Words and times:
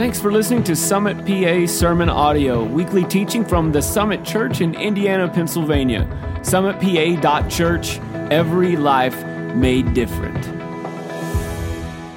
Thanks 0.00 0.18
for 0.18 0.32
listening 0.32 0.64
to 0.64 0.74
Summit 0.74 1.26
PA 1.26 1.70
Sermon 1.70 2.08
Audio, 2.08 2.64
weekly 2.64 3.04
teaching 3.04 3.44
from 3.44 3.70
the 3.70 3.82
Summit 3.82 4.24
Church 4.24 4.62
in 4.62 4.74
Indiana, 4.74 5.28
Pennsylvania. 5.28 6.08
SummitPA.church, 6.40 7.98
every 8.32 8.76
life 8.76 9.22
made 9.54 9.92
different. 9.92 10.42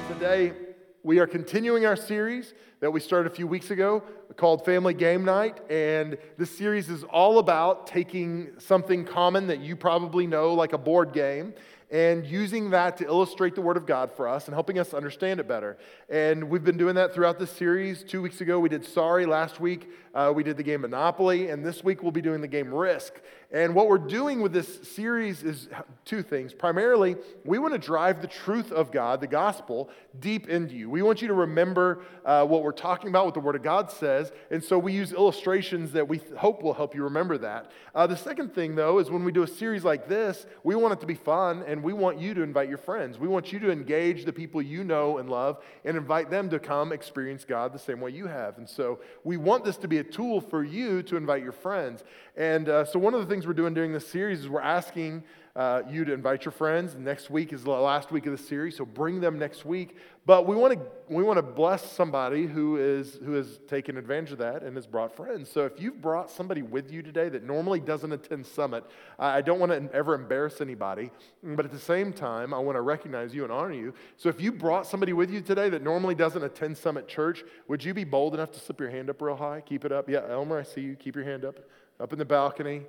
Today, 0.08 0.54
we 1.02 1.18
are 1.18 1.26
continuing 1.26 1.84
our 1.84 1.94
series 1.94 2.54
that 2.80 2.90
we 2.90 3.00
started 3.00 3.30
a 3.30 3.34
few 3.34 3.46
weeks 3.46 3.70
ago 3.70 4.02
called 4.38 4.64
Family 4.64 4.94
Game 4.94 5.22
Night. 5.22 5.60
And 5.70 6.16
this 6.38 6.56
series 6.56 6.88
is 6.88 7.04
all 7.04 7.38
about 7.38 7.86
taking 7.86 8.52
something 8.56 9.04
common 9.04 9.46
that 9.48 9.60
you 9.60 9.76
probably 9.76 10.26
know, 10.26 10.54
like 10.54 10.72
a 10.72 10.78
board 10.78 11.12
game, 11.12 11.52
and 11.90 12.26
using 12.26 12.70
that 12.70 12.96
to 12.96 13.04
illustrate 13.04 13.54
the 13.54 13.60
Word 13.60 13.76
of 13.76 13.86
God 13.86 14.10
for 14.12 14.26
us 14.26 14.46
and 14.46 14.54
helping 14.54 14.78
us 14.78 14.94
understand 14.94 15.40
it 15.40 15.46
better. 15.46 15.76
And 16.08 16.48
we've 16.48 16.64
been 16.64 16.76
doing 16.76 16.94
that 16.96 17.14
throughout 17.14 17.38
this 17.38 17.50
series. 17.50 18.02
Two 18.02 18.22
weeks 18.22 18.40
ago, 18.40 18.58
we 18.58 18.68
did 18.68 18.84
Sorry. 18.84 19.26
Last 19.26 19.60
week, 19.60 19.90
uh, 20.14 20.32
we 20.34 20.42
did 20.42 20.56
the 20.56 20.62
game 20.62 20.80
Monopoly. 20.80 21.50
And 21.50 21.64
this 21.64 21.84
week, 21.84 22.02
we'll 22.02 22.12
be 22.12 22.22
doing 22.22 22.40
the 22.40 22.48
game 22.48 22.72
Risk. 22.72 23.14
And 23.54 23.72
what 23.72 23.86
we're 23.86 23.98
doing 23.98 24.40
with 24.40 24.52
this 24.52 24.80
series 24.82 25.44
is 25.44 25.68
two 26.04 26.24
things. 26.24 26.52
Primarily, 26.52 27.14
we 27.44 27.60
want 27.60 27.72
to 27.72 27.78
drive 27.78 28.20
the 28.20 28.26
truth 28.26 28.72
of 28.72 28.90
God, 28.90 29.20
the 29.20 29.28
gospel, 29.28 29.90
deep 30.18 30.48
into 30.48 30.74
you. 30.74 30.90
We 30.90 31.02
want 31.02 31.22
you 31.22 31.28
to 31.28 31.34
remember 31.34 32.02
uh, 32.24 32.44
what 32.46 32.64
we're 32.64 32.72
talking 32.72 33.10
about, 33.10 33.26
what 33.26 33.34
the 33.34 33.40
Word 33.40 33.54
of 33.54 33.62
God 33.62 33.92
says. 33.92 34.32
And 34.50 34.62
so 34.62 34.76
we 34.76 34.92
use 34.92 35.12
illustrations 35.12 35.92
that 35.92 36.08
we 36.08 36.20
hope 36.36 36.64
will 36.64 36.74
help 36.74 36.96
you 36.96 37.04
remember 37.04 37.38
that. 37.38 37.70
Uh, 37.94 38.08
the 38.08 38.16
second 38.16 38.56
thing, 38.56 38.74
though, 38.74 38.98
is 38.98 39.08
when 39.08 39.22
we 39.22 39.30
do 39.30 39.44
a 39.44 39.48
series 39.48 39.84
like 39.84 40.08
this, 40.08 40.46
we 40.64 40.74
want 40.74 40.94
it 40.94 41.00
to 41.02 41.06
be 41.06 41.14
fun 41.14 41.62
and 41.64 41.80
we 41.80 41.92
want 41.92 42.18
you 42.18 42.34
to 42.34 42.42
invite 42.42 42.68
your 42.68 42.78
friends. 42.78 43.20
We 43.20 43.28
want 43.28 43.52
you 43.52 43.60
to 43.60 43.70
engage 43.70 44.24
the 44.24 44.32
people 44.32 44.62
you 44.62 44.82
know 44.82 45.18
and 45.18 45.30
love 45.30 45.62
and 45.84 45.96
invite 45.96 46.28
them 46.28 46.50
to 46.50 46.58
come 46.58 46.92
experience 46.92 47.44
God 47.44 47.72
the 47.72 47.78
same 47.78 48.00
way 48.00 48.10
you 48.10 48.26
have. 48.26 48.58
And 48.58 48.68
so 48.68 48.98
we 49.22 49.36
want 49.36 49.64
this 49.64 49.76
to 49.76 49.86
be 49.86 49.98
a 49.98 50.04
tool 50.04 50.40
for 50.40 50.64
you 50.64 51.04
to 51.04 51.16
invite 51.16 51.44
your 51.44 51.52
friends. 51.52 52.02
And 52.36 52.68
uh, 52.68 52.84
so, 52.84 52.98
one 52.98 53.14
of 53.14 53.20
the 53.20 53.26
things 53.26 53.43
we're 53.46 53.54
doing 53.54 53.74
during 53.74 53.92
this 53.92 54.06
series 54.06 54.40
is 54.40 54.48
we're 54.48 54.60
asking 54.60 55.24
uh, 55.56 55.82
you 55.88 56.04
to 56.04 56.12
invite 56.12 56.44
your 56.44 56.52
friends. 56.52 56.96
Next 56.96 57.30
week 57.30 57.52
is 57.52 57.62
the 57.62 57.70
last 57.70 58.10
week 58.10 58.26
of 58.26 58.32
the 58.32 58.42
series, 58.42 58.76
so 58.76 58.84
bring 58.84 59.20
them 59.20 59.38
next 59.38 59.64
week. 59.64 59.96
But 60.26 60.48
we 60.48 60.56
want 60.56 60.74
to 60.74 60.80
we 61.08 61.22
want 61.22 61.36
to 61.36 61.42
bless 61.42 61.92
somebody 61.92 62.46
who 62.46 62.76
is 62.78 63.20
who 63.24 63.34
has 63.34 63.60
taken 63.68 63.96
advantage 63.96 64.32
of 64.32 64.38
that 64.38 64.62
and 64.62 64.74
has 64.74 64.86
brought 64.86 65.14
friends. 65.14 65.48
So 65.48 65.64
if 65.64 65.80
you've 65.80 66.00
brought 66.00 66.28
somebody 66.28 66.62
with 66.62 66.90
you 66.90 67.02
today 67.02 67.28
that 67.28 67.44
normally 67.44 67.78
doesn't 67.78 68.10
attend 68.10 68.46
Summit, 68.46 68.84
I 69.18 69.42
don't 69.42 69.60
want 69.60 69.70
to 69.70 69.94
ever 69.94 70.14
embarrass 70.14 70.60
anybody, 70.60 71.12
but 71.42 71.64
at 71.64 71.70
the 71.70 71.78
same 71.78 72.12
time, 72.12 72.52
I 72.52 72.58
want 72.58 72.74
to 72.74 72.82
recognize 72.82 73.32
you 73.32 73.44
and 73.44 73.52
honor 73.52 73.74
you. 73.74 73.94
So 74.16 74.28
if 74.28 74.40
you 74.40 74.50
brought 74.50 74.88
somebody 74.88 75.12
with 75.12 75.30
you 75.30 75.40
today 75.40 75.68
that 75.68 75.82
normally 75.82 76.16
doesn't 76.16 76.42
attend 76.42 76.76
Summit 76.78 77.06
Church, 77.06 77.44
would 77.68 77.84
you 77.84 77.94
be 77.94 78.04
bold 78.04 78.34
enough 78.34 78.50
to 78.52 78.58
slip 78.58 78.80
your 78.80 78.90
hand 78.90 79.08
up 79.08 79.22
real 79.22 79.36
high? 79.36 79.60
Keep 79.60 79.84
it 79.84 79.92
up. 79.92 80.08
Yeah, 80.08 80.22
Elmer, 80.28 80.58
I 80.58 80.64
see 80.64 80.80
you. 80.80 80.96
Keep 80.96 81.14
your 81.14 81.24
hand 81.24 81.44
up 81.44 81.60
up 82.00 82.12
in 82.12 82.18
the 82.18 82.24
balcony. 82.24 82.82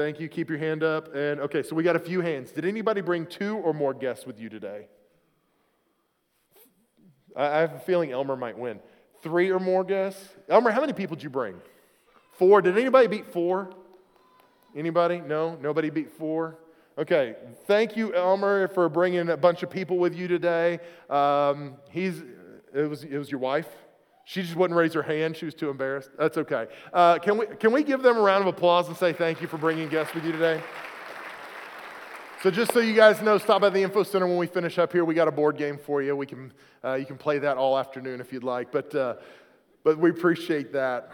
Thank 0.00 0.18
you. 0.18 0.30
Keep 0.30 0.48
your 0.48 0.58
hand 0.58 0.82
up. 0.82 1.14
And 1.14 1.40
okay, 1.42 1.62
so 1.62 1.76
we 1.76 1.82
got 1.82 1.94
a 1.94 1.98
few 2.00 2.22
hands. 2.22 2.52
Did 2.52 2.64
anybody 2.64 3.02
bring 3.02 3.26
two 3.26 3.58
or 3.58 3.74
more 3.74 3.92
guests 3.92 4.24
with 4.24 4.40
you 4.40 4.48
today? 4.48 4.86
I 7.36 7.58
have 7.58 7.74
a 7.74 7.78
feeling 7.80 8.10
Elmer 8.10 8.34
might 8.34 8.56
win. 8.56 8.80
Three 9.22 9.50
or 9.50 9.60
more 9.60 9.84
guests? 9.84 10.26
Elmer, 10.48 10.70
how 10.70 10.80
many 10.80 10.94
people 10.94 11.16
did 11.16 11.22
you 11.22 11.28
bring? 11.28 11.60
Four. 12.32 12.62
Did 12.62 12.78
anybody 12.78 13.08
beat 13.08 13.26
four? 13.26 13.74
Anybody? 14.74 15.20
No? 15.20 15.58
Nobody 15.60 15.90
beat 15.90 16.10
four? 16.12 16.56
Okay. 16.96 17.34
Thank 17.66 17.94
you, 17.94 18.14
Elmer, 18.14 18.68
for 18.68 18.88
bringing 18.88 19.28
a 19.28 19.36
bunch 19.36 19.62
of 19.62 19.68
people 19.68 19.98
with 19.98 20.14
you 20.14 20.28
today. 20.28 20.78
Um, 21.10 21.74
he's, 21.90 22.22
it, 22.74 22.88
was, 22.88 23.04
it 23.04 23.18
was 23.18 23.30
your 23.30 23.40
wife? 23.40 23.68
She 24.24 24.42
just 24.42 24.54
wouldn't 24.54 24.78
raise 24.78 24.92
her 24.94 25.02
hand. 25.02 25.36
She 25.36 25.44
was 25.44 25.54
too 25.54 25.70
embarrassed. 25.70 26.10
That's 26.18 26.38
okay. 26.38 26.66
Uh, 26.92 27.18
can, 27.18 27.38
we, 27.38 27.46
can 27.46 27.72
we 27.72 27.82
give 27.82 28.02
them 28.02 28.16
a 28.16 28.20
round 28.20 28.42
of 28.42 28.48
applause 28.48 28.88
and 28.88 28.96
say 28.96 29.12
thank 29.12 29.40
you 29.40 29.48
for 29.48 29.58
bringing 29.58 29.88
guests 29.88 30.14
with 30.14 30.24
you 30.24 30.32
today? 30.32 30.62
So 32.42 32.50
just 32.50 32.72
so 32.72 32.80
you 32.80 32.94
guys 32.94 33.20
know, 33.20 33.36
stop 33.36 33.60
by 33.60 33.68
the 33.70 33.82
info 33.82 34.02
center 34.02 34.26
when 34.26 34.38
we 34.38 34.46
finish 34.46 34.78
up 34.78 34.92
here. 34.92 35.04
We 35.04 35.14
got 35.14 35.28
a 35.28 35.32
board 35.32 35.58
game 35.58 35.76
for 35.76 36.00
you. 36.00 36.16
We 36.16 36.26
can, 36.26 36.52
uh, 36.82 36.94
you 36.94 37.04
can 37.04 37.18
play 37.18 37.38
that 37.38 37.58
all 37.58 37.76
afternoon 37.76 38.20
if 38.20 38.32
you'd 38.32 38.44
like. 38.44 38.72
But, 38.72 38.94
uh, 38.94 39.16
but 39.84 39.98
we 39.98 40.10
appreciate 40.10 40.72
that. 40.72 41.10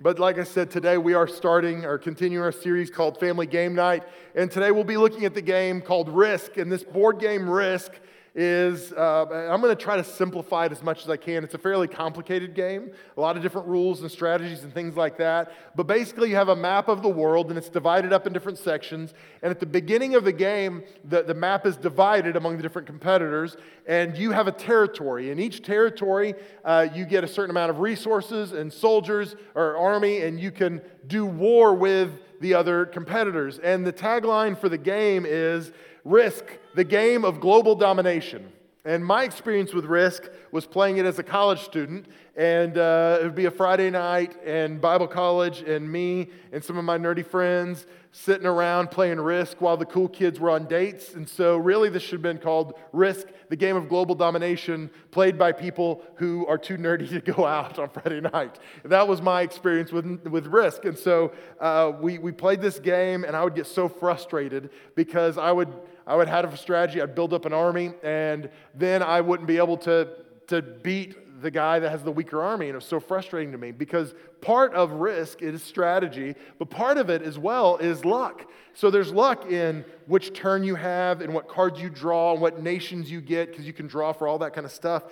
But 0.00 0.18
like 0.18 0.38
I 0.38 0.44
said, 0.44 0.70
today 0.70 0.98
we 0.98 1.14
are 1.14 1.28
starting 1.28 1.84
or 1.84 1.98
continuing 1.98 2.42
our 2.42 2.52
series 2.52 2.90
called 2.90 3.20
Family 3.20 3.46
Game 3.46 3.74
Night. 3.74 4.02
And 4.34 4.50
today 4.50 4.70
we'll 4.70 4.82
be 4.82 4.96
looking 4.96 5.24
at 5.24 5.34
the 5.34 5.42
game 5.42 5.80
called 5.80 6.08
Risk. 6.08 6.56
And 6.56 6.72
this 6.72 6.82
board 6.82 7.20
game 7.20 7.48
Risk 7.48 7.92
is 8.34 8.92
uh, 8.92 9.26
I'm 9.50 9.60
going 9.60 9.76
to 9.76 9.82
try 9.82 9.96
to 9.96 10.04
simplify 10.04 10.64
it 10.66 10.72
as 10.72 10.82
much 10.82 11.02
as 11.02 11.10
I 11.10 11.18
can. 11.18 11.44
It's 11.44 11.54
a 11.54 11.58
fairly 11.58 11.86
complicated 11.86 12.54
game, 12.54 12.92
a 13.16 13.20
lot 13.20 13.36
of 13.36 13.42
different 13.42 13.66
rules 13.66 14.00
and 14.00 14.10
strategies 14.10 14.64
and 14.64 14.72
things 14.72 14.96
like 14.96 15.18
that. 15.18 15.52
But 15.76 15.86
basically, 15.86 16.30
you 16.30 16.36
have 16.36 16.48
a 16.48 16.56
map 16.56 16.88
of 16.88 17.02
the 17.02 17.10
world 17.10 17.50
and 17.50 17.58
it's 17.58 17.68
divided 17.68 18.12
up 18.12 18.26
in 18.26 18.32
different 18.32 18.58
sections. 18.58 19.12
And 19.42 19.50
at 19.50 19.60
the 19.60 19.66
beginning 19.66 20.14
of 20.14 20.24
the 20.24 20.32
game, 20.32 20.82
the, 21.04 21.22
the 21.22 21.34
map 21.34 21.66
is 21.66 21.76
divided 21.76 22.36
among 22.36 22.56
the 22.56 22.62
different 22.62 22.86
competitors, 22.86 23.56
and 23.86 24.16
you 24.16 24.30
have 24.30 24.46
a 24.46 24.52
territory. 24.52 25.30
In 25.30 25.38
each 25.38 25.62
territory, 25.62 26.34
uh, 26.64 26.88
you 26.94 27.04
get 27.04 27.24
a 27.24 27.28
certain 27.28 27.50
amount 27.50 27.70
of 27.70 27.80
resources 27.80 28.52
and 28.52 28.72
soldiers 28.72 29.36
or 29.54 29.76
army, 29.76 30.22
and 30.22 30.40
you 30.40 30.50
can 30.50 30.80
do 31.06 31.26
war 31.26 31.74
with 31.74 32.10
the 32.40 32.54
other 32.54 32.86
competitors. 32.86 33.58
And 33.58 33.86
the 33.86 33.92
tagline 33.92 34.58
for 34.58 34.68
the 34.68 34.78
game 34.78 35.24
is 35.26 35.70
Risk, 36.04 36.44
the 36.74 36.84
game 36.84 37.24
of 37.24 37.40
global 37.40 37.74
domination. 37.74 38.52
And 38.84 39.04
my 39.04 39.22
experience 39.22 39.72
with 39.72 39.84
Risk 39.84 40.28
was 40.50 40.66
playing 40.66 40.96
it 40.96 41.06
as 41.06 41.18
a 41.20 41.22
college 41.22 41.60
student. 41.60 42.06
And 42.34 42.76
uh, 42.76 43.18
it 43.20 43.24
would 43.24 43.34
be 43.34 43.44
a 43.44 43.50
Friday 43.50 43.90
night, 43.90 44.34
and 44.44 44.80
Bible 44.80 45.06
college, 45.06 45.60
and 45.60 45.90
me 45.90 46.30
and 46.50 46.64
some 46.64 46.78
of 46.78 46.84
my 46.84 46.96
nerdy 46.96 47.24
friends 47.24 47.86
sitting 48.10 48.46
around 48.46 48.90
playing 48.90 49.20
Risk 49.20 49.60
while 49.60 49.76
the 49.76 49.86
cool 49.86 50.08
kids 50.08 50.40
were 50.40 50.50
on 50.50 50.66
dates. 50.66 51.14
And 51.14 51.28
so, 51.28 51.56
really, 51.58 51.90
this 51.90 52.02
should 52.02 52.12
have 52.12 52.22
been 52.22 52.38
called 52.38 52.74
Risk, 52.92 53.28
the 53.50 53.56
game 53.56 53.76
of 53.76 53.88
global 53.88 54.14
domination, 54.14 54.90
played 55.10 55.38
by 55.38 55.52
people 55.52 56.02
who 56.16 56.46
are 56.46 56.58
too 56.58 56.76
nerdy 56.76 57.08
to 57.10 57.20
go 57.20 57.46
out 57.46 57.78
on 57.78 57.90
Friday 57.90 58.20
night. 58.20 58.58
That 58.84 59.06
was 59.06 59.20
my 59.22 59.42
experience 59.42 59.92
with, 59.92 60.26
with 60.26 60.46
Risk. 60.46 60.86
And 60.86 60.98
so, 60.98 61.32
uh, 61.60 61.92
we, 62.00 62.18
we 62.18 62.32
played 62.32 62.60
this 62.60 62.78
game, 62.78 63.24
and 63.24 63.36
I 63.36 63.44
would 63.44 63.54
get 63.54 63.66
so 63.66 63.88
frustrated 63.88 64.70
because 64.94 65.38
I 65.38 65.52
would, 65.52 65.72
I 66.06 66.16
would 66.16 66.28
have 66.28 66.52
a 66.52 66.56
strategy, 66.56 67.00
I'd 67.00 67.14
build 67.14 67.32
up 67.32 67.44
an 67.44 67.52
army, 67.52 67.92
and 68.02 68.50
then 68.74 69.02
I 69.02 69.20
wouldn't 69.20 69.46
be 69.46 69.58
able 69.58 69.76
to, 69.78 70.08
to 70.48 70.62
beat 70.62 71.16
the 71.42 71.50
guy 71.50 71.78
that 71.80 71.90
has 71.90 72.02
the 72.02 72.12
weaker 72.12 72.40
army. 72.40 72.66
And 72.66 72.74
it 72.74 72.76
was 72.76 72.84
so 72.84 73.00
frustrating 73.00 73.52
to 73.52 73.58
me 73.58 73.72
because 73.72 74.14
part 74.40 74.72
of 74.74 74.92
risk 74.92 75.42
is 75.42 75.62
strategy, 75.62 76.34
but 76.58 76.70
part 76.70 76.96
of 76.98 77.10
it 77.10 77.22
as 77.22 77.38
well 77.38 77.76
is 77.76 78.04
luck. 78.04 78.48
So 78.74 78.90
there's 78.90 79.12
luck 79.12 79.50
in 79.50 79.84
which 80.06 80.32
turn 80.32 80.64
you 80.64 80.76
have 80.76 81.20
and 81.20 81.34
what 81.34 81.48
cards 81.48 81.80
you 81.80 81.90
draw 81.90 82.32
and 82.32 82.40
what 82.40 82.62
nations 82.62 83.10
you 83.10 83.20
get 83.20 83.50
because 83.50 83.66
you 83.66 83.72
can 83.72 83.86
draw 83.86 84.12
for 84.12 84.26
all 84.26 84.38
that 84.38 84.54
kind 84.54 84.64
of 84.64 84.72
stuff. 84.72 85.04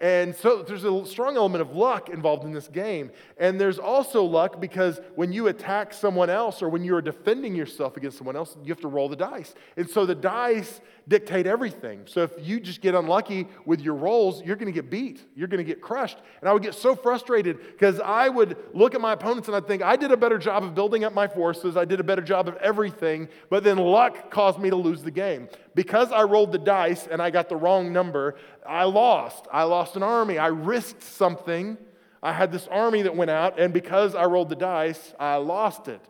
And 0.00 0.34
so 0.36 0.62
there's 0.62 0.84
a 0.84 1.04
strong 1.06 1.36
element 1.36 1.60
of 1.60 1.74
luck 1.74 2.08
involved 2.08 2.44
in 2.44 2.52
this 2.52 2.68
game. 2.68 3.10
And 3.36 3.60
there's 3.60 3.80
also 3.80 4.22
luck 4.22 4.60
because 4.60 5.00
when 5.16 5.32
you 5.32 5.48
attack 5.48 5.92
someone 5.92 6.30
else 6.30 6.62
or 6.62 6.68
when 6.68 6.84
you're 6.84 7.02
defending 7.02 7.56
yourself 7.56 7.96
against 7.96 8.16
someone 8.16 8.36
else, 8.36 8.56
you 8.62 8.68
have 8.68 8.80
to 8.82 8.88
roll 8.88 9.08
the 9.08 9.16
dice. 9.16 9.54
And 9.76 9.90
so 9.90 10.06
the 10.06 10.14
dice 10.14 10.80
dictate 11.08 11.46
everything. 11.46 12.02
So 12.04 12.22
if 12.22 12.32
you 12.38 12.60
just 12.60 12.80
get 12.80 12.94
unlucky 12.94 13.48
with 13.64 13.80
your 13.80 13.94
rolls, 13.94 14.42
you're 14.44 14.56
going 14.56 14.72
to 14.72 14.72
get 14.72 14.90
beat. 14.90 15.24
You're 15.34 15.48
going 15.48 15.58
to 15.58 15.64
get 15.64 15.80
crushed. 15.80 16.18
And 16.40 16.48
I 16.48 16.52
would 16.52 16.62
get 16.62 16.74
so 16.74 16.94
frustrated 16.94 17.58
because 17.60 17.98
I 17.98 18.28
would 18.28 18.56
look 18.74 18.94
at 18.94 19.00
my 19.00 19.14
opponents 19.14 19.48
and 19.48 19.56
I'd 19.56 19.66
think, 19.66 19.82
I 19.82 19.96
did 19.96 20.12
a 20.12 20.16
better 20.16 20.38
job 20.38 20.62
of 20.62 20.74
building 20.74 21.04
up 21.04 21.14
my 21.14 21.26
forces. 21.26 21.76
I 21.76 21.84
did 21.84 21.98
a 21.98 22.04
better 22.04 22.22
job 22.22 22.46
of 22.46 22.56
everything. 22.56 23.28
But 23.50 23.64
then 23.64 23.78
luck 23.78 24.30
caused 24.30 24.60
me 24.60 24.70
to 24.70 24.76
lose 24.76 25.02
the 25.02 25.10
game. 25.10 25.48
Because 25.74 26.12
I 26.12 26.22
rolled 26.22 26.52
the 26.52 26.58
dice 26.58 27.06
and 27.06 27.22
I 27.22 27.30
got 27.30 27.48
the 27.48 27.56
wrong 27.56 27.92
number, 27.92 28.36
I 28.68 28.84
lost. 28.84 29.46
I 29.52 29.64
lost 29.64 29.96
an 29.96 30.02
army. 30.02 30.38
I 30.38 30.48
risked 30.48 31.02
something. 31.02 31.78
I 32.22 32.32
had 32.32 32.52
this 32.52 32.68
army 32.68 33.02
that 33.02 33.16
went 33.16 33.30
out, 33.30 33.58
and 33.58 33.72
because 33.72 34.14
I 34.14 34.24
rolled 34.24 34.48
the 34.48 34.56
dice, 34.56 35.14
I 35.18 35.36
lost 35.36 35.88
it. 35.88 36.00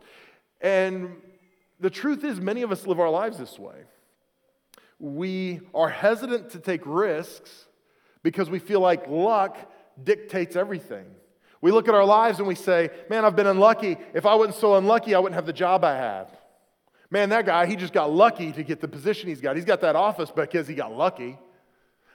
And 0.59 1.15
the 1.79 1.89
truth 1.89 2.23
is, 2.23 2.39
many 2.39 2.63
of 2.63 2.71
us 2.71 2.85
live 2.85 2.99
our 2.99 3.09
lives 3.09 3.37
this 3.37 3.57
way. 3.57 3.83
We 4.99 5.61
are 5.73 5.87
hesitant 5.87 6.49
to 6.51 6.59
take 6.59 6.81
risks 6.85 7.67
because 8.21 8.49
we 8.49 8.59
feel 8.59 8.81
like 8.81 9.07
luck 9.07 9.57
dictates 10.03 10.55
everything. 10.55 11.05
We 11.61 11.71
look 11.71 11.87
at 11.87 11.95
our 11.95 12.05
lives 12.05 12.39
and 12.39 12.47
we 12.47 12.55
say, 12.55 12.89
Man, 13.09 13.23
I've 13.23 13.35
been 13.35 13.47
unlucky. 13.47 13.97
If 14.13 14.25
I 14.25 14.35
wasn't 14.35 14.57
so 14.57 14.75
unlucky, 14.75 15.15
I 15.15 15.19
wouldn't 15.19 15.35
have 15.35 15.45
the 15.45 15.53
job 15.53 15.83
I 15.83 15.95
have. 15.95 16.29
Man, 17.11 17.29
that 17.29 17.45
guy, 17.45 17.65
he 17.65 17.75
just 17.75 17.93
got 17.93 18.11
lucky 18.11 18.51
to 18.51 18.63
get 18.63 18.81
the 18.81 18.87
position 18.87 19.29
he's 19.29 19.41
got. 19.41 19.55
He's 19.55 19.65
got 19.65 19.81
that 19.81 19.95
office 19.95 20.31
because 20.31 20.67
he 20.67 20.75
got 20.75 20.93
lucky. 20.95 21.37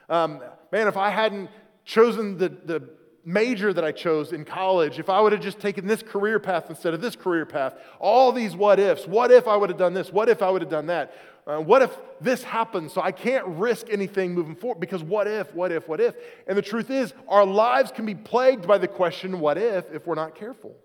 Um, 0.09 0.41
man, 0.71 0.87
if 0.87 0.97
I 0.97 1.09
hadn't 1.09 1.49
chosen 1.83 2.37
the, 2.37 2.49
the 2.49 2.89
major 3.23 3.73
that 3.73 3.83
I 3.83 3.91
chose 3.91 4.33
in 4.33 4.45
college, 4.45 4.99
if 4.99 5.09
I 5.09 5.19
would 5.19 5.31
have 5.31 5.41
just 5.41 5.59
taken 5.59 5.87
this 5.87 6.03
career 6.03 6.39
path 6.39 6.69
instead 6.69 6.93
of 6.93 7.01
this 7.01 7.15
career 7.15 7.45
path, 7.45 7.73
all 7.99 8.31
these 8.31 8.55
what 8.55 8.79
ifs, 8.79 9.07
what 9.07 9.31
if 9.31 9.47
I 9.47 9.55
would 9.55 9.69
have 9.69 9.79
done 9.79 9.93
this, 9.93 10.11
what 10.11 10.29
if 10.29 10.41
I 10.41 10.49
would 10.49 10.61
have 10.61 10.71
done 10.71 10.87
that, 10.87 11.13
Uh, 11.47 11.59
what 11.59 11.81
if 11.83 11.91
this 12.19 12.43
happens? 12.43 12.91
So 12.91 13.01
I 13.01 13.11
can't 13.11 13.45
risk 13.45 13.87
anything 13.91 14.33
moving 14.33 14.55
forward 14.55 14.79
because 14.79 15.03
what 15.03 15.27
if, 15.27 15.53
what 15.53 15.71
if, 15.71 15.87
what 15.87 16.01
if? 16.01 16.15
And 16.47 16.57
the 16.57 16.63
truth 16.63 16.89
is, 16.89 17.13
our 17.27 17.45
lives 17.45 17.91
can 17.91 18.05
be 18.05 18.15
plagued 18.15 18.65
by 18.65 18.79
the 18.79 18.87
question, 18.87 19.39
what 19.39 19.57
if, 19.57 19.91
if 19.93 20.07
we're 20.07 20.15
not 20.15 20.33
careful. 20.33 20.75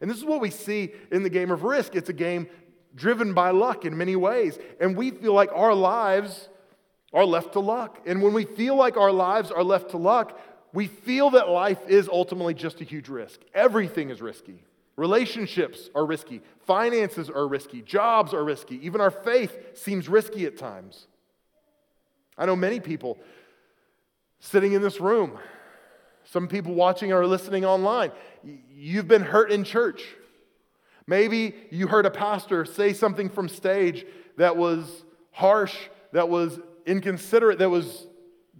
And 0.00 0.10
this 0.10 0.16
is 0.16 0.24
what 0.24 0.40
we 0.40 0.50
see 0.50 0.92
in 1.10 1.22
the 1.22 1.30
game 1.30 1.50
of 1.50 1.64
risk. 1.64 1.94
It's 1.94 2.08
a 2.08 2.14
game 2.14 2.48
driven 2.94 3.34
by 3.34 3.50
luck 3.50 3.84
in 3.84 3.94
many 3.96 4.16
ways. 4.16 4.58
And 4.80 4.96
we 4.96 5.10
feel 5.10 5.34
like 5.34 5.50
our 5.52 5.74
lives 5.74 6.48
are 7.14 7.24
left 7.24 7.52
to 7.52 7.60
luck. 7.60 8.00
And 8.04 8.20
when 8.20 8.34
we 8.34 8.44
feel 8.44 8.76
like 8.76 8.96
our 8.96 9.12
lives 9.12 9.50
are 9.50 9.62
left 9.62 9.90
to 9.90 9.96
luck, 9.96 10.38
we 10.72 10.88
feel 10.88 11.30
that 11.30 11.48
life 11.48 11.78
is 11.86 12.08
ultimately 12.08 12.52
just 12.52 12.80
a 12.80 12.84
huge 12.84 13.08
risk. 13.08 13.40
Everything 13.54 14.10
is 14.10 14.20
risky. 14.20 14.64
Relationships 14.96 15.88
are 15.94 16.04
risky. 16.04 16.42
Finances 16.66 17.30
are 17.30 17.46
risky. 17.46 17.80
Jobs 17.82 18.34
are 18.34 18.44
risky. 18.44 18.84
Even 18.84 19.00
our 19.00 19.10
faith 19.10 19.78
seems 19.78 20.08
risky 20.08 20.44
at 20.46 20.58
times. 20.58 21.06
I 22.36 22.46
know 22.46 22.56
many 22.56 22.80
people 22.80 23.18
sitting 24.40 24.72
in 24.72 24.82
this 24.82 25.00
room, 25.00 25.38
some 26.24 26.48
people 26.48 26.74
watching 26.74 27.12
or 27.12 27.26
listening 27.26 27.64
online. 27.64 28.10
You've 28.72 29.08
been 29.08 29.22
hurt 29.22 29.52
in 29.52 29.62
church. 29.62 30.02
Maybe 31.06 31.54
you 31.70 31.86
heard 31.86 32.06
a 32.06 32.10
pastor 32.10 32.64
say 32.64 32.92
something 32.92 33.28
from 33.28 33.48
stage 33.48 34.04
that 34.36 34.56
was 34.56 35.04
harsh, 35.30 35.76
that 36.12 36.28
was 36.28 36.58
inconsiderate, 36.86 37.58
that 37.58 37.70
was 37.70 38.06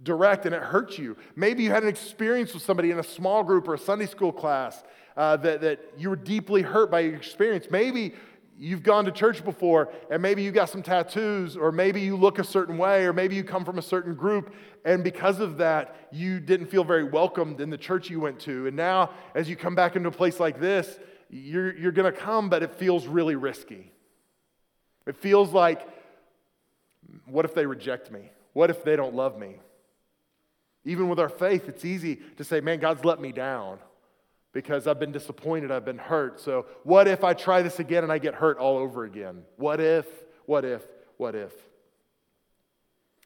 direct, 0.03 0.45
and 0.45 0.53
it 0.53 0.61
hurt 0.61 0.97
you. 0.97 1.17
Maybe 1.35 1.63
you 1.63 1.71
had 1.71 1.83
an 1.83 1.89
experience 1.89 2.53
with 2.53 2.63
somebody 2.63 2.91
in 2.91 2.99
a 2.99 3.03
small 3.03 3.43
group 3.43 3.67
or 3.67 3.73
a 3.73 3.79
Sunday 3.79 4.05
school 4.05 4.31
class 4.31 4.83
uh, 5.17 5.37
that, 5.37 5.61
that 5.61 5.79
you 5.97 6.09
were 6.09 6.15
deeply 6.15 6.61
hurt 6.61 6.91
by 6.91 7.01
your 7.01 7.15
experience. 7.15 7.67
Maybe 7.71 8.13
you've 8.57 8.83
gone 8.83 9.05
to 9.05 9.11
church 9.11 9.43
before 9.43 9.91
and 10.09 10.21
maybe 10.21 10.41
you 10.41 10.51
got 10.51 10.69
some 10.69 10.81
tattoos, 10.81 11.57
or 11.57 11.71
maybe 11.71 12.01
you 12.01 12.15
look 12.15 12.39
a 12.39 12.43
certain 12.43 12.77
way, 12.77 13.05
or 13.05 13.13
maybe 13.13 13.35
you 13.35 13.43
come 13.43 13.65
from 13.65 13.77
a 13.77 13.81
certain 13.81 14.15
group, 14.15 14.53
and 14.85 15.03
because 15.03 15.39
of 15.39 15.57
that, 15.57 15.95
you 16.11 16.39
didn't 16.39 16.67
feel 16.67 16.83
very 16.83 17.03
welcomed 17.03 17.59
in 17.59 17.69
the 17.69 17.77
church 17.77 18.09
you 18.09 18.19
went 18.19 18.39
to. 18.41 18.67
And 18.67 18.75
now, 18.75 19.11
as 19.33 19.49
you 19.49 19.55
come 19.55 19.75
back 19.75 19.95
into 19.95 20.09
a 20.09 20.11
place 20.11 20.39
like 20.39 20.59
this, 20.59 20.99
you're, 21.29 21.75
you're 21.75 21.91
going 21.91 22.11
to 22.13 22.17
come, 22.17 22.49
but 22.49 22.61
it 22.63 22.75
feels 22.75 23.07
really 23.07 23.35
risky. 23.35 23.91
It 25.07 25.17
feels 25.17 25.51
like, 25.51 25.87
what 27.25 27.45
if 27.45 27.53
they 27.53 27.65
reject 27.65 28.11
me? 28.11 28.29
What 28.53 28.69
if 28.69 28.83
they 28.83 28.95
don't 28.95 29.15
love 29.15 29.37
me? 29.37 29.57
Even 30.85 31.09
with 31.09 31.19
our 31.19 31.29
faith, 31.29 31.67
it's 31.67 31.83
easy 31.83 32.17
to 32.37 32.43
say, 32.43 32.61
man, 32.61 32.79
God's 32.79 33.03
let 33.03 33.19
me 33.19 33.31
down 33.31 33.79
because 34.53 34.87
I've 34.87 34.99
been 34.99 35.11
disappointed, 35.11 35.71
I've 35.71 35.83
been 35.83 35.97
hurt. 35.97 36.39
So, 36.39 36.65
what 36.83 37.07
if 37.07 37.23
I 37.23 37.33
try 37.33 37.61
this 37.61 37.79
again 37.79 38.03
and 38.03 38.11
I 38.11 38.19
get 38.19 38.35
hurt 38.35 38.57
all 38.57 38.77
over 38.77 39.03
again? 39.03 39.43
What 39.57 39.81
if, 39.81 40.05
what 40.45 40.63
if, 40.63 40.81
what 41.17 41.35
if? 41.35 41.51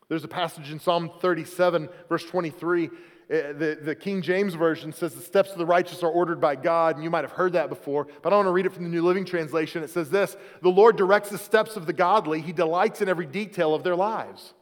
There's 0.07 0.23
a 0.23 0.29
passage 0.29 0.71
in 0.71 0.79
Psalm 0.79 1.11
37, 1.21 1.87
verse 2.09 2.25
23. 2.25 2.89
Eh, 3.29 3.51
the, 3.53 3.79
the 3.81 3.95
King 3.95 4.21
James 4.21 4.55
Version 4.55 4.91
says, 4.91 5.13
The 5.13 5.21
steps 5.21 5.51
of 5.51 5.57
the 5.57 5.65
righteous 5.65 6.01
are 6.03 6.09
ordered 6.09 6.41
by 6.41 6.55
God. 6.55 6.95
And 6.95 7.03
you 7.03 7.09
might 7.09 7.23
have 7.23 7.31
heard 7.31 7.53
that 7.53 7.69
before, 7.69 8.07
but 8.21 8.33
I 8.33 8.35
want 8.35 8.47
to 8.47 8.51
read 8.51 8.65
it 8.65 8.73
from 8.73 8.83
the 8.83 8.89
New 8.89 9.03
Living 9.03 9.25
Translation. 9.25 9.83
It 9.83 9.89
says 9.89 10.09
this 10.09 10.35
The 10.61 10.69
Lord 10.69 10.97
directs 10.97 11.29
the 11.29 11.37
steps 11.37 11.75
of 11.75 11.85
the 11.85 11.93
godly, 11.93 12.41
He 12.41 12.53
delights 12.53 13.01
in 13.01 13.09
every 13.09 13.27
detail 13.27 13.75
of 13.75 13.83
their 13.83 13.95
lives. 13.95 14.53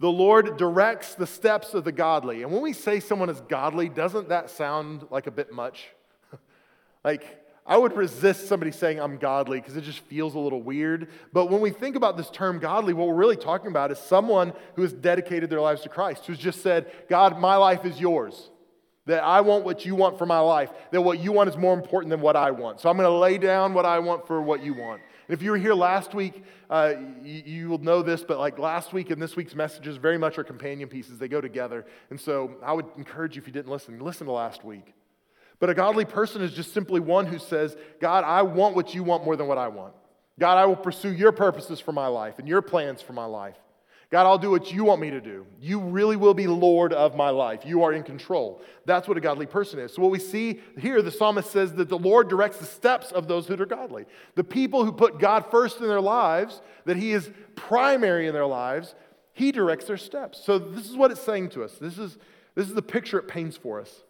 The 0.00 0.10
Lord 0.10 0.56
directs 0.56 1.14
the 1.14 1.28
steps 1.28 1.74
of 1.74 1.84
the 1.84 1.92
godly. 1.92 2.42
And 2.42 2.50
when 2.50 2.60
we 2.60 2.72
say 2.72 2.98
someone 2.98 3.30
is 3.30 3.40
godly, 3.42 3.88
doesn't 3.88 4.30
that 4.30 4.50
sound 4.50 5.06
like 5.10 5.28
a 5.28 5.30
bit 5.30 5.52
much? 5.52 5.90
like, 7.04 7.41
I 7.64 7.76
would 7.76 7.96
resist 7.96 8.48
somebody 8.48 8.72
saying 8.72 9.00
I'm 9.00 9.18
godly 9.18 9.60
because 9.60 9.76
it 9.76 9.84
just 9.84 10.00
feels 10.00 10.34
a 10.34 10.38
little 10.38 10.62
weird. 10.62 11.08
But 11.32 11.46
when 11.46 11.60
we 11.60 11.70
think 11.70 11.94
about 11.94 12.16
this 12.16 12.28
term 12.28 12.58
godly, 12.58 12.92
what 12.92 13.06
we're 13.06 13.14
really 13.14 13.36
talking 13.36 13.68
about 13.68 13.92
is 13.92 13.98
someone 13.98 14.52
who 14.74 14.82
has 14.82 14.92
dedicated 14.92 15.48
their 15.48 15.60
lives 15.60 15.82
to 15.82 15.88
Christ, 15.88 16.26
who's 16.26 16.38
just 16.38 16.60
said, 16.62 16.90
God, 17.08 17.38
my 17.38 17.56
life 17.56 17.84
is 17.84 18.00
yours. 18.00 18.50
That 19.06 19.22
I 19.22 19.40
want 19.40 19.64
what 19.64 19.84
you 19.84 19.94
want 19.94 20.18
for 20.18 20.26
my 20.26 20.38
life, 20.38 20.70
that 20.92 21.02
what 21.02 21.18
you 21.18 21.32
want 21.32 21.50
is 21.50 21.56
more 21.56 21.74
important 21.74 22.10
than 22.10 22.20
what 22.20 22.36
I 22.36 22.52
want. 22.52 22.80
So 22.80 22.88
I'm 22.88 22.96
going 22.96 23.08
to 23.08 23.16
lay 23.16 23.38
down 23.38 23.74
what 23.74 23.84
I 23.84 23.98
want 23.98 24.26
for 24.26 24.40
what 24.40 24.62
you 24.62 24.74
want. 24.74 25.00
If 25.28 25.42
you 25.42 25.50
were 25.50 25.56
here 25.56 25.74
last 25.74 26.14
week, 26.14 26.44
uh, 26.68 26.94
you, 27.22 27.42
you, 27.44 27.68
will 27.68 27.78
know 27.78 28.02
this, 28.02 28.22
but 28.22 28.38
like 28.38 28.58
last 28.58 28.92
week 28.92 29.10
and 29.10 29.20
this 29.20 29.34
week's 29.34 29.54
messages 29.54 29.96
very 29.96 30.18
much 30.18 30.38
are 30.38 30.44
companion 30.44 30.88
pieces. 30.88 31.18
They 31.18 31.28
go 31.28 31.40
together. 31.40 31.86
And 32.10 32.20
so 32.20 32.56
I 32.62 32.72
would 32.72 32.86
encourage 32.96 33.36
you, 33.36 33.42
if 33.42 33.46
you 33.46 33.52
didn't 33.52 33.70
listen, 33.70 33.98
listen 34.00 34.26
to 34.26 34.32
last 34.32 34.64
week. 34.64 34.94
But 35.62 35.70
a 35.70 35.74
godly 35.74 36.04
person 36.04 36.42
is 36.42 36.52
just 36.52 36.74
simply 36.74 36.98
one 36.98 37.24
who 37.24 37.38
says, 37.38 37.76
God, 38.00 38.24
I 38.24 38.42
want 38.42 38.74
what 38.74 38.96
you 38.96 39.04
want 39.04 39.24
more 39.24 39.36
than 39.36 39.46
what 39.46 39.58
I 39.58 39.68
want. 39.68 39.94
God, 40.40 40.58
I 40.58 40.66
will 40.66 40.74
pursue 40.74 41.12
your 41.12 41.30
purposes 41.30 41.78
for 41.78 41.92
my 41.92 42.08
life 42.08 42.40
and 42.40 42.48
your 42.48 42.62
plans 42.62 43.00
for 43.00 43.12
my 43.12 43.26
life. 43.26 43.54
God, 44.10 44.26
I'll 44.26 44.38
do 44.38 44.50
what 44.50 44.72
you 44.72 44.82
want 44.82 45.00
me 45.00 45.10
to 45.10 45.20
do. 45.20 45.46
You 45.60 45.78
really 45.78 46.16
will 46.16 46.34
be 46.34 46.48
Lord 46.48 46.92
of 46.92 47.14
my 47.14 47.30
life. 47.30 47.60
You 47.64 47.84
are 47.84 47.92
in 47.92 48.02
control. 48.02 48.60
That's 48.86 49.06
what 49.06 49.16
a 49.16 49.20
godly 49.20 49.46
person 49.46 49.78
is. 49.78 49.94
So, 49.94 50.02
what 50.02 50.10
we 50.10 50.18
see 50.18 50.58
here, 50.78 51.00
the 51.00 51.12
psalmist 51.12 51.52
says 51.52 51.72
that 51.74 51.88
the 51.88 51.96
Lord 51.96 52.28
directs 52.28 52.56
the 52.56 52.66
steps 52.66 53.12
of 53.12 53.28
those 53.28 53.46
who 53.46 53.54
are 53.54 53.64
godly. 53.64 54.06
The 54.34 54.42
people 54.42 54.84
who 54.84 54.90
put 54.90 55.20
God 55.20 55.48
first 55.48 55.78
in 55.78 55.86
their 55.86 56.00
lives, 56.00 56.60
that 56.86 56.96
He 56.96 57.12
is 57.12 57.30
primary 57.54 58.26
in 58.26 58.34
their 58.34 58.46
lives, 58.46 58.96
He 59.32 59.52
directs 59.52 59.84
their 59.84 59.96
steps. 59.96 60.44
So, 60.44 60.58
this 60.58 60.90
is 60.90 60.96
what 60.96 61.12
it's 61.12 61.22
saying 61.22 61.50
to 61.50 61.62
us. 61.62 61.74
This 61.80 61.98
is, 61.98 62.18
this 62.56 62.66
is 62.66 62.74
the 62.74 62.82
picture 62.82 63.20
it 63.20 63.28
paints 63.28 63.56
for 63.56 63.80
us. 63.80 64.02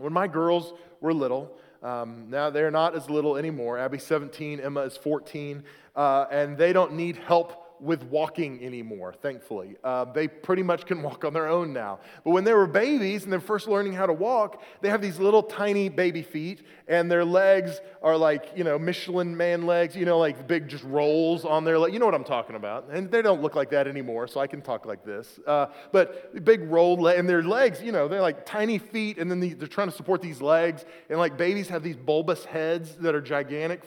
When 0.00 0.12
my 0.12 0.26
girls 0.26 0.72
were 1.00 1.12
little, 1.12 1.56
um, 1.82 2.30
now 2.30 2.48
they're 2.50 2.70
not 2.70 2.94
as 2.94 3.10
little 3.10 3.36
anymore. 3.36 3.78
Abby's 3.78 4.02
17, 4.04 4.60
Emma 4.60 4.80
is 4.80 4.96
14, 4.96 5.62
uh, 5.94 6.26
and 6.30 6.56
they 6.56 6.72
don't 6.72 6.94
need 6.94 7.16
help 7.16 7.66
with 7.80 8.02
walking 8.04 8.62
anymore, 8.64 9.14
thankfully. 9.22 9.76
Uh, 9.82 10.04
they 10.04 10.28
pretty 10.28 10.62
much 10.62 10.84
can 10.84 11.02
walk 11.02 11.24
on 11.24 11.32
their 11.32 11.48
own 11.48 11.72
now. 11.72 11.98
But 12.24 12.30
when 12.30 12.44
they 12.44 12.52
were 12.52 12.66
babies 12.66 13.24
and 13.24 13.32
they're 13.32 13.40
first 13.40 13.68
learning 13.68 13.94
how 13.94 14.06
to 14.06 14.12
walk, 14.12 14.62
they 14.80 14.90
have 14.90 15.00
these 15.00 15.18
little 15.18 15.42
tiny 15.42 15.88
baby 15.88 16.22
feet, 16.22 16.62
and 16.90 17.08
their 17.08 17.24
legs 17.24 17.80
are 18.02 18.16
like, 18.16 18.50
you 18.56 18.64
know, 18.64 18.76
Michelin 18.76 19.36
man 19.36 19.64
legs, 19.64 19.94
you 19.94 20.04
know, 20.04 20.18
like 20.18 20.48
big 20.48 20.66
just 20.66 20.82
rolls 20.82 21.44
on 21.44 21.62
their 21.62 21.78
leg. 21.78 21.92
You 21.92 22.00
know 22.00 22.04
what 22.04 22.16
I'm 22.16 22.24
talking 22.24 22.56
about. 22.56 22.88
And 22.90 23.08
they 23.08 23.22
don't 23.22 23.40
look 23.40 23.54
like 23.54 23.70
that 23.70 23.86
anymore, 23.86 24.26
so 24.26 24.40
I 24.40 24.48
can 24.48 24.60
talk 24.60 24.86
like 24.86 25.04
this. 25.04 25.38
Uh, 25.46 25.66
but 25.92 26.44
big 26.44 26.62
rolled 26.64 27.00
legs, 27.00 27.20
and 27.20 27.28
their 27.28 27.44
legs, 27.44 27.80
you 27.80 27.92
know, 27.92 28.08
they're 28.08 28.20
like 28.20 28.44
tiny 28.44 28.78
feet, 28.78 29.18
and 29.18 29.30
then 29.30 29.38
they're 29.38 29.68
trying 29.68 29.88
to 29.88 29.94
support 29.94 30.20
these 30.20 30.42
legs. 30.42 30.84
And 31.08 31.16
like 31.16 31.36
babies 31.38 31.68
have 31.68 31.84
these 31.84 31.96
bulbous 31.96 32.44
heads 32.44 32.96
that 32.96 33.14
are 33.14 33.20
gigantic, 33.20 33.82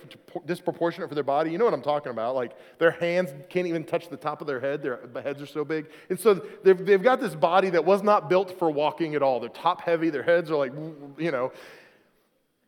disproportionate 0.45 1.09
for 1.09 1.15
their 1.15 1.25
body. 1.25 1.51
You 1.51 1.57
know 1.57 1.65
what 1.65 1.73
I'm 1.73 1.81
talking 1.81 2.11
about. 2.11 2.35
Like 2.35 2.53
their 2.79 2.91
hands 2.91 3.33
can't 3.49 3.67
even 3.67 3.83
touch 3.83 4.07
the 4.07 4.17
top 4.17 4.39
of 4.39 4.47
their 4.47 4.61
head. 4.61 4.81
Their 4.81 5.01
heads 5.21 5.41
are 5.41 5.45
so 5.45 5.65
big. 5.65 5.87
And 6.09 6.17
so 6.17 6.35
they've, 6.63 6.85
they've 6.85 7.03
got 7.03 7.19
this 7.19 7.35
body 7.35 7.69
that 7.71 7.83
was 7.83 8.01
not 8.01 8.29
built 8.29 8.57
for 8.57 8.71
walking 8.71 9.13
at 9.13 9.21
all. 9.21 9.41
They're 9.41 9.49
top 9.49 9.81
heavy, 9.81 10.09
their 10.09 10.23
heads 10.23 10.49
are 10.49 10.55
like, 10.55 10.71
you 11.17 11.31
know. 11.31 11.51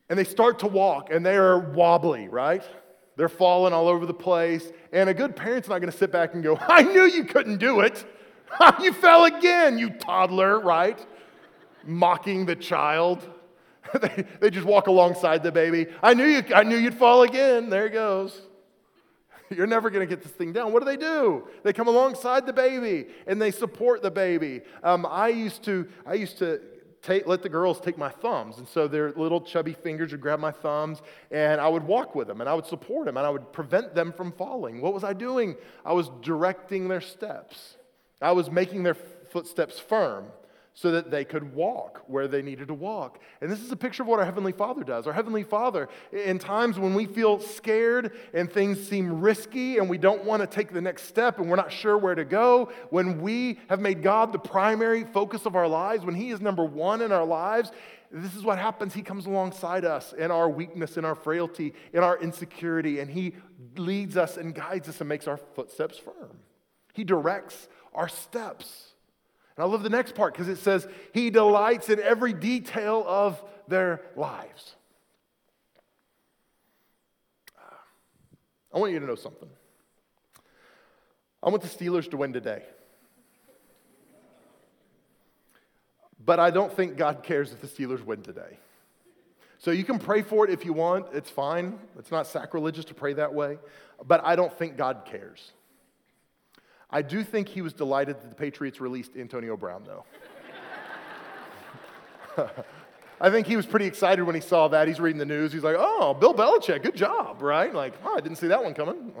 And 0.08 0.18
they 0.18 0.24
start 0.24 0.60
to 0.60 0.66
walk, 0.66 1.10
and 1.10 1.24
they 1.24 1.36
are 1.36 1.58
wobbly, 1.58 2.28
right? 2.28 2.62
They're 3.16 3.28
falling 3.28 3.72
all 3.72 3.88
over 3.88 4.06
the 4.06 4.14
place. 4.14 4.70
And 4.92 5.08
a 5.08 5.14
good 5.14 5.34
parent's 5.34 5.68
not 5.68 5.80
going 5.80 5.90
to 5.90 5.96
sit 5.96 6.12
back 6.12 6.34
and 6.34 6.42
go, 6.42 6.58
I 6.60 6.82
knew 6.82 7.04
you 7.04 7.24
couldn't 7.24 7.58
do 7.58 7.80
it. 7.80 8.04
you 8.80 8.92
fell 8.92 9.24
again, 9.24 9.78
you 9.78 9.90
toddler, 9.90 10.60
right? 10.60 11.04
Mocking 11.84 12.46
the 12.46 12.56
child. 12.56 13.26
they, 14.00 14.24
they 14.40 14.50
just 14.50 14.66
walk 14.66 14.86
alongside 14.86 15.42
the 15.42 15.52
baby. 15.52 15.86
I 16.02 16.14
knew, 16.14 16.26
you, 16.26 16.42
I 16.54 16.62
knew 16.62 16.76
you'd 16.76 16.94
fall 16.94 17.22
again. 17.22 17.70
There 17.70 17.84
he 17.84 17.90
goes. 17.90 18.42
You're 19.50 19.66
never 19.66 19.90
going 19.90 20.06
to 20.06 20.12
get 20.12 20.22
this 20.22 20.32
thing 20.32 20.52
down. 20.52 20.72
What 20.72 20.80
do 20.80 20.86
they 20.86 20.96
do? 20.96 21.48
They 21.62 21.72
come 21.72 21.88
alongside 21.88 22.46
the 22.46 22.52
baby 22.52 23.06
and 23.26 23.40
they 23.40 23.50
support 23.50 24.02
the 24.02 24.10
baby. 24.10 24.62
Um, 24.82 25.06
I 25.08 25.28
used 25.28 25.62
to, 25.64 25.88
I 26.04 26.14
used 26.14 26.38
to 26.38 26.60
take, 27.06 27.26
let 27.26 27.42
the 27.42 27.48
girls 27.48 27.80
take 27.80 27.96
my 27.96 28.08
thumbs. 28.08 28.58
And 28.58 28.66
so 28.68 28.88
their 28.88 29.12
little 29.12 29.40
chubby 29.40 29.72
fingers 29.72 30.12
would 30.12 30.20
grab 30.20 30.40
my 30.40 30.50
thumbs, 30.50 31.00
and 31.30 31.60
I 31.60 31.68
would 31.68 31.84
walk 31.84 32.14
with 32.14 32.26
them, 32.26 32.40
and 32.40 32.50
I 32.50 32.54
would 32.54 32.66
support 32.66 33.06
them, 33.06 33.16
and 33.16 33.26
I 33.26 33.30
would 33.30 33.52
prevent 33.52 33.94
them 33.94 34.12
from 34.12 34.32
falling. 34.32 34.80
What 34.80 34.92
was 34.92 35.04
I 35.04 35.12
doing? 35.12 35.56
I 35.84 35.92
was 35.92 36.10
directing 36.20 36.88
their 36.88 37.00
steps, 37.00 37.76
I 38.20 38.32
was 38.32 38.50
making 38.50 38.82
their 38.82 38.94
footsteps 38.94 39.78
firm 39.78 40.26
so 40.76 40.90
that 40.90 41.10
they 41.10 41.24
could 41.24 41.54
walk 41.54 42.02
where 42.06 42.28
they 42.28 42.42
needed 42.42 42.68
to 42.68 42.74
walk. 42.74 43.18
And 43.40 43.50
this 43.50 43.62
is 43.62 43.72
a 43.72 43.76
picture 43.76 44.02
of 44.02 44.08
what 44.08 44.18
our 44.18 44.26
Heavenly 44.26 44.52
Father 44.52 44.84
does. 44.84 45.06
Our 45.06 45.12
Heavenly 45.14 45.42
Father, 45.42 45.88
in 46.12 46.38
times 46.38 46.78
when 46.78 46.92
we 46.92 47.06
feel 47.06 47.40
scared 47.40 48.12
and 48.34 48.52
things 48.52 48.86
seem 48.86 49.22
risky 49.22 49.78
and 49.78 49.88
we 49.88 49.96
don't 49.96 50.24
want 50.24 50.42
to 50.42 50.46
take 50.46 50.74
the 50.74 50.82
next 50.82 51.04
step 51.04 51.38
and 51.38 51.48
we're 51.48 51.56
not 51.56 51.72
sure 51.72 51.96
where 51.96 52.14
to 52.14 52.26
go, 52.26 52.70
when 52.90 53.22
we 53.22 53.58
have 53.70 53.80
made 53.80 54.02
God 54.02 54.34
the 54.34 54.38
primary 54.38 55.04
focus 55.04 55.46
of 55.46 55.56
our 55.56 55.66
lives, 55.66 56.04
when 56.04 56.14
He 56.14 56.28
is 56.28 56.42
number 56.42 56.64
one 56.64 57.00
in 57.00 57.10
our 57.10 57.24
lives, 57.24 57.72
this 58.12 58.36
is 58.36 58.42
what 58.42 58.58
happens. 58.58 58.92
He 58.92 59.02
comes 59.02 59.24
alongside 59.24 59.86
us 59.86 60.12
in 60.12 60.30
our 60.30 60.50
weakness, 60.50 60.98
in 60.98 61.06
our 61.06 61.14
frailty, 61.14 61.72
in 61.94 62.02
our 62.02 62.18
insecurity, 62.18 63.00
and 63.00 63.10
He 63.10 63.34
leads 63.78 64.18
us 64.18 64.36
and 64.36 64.54
guides 64.54 64.90
us 64.90 65.00
and 65.00 65.08
makes 65.08 65.26
our 65.26 65.38
footsteps 65.38 65.96
firm. 65.96 66.36
He 66.92 67.02
directs 67.02 67.66
our 67.94 68.08
steps. 68.08 68.92
And 69.56 69.64
I 69.64 69.66
love 69.66 69.82
the 69.82 69.90
next 69.90 70.14
part 70.14 70.34
because 70.34 70.48
it 70.48 70.58
says, 70.58 70.86
He 71.12 71.30
delights 71.30 71.88
in 71.88 72.00
every 72.00 72.32
detail 72.32 73.04
of 73.06 73.42
their 73.68 74.02
lives. 74.14 74.76
Ah. 77.58 77.80
I 78.74 78.78
want 78.78 78.92
you 78.92 79.00
to 79.00 79.06
know 79.06 79.14
something. 79.14 79.48
I 81.42 81.48
want 81.48 81.62
the 81.62 81.68
Steelers 81.68 82.10
to 82.10 82.16
win 82.16 82.32
today. 82.32 82.62
But 86.24 86.40
I 86.40 86.50
don't 86.50 86.72
think 86.72 86.96
God 86.96 87.22
cares 87.22 87.52
if 87.52 87.60
the 87.60 87.68
Steelers 87.68 88.04
win 88.04 88.22
today. 88.22 88.58
So 89.58 89.70
you 89.70 89.84
can 89.84 89.98
pray 89.98 90.22
for 90.22 90.44
it 90.44 90.50
if 90.50 90.64
you 90.64 90.72
want. 90.72 91.06
It's 91.12 91.30
fine. 91.30 91.78
It's 91.98 92.10
not 92.10 92.26
sacrilegious 92.26 92.84
to 92.86 92.94
pray 92.94 93.14
that 93.14 93.32
way. 93.32 93.58
But 94.04 94.24
I 94.24 94.36
don't 94.36 94.52
think 94.52 94.76
God 94.76 95.04
cares. 95.06 95.52
I 96.90 97.02
do 97.02 97.24
think 97.24 97.48
he 97.48 97.62
was 97.62 97.72
delighted 97.72 98.20
that 98.22 98.28
the 98.28 98.36
Patriots 98.36 98.80
released 98.80 99.16
Antonio 99.16 99.56
Brown, 99.56 99.84
though. 99.84 100.04
I 103.20 103.30
think 103.30 103.46
he 103.46 103.56
was 103.56 103.66
pretty 103.66 103.86
excited 103.86 104.22
when 104.24 104.34
he 104.34 104.40
saw 104.40 104.68
that. 104.68 104.86
He's 104.86 105.00
reading 105.00 105.18
the 105.18 105.24
news. 105.24 105.52
He's 105.52 105.64
like, 105.64 105.76
oh, 105.78 106.14
Bill 106.14 106.34
Belichick, 106.34 106.82
good 106.82 106.94
job, 106.94 107.42
right? 107.42 107.74
Like, 107.74 107.94
oh, 108.04 108.14
I 108.14 108.20
didn't 108.20 108.36
see 108.36 108.48
that 108.48 108.62
one 108.62 108.74
coming. 108.74 109.12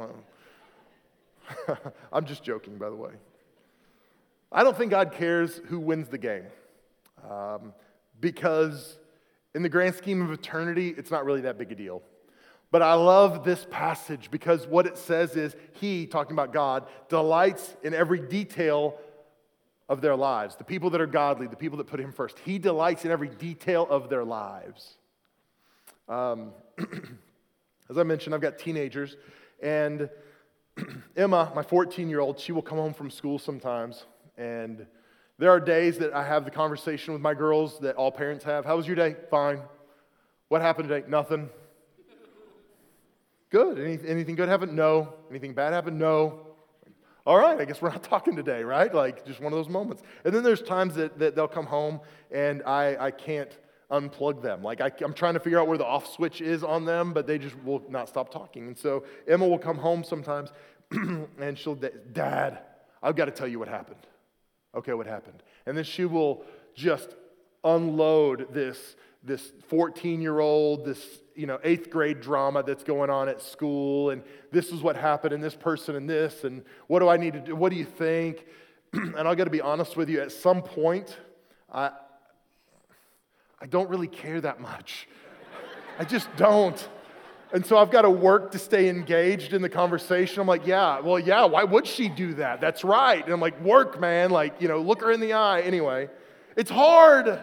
I'm 2.12 2.26
just 2.26 2.42
joking, 2.42 2.76
by 2.76 2.90
the 2.90 2.96
way. 2.96 3.12
I 4.52 4.62
don't 4.62 4.76
think 4.76 4.90
God 4.90 5.12
cares 5.12 5.60
who 5.66 5.80
wins 5.80 6.08
the 6.08 6.18
game 6.18 6.44
um, 7.28 7.72
because, 8.20 8.98
in 9.54 9.62
the 9.62 9.68
grand 9.68 9.94
scheme 9.94 10.22
of 10.22 10.30
eternity, 10.30 10.94
it's 10.96 11.10
not 11.10 11.24
really 11.24 11.40
that 11.42 11.58
big 11.58 11.72
a 11.72 11.74
deal. 11.74 12.02
But 12.70 12.82
I 12.82 12.94
love 12.94 13.44
this 13.44 13.66
passage 13.70 14.30
because 14.30 14.66
what 14.66 14.86
it 14.86 14.98
says 14.98 15.36
is 15.36 15.54
He, 15.72 16.06
talking 16.06 16.32
about 16.32 16.52
God, 16.52 16.86
delights 17.08 17.76
in 17.82 17.94
every 17.94 18.20
detail 18.20 18.98
of 19.88 20.00
their 20.00 20.16
lives. 20.16 20.56
The 20.56 20.64
people 20.64 20.90
that 20.90 21.00
are 21.00 21.06
godly, 21.06 21.46
the 21.46 21.56
people 21.56 21.78
that 21.78 21.86
put 21.86 22.00
Him 22.00 22.12
first. 22.12 22.38
He 22.40 22.58
delights 22.58 23.04
in 23.04 23.10
every 23.10 23.28
detail 23.28 23.86
of 23.88 24.08
their 24.08 24.24
lives. 24.24 24.96
Um, 26.08 26.52
as 27.88 27.98
I 27.98 28.02
mentioned, 28.02 28.34
I've 28.34 28.40
got 28.40 28.58
teenagers, 28.58 29.16
and 29.62 30.08
Emma, 31.16 31.52
my 31.54 31.62
14 31.62 32.08
year 32.08 32.20
old, 32.20 32.38
she 32.38 32.52
will 32.52 32.62
come 32.62 32.78
home 32.78 32.94
from 32.94 33.10
school 33.10 33.38
sometimes, 33.38 34.04
and 34.36 34.86
there 35.38 35.50
are 35.50 35.60
days 35.60 35.98
that 35.98 36.14
I 36.14 36.24
have 36.24 36.44
the 36.44 36.50
conversation 36.50 37.12
with 37.12 37.22
my 37.22 37.34
girls 37.34 37.78
that 37.80 37.96
all 37.96 38.10
parents 38.10 38.44
have. 38.44 38.64
How 38.64 38.76
was 38.76 38.86
your 38.86 38.96
day? 38.96 39.16
Fine. 39.30 39.60
What 40.48 40.62
happened 40.62 40.88
today? 40.88 41.06
Nothing. 41.08 41.50
Good. 43.50 43.78
Any, 43.78 43.98
anything 44.06 44.34
good 44.34 44.48
happen? 44.48 44.74
No. 44.74 45.14
Anything 45.30 45.54
bad 45.54 45.72
happen? 45.72 45.98
No. 45.98 46.46
All 47.26 47.36
right, 47.36 47.60
I 47.60 47.64
guess 47.64 47.82
we're 47.82 47.90
not 47.90 48.02
talking 48.04 48.36
today, 48.36 48.62
right? 48.62 48.92
Like 48.94 49.26
just 49.26 49.40
one 49.40 49.52
of 49.52 49.58
those 49.58 49.68
moments. 49.68 50.02
And 50.24 50.34
then 50.34 50.42
there's 50.42 50.62
times 50.62 50.94
that, 50.94 51.18
that 51.18 51.34
they'll 51.34 51.48
come 51.48 51.66
home 51.66 52.00
and 52.30 52.62
I, 52.62 52.96
I 53.06 53.10
can't 53.10 53.50
unplug 53.90 54.42
them. 54.42 54.62
Like 54.62 54.80
I, 54.80 54.90
am 55.02 55.12
trying 55.12 55.34
to 55.34 55.40
figure 55.40 55.60
out 55.60 55.68
where 55.68 55.78
the 55.78 55.84
off 55.84 56.12
switch 56.12 56.40
is 56.40 56.62
on 56.62 56.84
them, 56.84 57.12
but 57.12 57.26
they 57.26 57.38
just 57.38 57.56
will 57.64 57.82
not 57.88 58.08
stop 58.08 58.32
talking. 58.32 58.68
And 58.68 58.78
so 58.78 59.04
Emma 59.26 59.46
will 59.46 59.58
come 59.58 59.76
home 59.76 60.04
sometimes 60.04 60.50
and 60.90 61.58
she'll, 61.58 61.74
Dad, 61.74 62.60
I've 63.02 63.16
got 63.16 63.26
to 63.26 63.32
tell 63.32 63.48
you 63.48 63.58
what 63.58 63.68
happened. 63.68 64.06
Okay, 64.76 64.92
what 64.92 65.06
happened? 65.06 65.42
And 65.66 65.76
then 65.76 65.84
she 65.84 66.04
will 66.04 66.44
just 66.74 67.16
unload 67.64 68.52
this 68.52 68.96
this 69.26 69.52
14 69.68 70.22
year 70.22 70.38
old, 70.38 70.84
this 70.84 71.04
you 71.34 71.46
know, 71.46 71.58
eighth 71.64 71.90
grade 71.90 72.20
drama 72.20 72.62
that's 72.62 72.84
going 72.84 73.10
on 73.10 73.28
at 73.28 73.42
school, 73.42 74.10
and 74.10 74.22
this 74.52 74.70
is 74.70 74.80
what 74.80 74.96
happened, 74.96 75.34
and 75.34 75.44
this 75.44 75.54
person, 75.54 75.96
and 75.96 76.08
this, 76.08 76.44
and 76.44 76.64
what 76.86 77.00
do 77.00 77.08
I 77.08 77.16
need 77.16 77.34
to 77.34 77.40
do? 77.40 77.56
What 77.56 77.70
do 77.70 77.76
you 77.76 77.84
think? 77.84 78.46
and 78.92 79.18
I 79.18 79.34
got 79.34 79.44
to 79.44 79.50
be 79.50 79.60
honest 79.60 79.96
with 79.96 80.08
you, 80.08 80.20
at 80.22 80.32
some 80.32 80.62
point, 80.62 81.16
I, 81.70 81.90
I 83.60 83.66
don't 83.66 83.90
really 83.90 84.08
care 84.08 84.40
that 84.40 84.60
much. 84.60 85.08
I 85.98 86.04
just 86.04 86.28
don't. 86.36 86.88
And 87.52 87.64
so 87.64 87.78
I've 87.78 87.90
got 87.90 88.02
to 88.02 88.10
work 88.10 88.52
to 88.52 88.58
stay 88.58 88.88
engaged 88.88 89.52
in 89.52 89.62
the 89.62 89.68
conversation. 89.68 90.40
I'm 90.40 90.46
like, 90.46 90.66
yeah, 90.66 91.00
well, 91.00 91.18
yeah, 91.18 91.44
why 91.44 91.64
would 91.64 91.86
she 91.86 92.08
do 92.08 92.34
that? 92.34 92.60
That's 92.60 92.84
right. 92.84 93.22
And 93.22 93.32
I'm 93.32 93.40
like, 93.40 93.60
work, 93.60 94.00
man. 94.00 94.30
Like, 94.30 94.60
you 94.60 94.68
know, 94.68 94.80
look 94.80 95.00
her 95.02 95.10
in 95.10 95.20
the 95.20 95.32
eye. 95.34 95.60
Anyway, 95.60 96.08
it's 96.56 96.70
hard. 96.70 97.42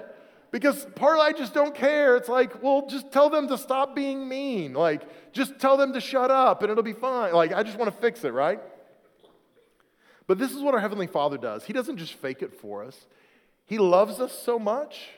Because 0.54 0.86
part 0.94 1.16
of 1.16 1.22
I 1.22 1.32
just 1.32 1.56
don't 1.56 1.74
care. 1.74 2.16
It's 2.16 2.30
like, 2.30 2.62
well, 2.62 2.86
just 2.88 3.12
tell 3.12 3.32
them 3.32 3.48
to 3.48 3.58
stop 3.58 3.96
being 3.96 4.30
mean. 4.30 4.74
Like, 4.74 5.02
just 5.34 5.58
tell 5.58 5.78
them 5.78 5.94
to 5.94 6.00
shut 6.00 6.30
up 6.30 6.62
and 6.62 6.72
it'll 6.72 6.84
be 6.84 6.94
fine. 6.94 7.34
Like, 7.34 7.52
I 7.52 7.64
just 7.64 7.76
want 7.76 7.92
to 7.92 8.00
fix 8.00 8.24
it, 8.24 8.34
right? 8.34 8.60
But 10.28 10.38
this 10.38 10.52
is 10.52 10.62
what 10.62 10.76
our 10.76 10.80
Heavenly 10.80 11.08
Father 11.08 11.40
does. 11.40 11.66
He 11.66 11.74
doesn't 11.74 11.98
just 11.98 12.14
fake 12.14 12.44
it 12.44 12.54
for 12.54 12.84
us, 12.84 13.08
He 13.66 13.80
loves 13.80 14.20
us 14.20 14.32
so 14.32 14.60
much 14.60 15.10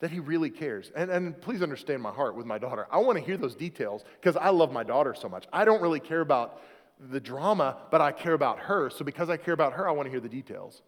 that 0.00 0.10
He 0.10 0.18
really 0.18 0.50
cares. 0.50 0.90
And, 0.96 1.08
and 1.08 1.40
please 1.40 1.62
understand 1.62 2.02
my 2.02 2.10
heart 2.10 2.34
with 2.34 2.44
my 2.44 2.58
daughter. 2.58 2.88
I 2.90 2.98
want 2.98 3.16
to 3.16 3.24
hear 3.24 3.36
those 3.36 3.54
details 3.54 4.02
because 4.20 4.36
I 4.36 4.48
love 4.48 4.72
my 4.72 4.82
daughter 4.82 5.14
so 5.14 5.28
much. 5.28 5.46
I 5.52 5.64
don't 5.64 5.80
really 5.80 6.00
care 6.00 6.20
about 6.20 6.60
the 6.98 7.20
drama, 7.20 7.76
but 7.92 8.00
I 8.00 8.10
care 8.10 8.34
about 8.34 8.58
her. 8.58 8.90
So 8.90 9.04
because 9.04 9.30
I 9.30 9.36
care 9.36 9.54
about 9.54 9.74
her, 9.74 9.88
I 9.88 9.92
want 9.92 10.06
to 10.06 10.10
hear 10.10 10.20
the 10.20 10.28
details. 10.28 10.82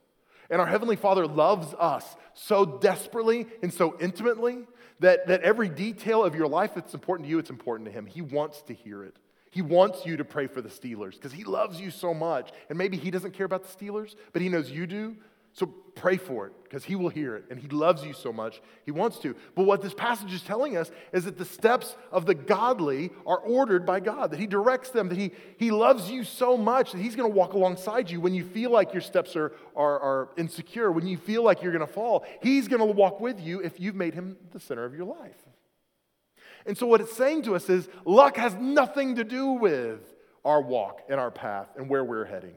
And 0.52 0.60
our 0.60 0.66
Heavenly 0.66 0.96
Father 0.96 1.26
loves 1.26 1.72
us 1.78 2.04
so 2.34 2.66
desperately 2.66 3.46
and 3.62 3.72
so 3.72 3.96
intimately 3.98 4.58
that, 5.00 5.26
that 5.28 5.40
every 5.40 5.70
detail 5.70 6.22
of 6.22 6.34
your 6.34 6.46
life 6.46 6.74
that's 6.74 6.92
important 6.92 7.26
to 7.26 7.30
you, 7.30 7.38
it's 7.38 7.48
important 7.48 7.88
to 7.88 7.92
Him. 7.92 8.04
He 8.04 8.20
wants 8.20 8.60
to 8.64 8.74
hear 8.74 9.02
it. 9.02 9.16
He 9.50 9.62
wants 9.62 10.04
you 10.04 10.18
to 10.18 10.26
pray 10.26 10.46
for 10.48 10.60
the 10.60 10.68
Steelers 10.68 11.14
because 11.14 11.32
He 11.32 11.44
loves 11.44 11.80
you 11.80 11.90
so 11.90 12.12
much. 12.12 12.50
And 12.68 12.76
maybe 12.76 12.98
He 12.98 13.10
doesn't 13.10 13.32
care 13.32 13.46
about 13.46 13.64
the 13.64 13.74
Steelers, 13.74 14.14
but 14.34 14.42
He 14.42 14.50
knows 14.50 14.70
you 14.70 14.86
do. 14.86 15.16
So 15.52 15.66
pray 15.94 16.16
for 16.16 16.46
it 16.46 16.52
because 16.64 16.84
he 16.84 16.96
will 16.96 17.10
hear 17.10 17.36
it 17.36 17.44
and 17.50 17.60
he 17.60 17.68
loves 17.68 18.02
you 18.02 18.14
so 18.14 18.32
much, 18.32 18.62
he 18.86 18.90
wants 18.90 19.18
to. 19.18 19.36
But 19.54 19.64
what 19.64 19.82
this 19.82 19.92
passage 19.92 20.32
is 20.32 20.40
telling 20.40 20.76
us 20.76 20.90
is 21.12 21.24
that 21.24 21.36
the 21.36 21.44
steps 21.44 21.94
of 22.10 22.24
the 22.24 22.34
godly 22.34 23.10
are 23.26 23.36
ordered 23.36 23.84
by 23.84 24.00
God, 24.00 24.30
that 24.30 24.40
he 24.40 24.46
directs 24.46 24.88
them, 24.88 25.10
that 25.10 25.18
he, 25.18 25.32
he 25.58 25.70
loves 25.70 26.10
you 26.10 26.24
so 26.24 26.56
much 26.56 26.92
that 26.92 26.98
he's 27.00 27.14
going 27.14 27.30
to 27.30 27.36
walk 27.36 27.52
alongside 27.52 28.10
you 28.10 28.20
when 28.20 28.34
you 28.34 28.44
feel 28.44 28.70
like 28.70 28.94
your 28.94 29.02
steps 29.02 29.36
are, 29.36 29.52
are, 29.76 30.00
are 30.00 30.28
insecure, 30.38 30.90
when 30.90 31.06
you 31.06 31.18
feel 31.18 31.42
like 31.42 31.62
you're 31.62 31.72
going 31.72 31.86
to 31.86 31.92
fall. 31.92 32.24
He's 32.42 32.68
going 32.68 32.80
to 32.80 32.86
walk 32.86 33.20
with 33.20 33.38
you 33.38 33.60
if 33.60 33.78
you've 33.78 33.96
made 33.96 34.14
him 34.14 34.38
the 34.52 34.60
center 34.60 34.84
of 34.84 34.94
your 34.94 35.06
life. 35.06 35.36
And 36.64 36.78
so, 36.78 36.86
what 36.86 37.00
it's 37.00 37.14
saying 37.16 37.42
to 37.42 37.56
us 37.56 37.68
is 37.68 37.88
luck 38.04 38.36
has 38.36 38.54
nothing 38.54 39.16
to 39.16 39.24
do 39.24 39.48
with 39.48 40.00
our 40.44 40.62
walk 40.62 41.02
and 41.08 41.20
our 41.20 41.30
path 41.30 41.68
and 41.76 41.88
where 41.88 42.04
we're 42.04 42.24
heading 42.24 42.54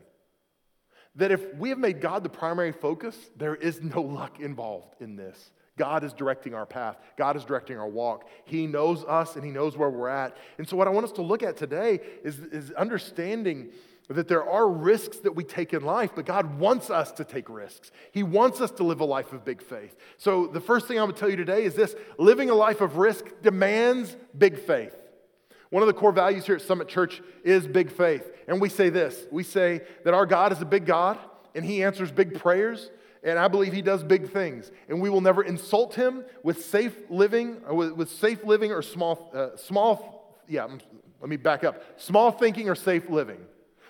that 1.15 1.31
if 1.31 1.53
we 1.55 1.69
have 1.69 1.77
made 1.77 2.01
God 2.01 2.23
the 2.23 2.29
primary 2.29 2.71
focus, 2.71 3.15
there 3.37 3.55
is 3.55 3.81
no 3.81 4.01
luck 4.01 4.39
involved 4.39 4.95
in 4.99 5.15
this. 5.15 5.51
God 5.77 6.03
is 6.03 6.13
directing 6.13 6.53
our 6.53 6.65
path. 6.65 6.97
God 7.17 7.35
is 7.35 7.43
directing 7.43 7.77
our 7.77 7.87
walk. 7.87 8.29
He 8.45 8.65
knows 8.65 9.03
us 9.03 9.35
and 9.35 9.43
He 9.43 9.51
knows 9.51 9.75
where 9.75 9.89
we're 9.89 10.07
at. 10.07 10.37
And 10.57 10.67
so, 10.67 10.77
what 10.77 10.87
I 10.87 10.91
want 10.91 11.05
us 11.05 11.11
to 11.13 11.21
look 11.21 11.43
at 11.43 11.57
today 11.57 11.99
is, 12.23 12.39
is 12.39 12.71
understanding 12.71 13.69
that 14.07 14.27
there 14.27 14.47
are 14.47 14.69
risks 14.69 15.17
that 15.17 15.35
we 15.35 15.43
take 15.43 15.73
in 15.73 15.83
life, 15.83 16.11
but 16.15 16.25
God 16.25 16.59
wants 16.59 16.89
us 16.89 17.11
to 17.13 17.23
take 17.23 17.49
risks. 17.49 17.91
He 18.11 18.23
wants 18.23 18.61
us 18.61 18.69
to 18.71 18.83
live 18.83 18.99
a 18.99 19.05
life 19.05 19.33
of 19.33 19.43
big 19.43 19.61
faith. 19.61 19.97
So, 20.17 20.47
the 20.47 20.61
first 20.61 20.87
thing 20.87 20.99
I'm 20.99 21.11
to 21.11 21.17
tell 21.17 21.29
you 21.29 21.35
today 21.35 21.63
is 21.63 21.75
this 21.75 21.95
living 22.17 22.49
a 22.49 22.55
life 22.55 22.81
of 22.81 22.97
risk 22.97 23.25
demands 23.41 24.15
big 24.37 24.57
faith. 24.59 24.95
One 25.69 25.83
of 25.83 25.87
the 25.87 25.93
core 25.93 26.11
values 26.11 26.45
here 26.45 26.55
at 26.55 26.61
Summit 26.61 26.87
Church 26.87 27.21
is 27.43 27.67
big 27.67 27.91
faith. 27.91 28.31
And 28.47 28.61
we 28.61 28.69
say 28.69 28.89
this 28.89 29.25
we 29.31 29.43
say 29.43 29.81
that 30.03 30.13
our 30.13 30.25
God 30.25 30.51
is 30.51 30.61
a 30.61 30.65
big 30.65 30.85
God 30.85 31.17
and 31.53 31.65
he 31.65 31.83
answers 31.83 32.11
big 32.11 32.39
prayers. 32.39 32.91
And 33.23 33.39
I 33.39 33.47
believe 33.47 33.73
he 33.73 33.81
does 33.81 34.03
big 34.03 34.31
things. 34.31 34.71
And 34.87 35.01
we 35.01 35.09
will 35.09 35.21
never 35.21 35.41
insult 35.41 35.95
him 35.95 36.23
with 36.43 36.63
safe 36.63 36.95
living, 37.09 37.59
or 37.65 37.73
with, 37.73 37.91
with 37.93 38.11
safe 38.11 38.43
living 38.43 38.71
or 38.71 38.83
small, 38.83 39.31
uh, 39.33 39.57
small, 39.57 40.37
yeah, 40.47 40.67
let 41.21 41.29
me 41.29 41.35
back 41.35 41.63
up. 41.63 41.81
Small 41.99 42.31
thinking 42.31 42.69
or 42.69 42.75
safe 42.75 43.09
living. 43.09 43.39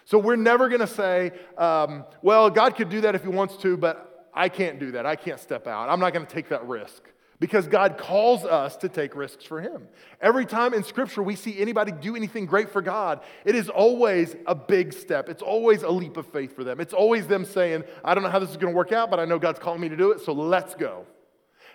So 0.05 0.19
we're 0.19 0.37
never 0.37 0.69
going 0.69 0.79
to 0.79 0.87
say, 0.87 1.33
um, 1.57 2.05
well, 2.21 2.49
God 2.49 2.77
could 2.77 2.87
do 2.87 3.01
that 3.01 3.13
if 3.13 3.23
he 3.23 3.27
wants 3.27 3.57
to, 3.57 3.75
but 3.75 4.29
I 4.33 4.47
can't 4.47 4.79
do 4.79 4.91
that. 4.91 5.05
I 5.05 5.17
can't 5.17 5.39
step 5.39 5.67
out. 5.67 5.89
I'm 5.89 5.99
not 5.99 6.13
going 6.13 6.25
to 6.25 6.31
take 6.31 6.47
that 6.49 6.65
risk 6.65 7.03
because 7.39 7.67
God 7.67 7.97
calls 7.97 8.45
us 8.45 8.77
to 8.77 8.89
take 8.89 9.15
risks 9.15 9.45
for 9.45 9.61
Him. 9.61 9.87
Every 10.21 10.45
time 10.45 10.73
in 10.73 10.83
Scripture 10.83 11.21
we 11.21 11.35
see 11.35 11.59
anybody 11.59 11.91
do 11.91 12.15
anything 12.15 12.45
great 12.45 12.69
for 12.69 12.81
God, 12.81 13.21
it 13.43 13.55
is 13.55 13.69
always 13.69 14.35
a 14.45 14.55
big 14.55 14.93
step. 14.93 15.29
It's 15.29 15.41
always 15.41 15.83
a 15.83 15.89
leap 15.89 16.17
of 16.17 16.27
faith 16.27 16.55
for 16.55 16.63
them. 16.63 16.79
It's 16.79 16.93
always 16.93 17.27
them 17.27 17.45
saying, 17.45 17.83
I 18.03 18.13
don't 18.13 18.23
know 18.23 18.29
how 18.29 18.39
this 18.39 18.51
is 18.51 18.57
going 18.57 18.73
to 18.73 18.77
work 18.77 18.91
out, 18.91 19.09
but 19.09 19.19
I 19.19 19.25
know 19.25 19.39
God's 19.39 19.59
calling 19.59 19.81
me 19.81 19.89
to 19.89 19.97
do 19.97 20.11
it, 20.11 20.21
so 20.21 20.33
let's 20.33 20.75
go. 20.75 21.05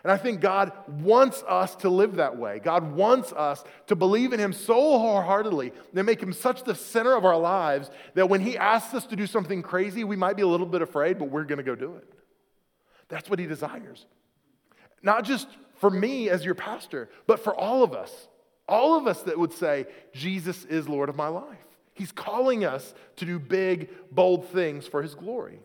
And 0.03 0.11
I 0.11 0.17
think 0.17 0.41
God 0.41 0.73
wants 1.03 1.43
us 1.47 1.77
to 1.77 1.91
live 1.91 2.17
that 2.17 2.39
way. 2.39 2.59
God 2.59 2.93
wants 2.93 3.33
us 3.33 3.63
to 3.89 3.95
believe 3.95 4.33
in 4.33 4.41
Him 4.41 4.55
so 4.55 4.75
wholeheartedly 4.75 5.73
and 5.95 6.07
make 6.07 6.23
Him 6.23 6.33
such 6.33 6.65
the 6.65 6.75
center 6.75 7.15
of 7.15 7.27
our 7.27 7.39
lives 7.39 7.91
that 8.15 8.31
when 8.31 8.41
He 8.41 8.57
asks 8.57 8.95
us 8.95 9.05
to 9.07 9.17
do 9.17 9.27
something 9.27 9.63
crazy, 9.63 10.05
we 10.05 10.17
might 10.17 10.37
be 10.37 10.43
a 10.43 10.47
little 10.47 10.67
bit 10.67 10.81
afraid, 10.81 11.19
but 11.19 11.31
we're 11.31 11.45
going 11.45 11.59
to 11.59 11.65
go 11.65 11.75
do 11.75 11.97
it. 11.97 12.11
That's 13.09 13.29
what 13.29 13.39
He 13.39 13.47
desires. 13.47 14.07
Not 15.03 15.25
just 15.25 15.49
for 15.77 15.91
me 15.91 16.29
as 16.29 16.45
your 16.45 16.55
pastor, 16.55 17.09
but 17.27 17.41
for 17.41 17.55
all 17.55 17.83
of 17.83 17.95
us. 17.95 18.29
All 18.69 18.97
of 18.97 19.07
us 19.07 19.23
that 19.23 19.39
would 19.39 19.53
say, 19.53 19.87
Jesus 20.13 20.65
is 20.67 20.89
Lord 20.89 21.09
of 21.09 21.17
my 21.17 21.29
life. 21.29 21.59
He's 21.95 22.13
calling 22.13 22.65
us 22.65 22.95
to 23.17 23.25
do 23.25 23.39
big, 23.39 23.91
bold 24.13 24.49
things 24.49 24.87
for 24.87 25.03
his 25.03 25.15
glory. 25.15 25.59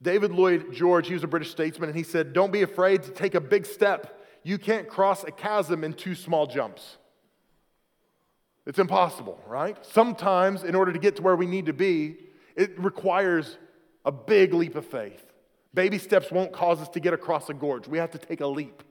David 0.00 0.30
Lloyd 0.30 0.72
George, 0.72 1.08
he 1.08 1.14
was 1.14 1.24
a 1.24 1.28
British 1.28 1.50
statesman, 1.50 1.88
and 1.88 1.96
he 1.96 2.04
said, 2.04 2.32
Don't 2.32 2.52
be 2.52 2.62
afraid 2.62 3.02
to 3.04 3.10
take 3.10 3.34
a 3.34 3.40
big 3.40 3.66
step. 3.66 4.20
You 4.44 4.58
can't 4.58 4.88
cross 4.88 5.24
a 5.24 5.32
chasm 5.32 5.82
in 5.82 5.94
two 5.94 6.14
small 6.14 6.46
jumps. 6.46 6.98
It's 8.66 8.78
impossible, 8.78 9.40
right? 9.46 9.76
Sometimes, 9.84 10.62
in 10.62 10.74
order 10.74 10.92
to 10.92 10.98
get 10.98 11.16
to 11.16 11.22
where 11.22 11.34
we 11.36 11.46
need 11.46 11.66
to 11.66 11.72
be, 11.72 12.18
It 12.58 12.76
requires 12.76 13.56
a 14.04 14.10
big 14.10 14.52
leap 14.52 14.74
of 14.74 14.84
faith. 14.84 15.24
Baby 15.74 15.98
steps 15.98 16.30
won't 16.30 16.52
cause 16.52 16.80
us 16.80 16.88
to 16.90 17.00
get 17.00 17.12
across 17.12 17.48
a 17.48 17.54
gorge. 17.54 17.86
We 17.86 17.98
have 17.98 18.10
to 18.12 18.18
take 18.18 18.40
a 18.40 18.46
leap. 18.46 18.82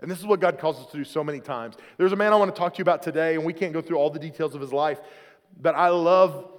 And 0.00 0.10
this 0.10 0.18
is 0.18 0.26
what 0.26 0.40
God 0.40 0.58
calls 0.58 0.78
us 0.78 0.86
to 0.92 0.96
do 0.98 1.04
so 1.04 1.22
many 1.22 1.40
times. 1.40 1.76
There's 1.98 2.12
a 2.12 2.16
man 2.16 2.32
I 2.32 2.36
want 2.36 2.54
to 2.54 2.58
talk 2.58 2.74
to 2.74 2.78
you 2.78 2.82
about 2.82 3.02
today, 3.02 3.34
and 3.34 3.44
we 3.44 3.52
can't 3.52 3.72
go 3.72 3.82
through 3.82 3.98
all 3.98 4.10
the 4.10 4.18
details 4.18 4.54
of 4.54 4.60
his 4.60 4.72
life, 4.72 5.00
but 5.60 5.74
I 5.74 5.88
love 5.88 6.50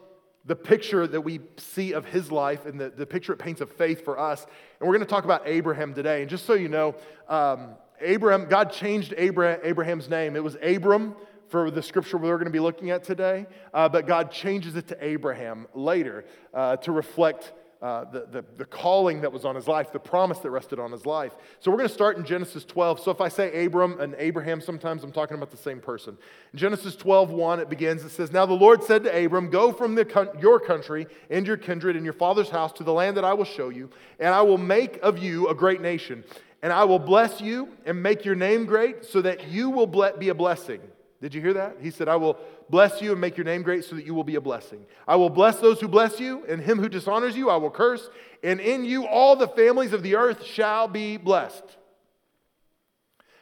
the 0.45 0.55
picture 0.55 1.05
that 1.05 1.21
we 1.21 1.39
see 1.57 1.93
of 1.93 2.05
his 2.05 2.31
life 2.31 2.65
and 2.65 2.79
the, 2.79 2.89
the 2.89 3.05
picture 3.05 3.33
it 3.33 3.37
paints 3.37 3.61
of 3.61 3.71
faith 3.71 4.03
for 4.03 4.19
us. 4.19 4.45
And 4.79 4.87
we're 4.87 4.95
going 4.95 5.05
to 5.05 5.09
talk 5.09 5.23
about 5.23 5.43
Abraham 5.45 5.93
today. 5.93 6.21
And 6.21 6.29
just 6.29 6.45
so 6.45 6.53
you 6.53 6.67
know, 6.67 6.95
um, 7.27 7.75
Abraham, 7.99 8.49
God 8.49 8.71
changed 8.71 9.13
Abraham's 9.17 10.09
name. 10.09 10.35
It 10.35 10.43
was 10.43 10.57
Abram 10.63 11.15
for 11.49 11.69
the 11.69 11.83
scripture 11.83 12.17
we're 12.17 12.37
going 12.37 12.45
to 12.45 12.51
be 12.51 12.59
looking 12.59 12.89
at 12.89 13.03
today, 13.03 13.45
uh, 13.73 13.87
but 13.89 14.07
God 14.07 14.31
changes 14.31 14.75
it 14.75 14.87
to 14.87 14.97
Abraham 15.05 15.67
later 15.75 16.25
uh, 16.53 16.77
to 16.77 16.91
reflect 16.91 17.51
uh, 17.81 18.03
the, 18.11 18.27
the, 18.31 18.45
the, 18.57 18.65
calling 18.65 19.21
that 19.21 19.31
was 19.31 19.43
on 19.43 19.55
his 19.55 19.67
life, 19.67 19.91
the 19.91 19.99
promise 19.99 20.37
that 20.37 20.51
rested 20.51 20.77
on 20.77 20.91
his 20.91 21.07
life. 21.07 21.33
So 21.59 21.71
we're 21.71 21.77
going 21.77 21.89
to 21.89 21.93
start 21.93 22.15
in 22.15 22.23
Genesis 22.23 22.63
12. 22.63 22.99
So 22.99 23.09
if 23.09 23.19
I 23.19 23.27
say 23.27 23.65
Abram 23.65 23.99
and 23.99 24.13
Abraham, 24.19 24.61
sometimes 24.61 25.03
I'm 25.03 25.11
talking 25.11 25.35
about 25.35 25.49
the 25.49 25.57
same 25.57 25.79
person. 25.79 26.15
In 26.53 26.59
Genesis 26.59 26.95
12, 26.95 27.31
1, 27.31 27.59
it 27.59 27.69
begins, 27.69 28.03
it 28.03 28.11
says, 28.11 28.31
Now 28.31 28.45
the 28.45 28.53
Lord 28.53 28.83
said 28.83 29.03
to 29.05 29.25
Abram, 29.25 29.49
Go 29.49 29.71
from 29.71 29.95
the, 29.95 30.29
your 30.39 30.59
country 30.59 31.07
and 31.31 31.47
your 31.47 31.57
kindred 31.57 31.95
and 31.95 32.05
your 32.05 32.13
father's 32.13 32.49
house 32.49 32.71
to 32.73 32.83
the 32.83 32.93
land 32.93 33.17
that 33.17 33.25
I 33.25 33.33
will 33.33 33.45
show 33.45 33.69
you, 33.69 33.89
and 34.19 34.29
I 34.29 34.43
will 34.43 34.59
make 34.59 34.99
of 35.01 35.17
you 35.17 35.47
a 35.47 35.55
great 35.55 35.81
nation. 35.81 36.23
And 36.61 36.71
I 36.71 36.83
will 36.83 36.99
bless 36.99 37.41
you 37.41 37.69
and 37.87 38.03
make 38.03 38.25
your 38.25 38.35
name 38.35 38.67
great 38.67 39.05
so 39.05 39.21
that 39.23 39.47
you 39.47 39.71
will 39.71 39.87
be 39.87 40.29
a 40.29 40.35
blessing. 40.35 40.81
Did 41.19 41.33
you 41.33 41.41
hear 41.41 41.53
that? 41.53 41.77
He 41.81 41.89
said, 41.91 42.07
I 42.07 42.15
will 42.15 42.37
bless 42.71 43.01
you 43.01 43.11
and 43.11 43.21
make 43.21 43.37
your 43.37 43.43
name 43.43 43.61
great 43.61 43.83
so 43.85 43.95
that 43.95 44.05
you 44.05 44.15
will 44.15 44.23
be 44.23 44.35
a 44.35 44.41
blessing. 44.41 44.85
I 45.07 45.17
will 45.17 45.29
bless 45.29 45.57
those 45.59 45.79
who 45.79 45.87
bless 45.87 46.19
you, 46.19 46.43
and 46.47 46.61
him 46.61 46.79
who 46.79 46.89
dishonors 46.89 47.35
you 47.35 47.49
I 47.49 47.57
will 47.57 47.69
curse, 47.69 48.09
and 48.41 48.59
in 48.59 48.85
you 48.85 49.05
all 49.05 49.35
the 49.35 49.47
families 49.47 49.93
of 49.93 50.01
the 50.01 50.15
earth 50.15 50.43
shall 50.45 50.87
be 50.87 51.17
blessed. 51.17 51.63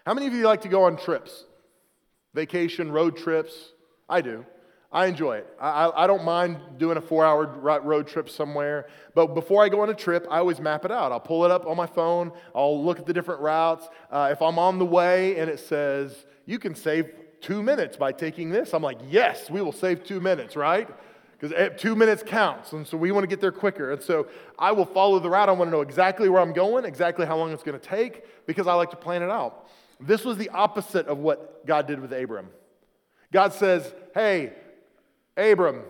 How 0.06 0.14
many 0.14 0.28
of 0.28 0.34
you 0.34 0.44
like 0.44 0.62
to 0.62 0.70
go 0.70 0.84
on 0.84 0.98
trips? 0.98 1.46
Vacation, 2.34 2.92
road 2.92 3.16
trips? 3.16 3.54
I 4.10 4.22
do. 4.22 4.46
I 4.92 5.06
enjoy 5.06 5.38
it. 5.38 5.48
I, 5.62 5.92
I 5.96 6.08
don't 6.08 6.24
mind 6.24 6.58
doing 6.80 6.98
a 6.98 7.02
four 7.02 7.24
hour 7.24 7.46
road 7.46 8.08
trip 8.08 8.28
somewhere. 8.28 8.88
But 9.14 9.36
before 9.36 9.64
I 9.64 9.70
go 9.70 9.82
on 9.82 9.90
a 9.90 9.94
trip, 9.94 10.26
I 10.32 10.40
always 10.40 10.60
map 10.60 10.84
it 10.84 10.92
out. 10.92 11.12
I'll 11.12 11.20
pull 11.20 11.46
it 11.46 11.52
up 11.52 11.68
on 11.68 11.78
my 11.78 11.86
phone. 11.86 12.32
I'll 12.56 12.84
look 12.84 12.98
at 12.98 13.06
the 13.06 13.14
different 13.14 13.42
routes. 13.42 13.88
Uh, 14.10 14.30
if 14.32 14.42
I'm 14.42 14.58
on 14.58 14.80
the 14.80 14.86
way 14.86 15.38
and 15.38 15.48
it 15.48 15.60
says, 15.60 16.26
you 16.48 16.58
can 16.58 16.74
save 16.74 17.12
two 17.42 17.64
minutes 17.64 17.98
by 17.98 18.12
taking 18.12 18.50
this. 18.50 18.74
I'm 18.74 18.84
like, 18.84 19.00
yes, 19.10 19.50
we 19.50 19.62
will 19.62 19.72
save 19.72 20.04
two 20.04 20.20
minutes, 20.20 20.56
right? 20.56 20.88
Because 21.38 21.56
eh, 21.58 21.70
two 21.70 21.96
minutes 21.96 22.24
counts. 22.26 22.74
And 22.74 22.86
so 22.86 22.98
we 22.98 23.12
want 23.12 23.24
to 23.24 23.28
get 23.28 23.40
there 23.40 23.52
quicker. 23.52 23.92
And 23.92 24.02
so 24.02 24.28
I 24.58 24.72
will 24.72 24.86
follow 24.86 25.20
the 25.20 25.30
route. 25.30 25.50
I 25.50 25.54
want 25.54 25.70
to 25.70 25.72
know 25.72 25.82
exactly 25.82 26.30
where 26.30 26.42
I'm 26.42 26.54
going, 26.54 26.86
exactly 26.86 27.26
how 27.26 27.38
long 27.38 27.52
it's 27.52 27.64
going 27.64 27.80
to 27.80 27.86
take, 27.86 28.46
because 28.46 28.68
I 28.68 28.74
like 28.74 28.90
to 28.92 28.98
plan 28.98 29.24
it 29.24 29.30
out. 29.30 29.68
This 30.00 30.24
was 30.24 30.38
the 30.38 30.50
opposite 30.50 31.08
of 31.08 31.18
what 31.18 31.66
God 31.66 31.88
did 31.88 32.00
with 32.00 32.12
Abram. 32.14 32.50
God 33.32 33.54
says, 33.54 33.94
hey, 34.14 34.54
Abram, 35.38 35.84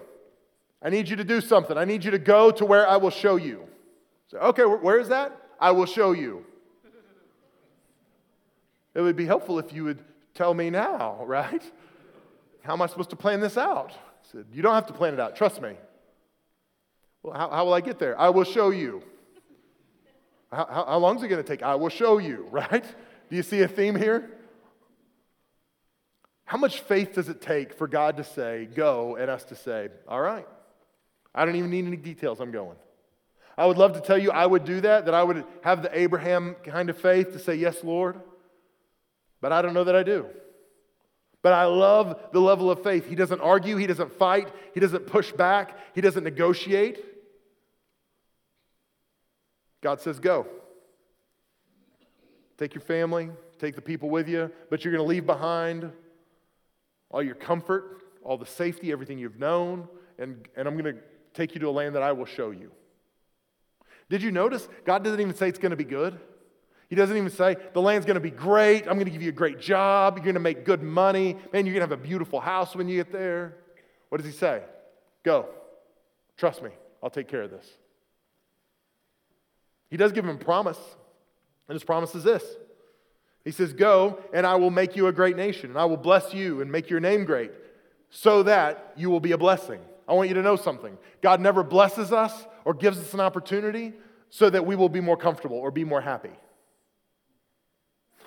I 0.81 0.89
need 0.89 1.09
you 1.09 1.15
to 1.15 1.23
do 1.23 1.41
something. 1.41 1.77
I 1.77 1.85
need 1.85 2.03
you 2.03 2.11
to 2.11 2.19
go 2.19 2.51
to 2.51 2.65
where 2.65 2.87
I 2.87 2.97
will 2.97 3.09
show 3.09 3.35
you. 3.35 3.65
So, 4.27 4.37
okay, 4.39 4.63
where 4.63 4.99
is 4.99 5.09
that? 5.09 5.35
I 5.59 5.71
will 5.71 5.85
show 5.85 6.11
you. 6.11 6.45
It 8.93 9.01
would 9.01 9.15
be 9.15 9.25
helpful 9.25 9.59
if 9.59 9.73
you 9.73 9.83
would 9.85 10.03
Tell 10.39 10.53
me 10.53 10.69
now, 10.69 11.21
right? 11.25 11.61
How 12.61 12.71
am 12.71 12.81
I 12.81 12.87
supposed 12.87 13.09
to 13.09 13.17
plan 13.17 13.41
this 13.41 13.57
out? 13.57 13.91
I 13.91 14.31
said, 14.31 14.45
You 14.53 14.61
don't 14.61 14.73
have 14.73 14.87
to 14.87 14.93
plan 14.93 15.13
it 15.13 15.19
out. 15.19 15.35
Trust 15.35 15.61
me. 15.61 15.73
Well, 17.21 17.33
how, 17.33 17.49
how 17.49 17.65
will 17.65 17.73
I 17.73 17.81
get 17.81 17.99
there? 17.99 18.17
I 18.17 18.29
will 18.29 18.45
show 18.45 18.69
you. 18.69 19.03
How, 20.51 20.65
how, 20.65 20.85
how 20.85 20.97
long 20.97 21.15
is 21.17 21.21
it 21.21 21.27
going 21.27 21.43
to 21.43 21.47
take? 21.47 21.61
I 21.61 21.75
will 21.75 21.89
show 21.89 22.17
you, 22.17 22.47
right? 22.51 22.83
Do 23.29 23.35
you 23.35 23.43
see 23.43 23.61
a 23.61 23.67
theme 23.67 23.95
here? 23.95 24.31
How 26.45 26.57
much 26.57 26.79
faith 26.79 27.13
does 27.13 27.29
it 27.29 27.39
take 27.39 27.77
for 27.77 27.87
God 27.87 28.17
to 28.17 28.23
say, 28.23 28.67
go, 28.73 29.15
and 29.15 29.29
us 29.29 29.43
to 29.43 29.55
say, 29.55 29.89
all 30.07 30.19
right, 30.19 30.47
I 31.35 31.45
don't 31.45 31.55
even 31.55 31.69
need 31.69 31.85
any 31.85 31.97
details, 31.97 32.39
I'm 32.39 32.49
going. 32.49 32.77
I 33.59 33.67
would 33.67 33.77
love 33.77 33.93
to 33.93 34.01
tell 34.01 34.17
you 34.17 34.31
I 34.31 34.47
would 34.47 34.65
do 34.65 34.81
that, 34.81 35.05
that 35.05 35.13
I 35.13 35.21
would 35.21 35.45
have 35.61 35.83
the 35.83 35.95
Abraham 35.95 36.55
kind 36.63 36.89
of 36.89 36.97
faith 36.97 37.33
to 37.33 37.39
say, 37.39 37.53
yes, 37.53 37.83
Lord. 37.83 38.19
But 39.41 39.51
I 39.51 39.61
don't 39.61 39.73
know 39.73 39.83
that 39.83 39.95
I 39.95 40.03
do. 40.03 40.27
But 41.41 41.53
I 41.53 41.65
love 41.65 42.19
the 42.33 42.41
level 42.41 42.69
of 42.69 42.83
faith. 42.83 43.07
He 43.07 43.15
doesn't 43.15 43.39
argue, 43.39 43.77
he 43.77 43.87
doesn't 43.87 44.11
fight, 44.17 44.49
he 44.73 44.79
doesn't 44.79 45.07
push 45.07 45.31
back, 45.31 45.77
he 45.95 46.01
doesn't 46.01 46.23
negotiate. 46.23 47.03
God 49.81 50.01
says, 50.01 50.19
Go. 50.19 50.47
Take 52.57 52.75
your 52.75 52.81
family, 52.81 53.29
take 53.57 53.75
the 53.75 53.81
people 53.81 54.09
with 54.09 54.27
you, 54.27 54.51
but 54.69 54.83
you're 54.83 54.91
going 54.91 55.03
to 55.03 55.07
leave 55.07 55.25
behind 55.25 55.89
all 57.09 57.23
your 57.23 57.35
comfort, 57.35 58.01
all 58.21 58.37
the 58.37 58.45
safety, 58.45 58.91
everything 58.91 59.17
you've 59.17 59.39
known, 59.39 59.87
and, 60.17 60.45
and 60.57 60.67
I'm 60.67 60.77
going 60.77 60.93
to 60.93 61.01
take 61.33 61.53
you 61.53 61.61
to 61.61 61.69
a 61.69 61.71
land 61.71 61.95
that 61.95 62.03
I 62.03 62.11
will 62.11 62.25
show 62.25 62.51
you. 62.51 62.71
Did 64.09 64.21
you 64.21 64.31
notice? 64.31 64.67
God 64.83 65.05
doesn't 65.05 65.21
even 65.21 65.35
say 65.35 65.47
it's 65.47 65.59
going 65.59 65.69
to 65.69 65.77
be 65.77 65.85
good. 65.85 66.19
He 66.89 66.95
doesn't 66.95 67.15
even 67.15 67.29
say, 67.29 67.55
the 67.73 67.81
land's 67.81 68.05
gonna 68.05 68.19
be 68.19 68.31
great. 68.31 68.87
I'm 68.87 68.97
gonna 68.97 69.11
give 69.11 69.21
you 69.21 69.29
a 69.29 69.31
great 69.31 69.59
job. 69.59 70.17
You're 70.17 70.25
gonna 70.25 70.39
make 70.39 70.65
good 70.65 70.81
money. 70.81 71.37
Man, 71.53 71.65
you're 71.65 71.73
gonna 71.73 71.83
have 71.83 71.91
a 71.91 71.97
beautiful 71.97 72.39
house 72.39 72.75
when 72.75 72.87
you 72.87 72.95
get 72.97 73.11
there. 73.11 73.55
What 74.09 74.17
does 74.17 74.25
he 74.25 74.35
say? 74.35 74.63
Go. 75.23 75.47
Trust 76.35 76.63
me, 76.63 76.71
I'll 77.03 77.11
take 77.11 77.27
care 77.27 77.43
of 77.43 77.51
this. 77.51 77.67
He 79.89 79.97
does 79.97 80.11
give 80.11 80.25
him 80.25 80.35
a 80.35 80.43
promise, 80.43 80.79
and 81.67 81.75
his 81.75 81.83
promise 81.83 82.15
is 82.15 82.23
this 82.23 82.43
He 83.43 83.51
says, 83.51 83.73
Go, 83.73 84.19
and 84.33 84.47
I 84.47 84.55
will 84.55 84.71
make 84.71 84.95
you 84.95 85.07
a 85.07 85.11
great 85.11 85.35
nation, 85.35 85.69
and 85.69 85.77
I 85.77 85.85
will 85.85 85.97
bless 85.97 86.33
you 86.33 86.61
and 86.61 86.71
make 86.71 86.89
your 86.89 86.99
name 86.99 87.23
great, 87.23 87.51
so 88.09 88.43
that 88.43 88.93
you 88.97 89.11
will 89.11 89.19
be 89.19 89.33
a 89.33 89.37
blessing. 89.37 89.79
I 90.07 90.13
want 90.13 90.29
you 90.29 90.35
to 90.35 90.41
know 90.41 90.55
something. 90.55 90.97
God 91.21 91.39
never 91.39 91.61
blesses 91.61 92.11
us 92.11 92.33
or 92.65 92.73
gives 92.73 92.97
us 92.97 93.13
an 93.13 93.19
opportunity 93.19 93.93
so 94.31 94.49
that 94.49 94.65
we 94.65 94.75
will 94.75 94.89
be 94.89 95.01
more 95.01 95.17
comfortable 95.17 95.57
or 95.57 95.69
be 95.69 95.83
more 95.83 96.01
happy. 96.01 96.31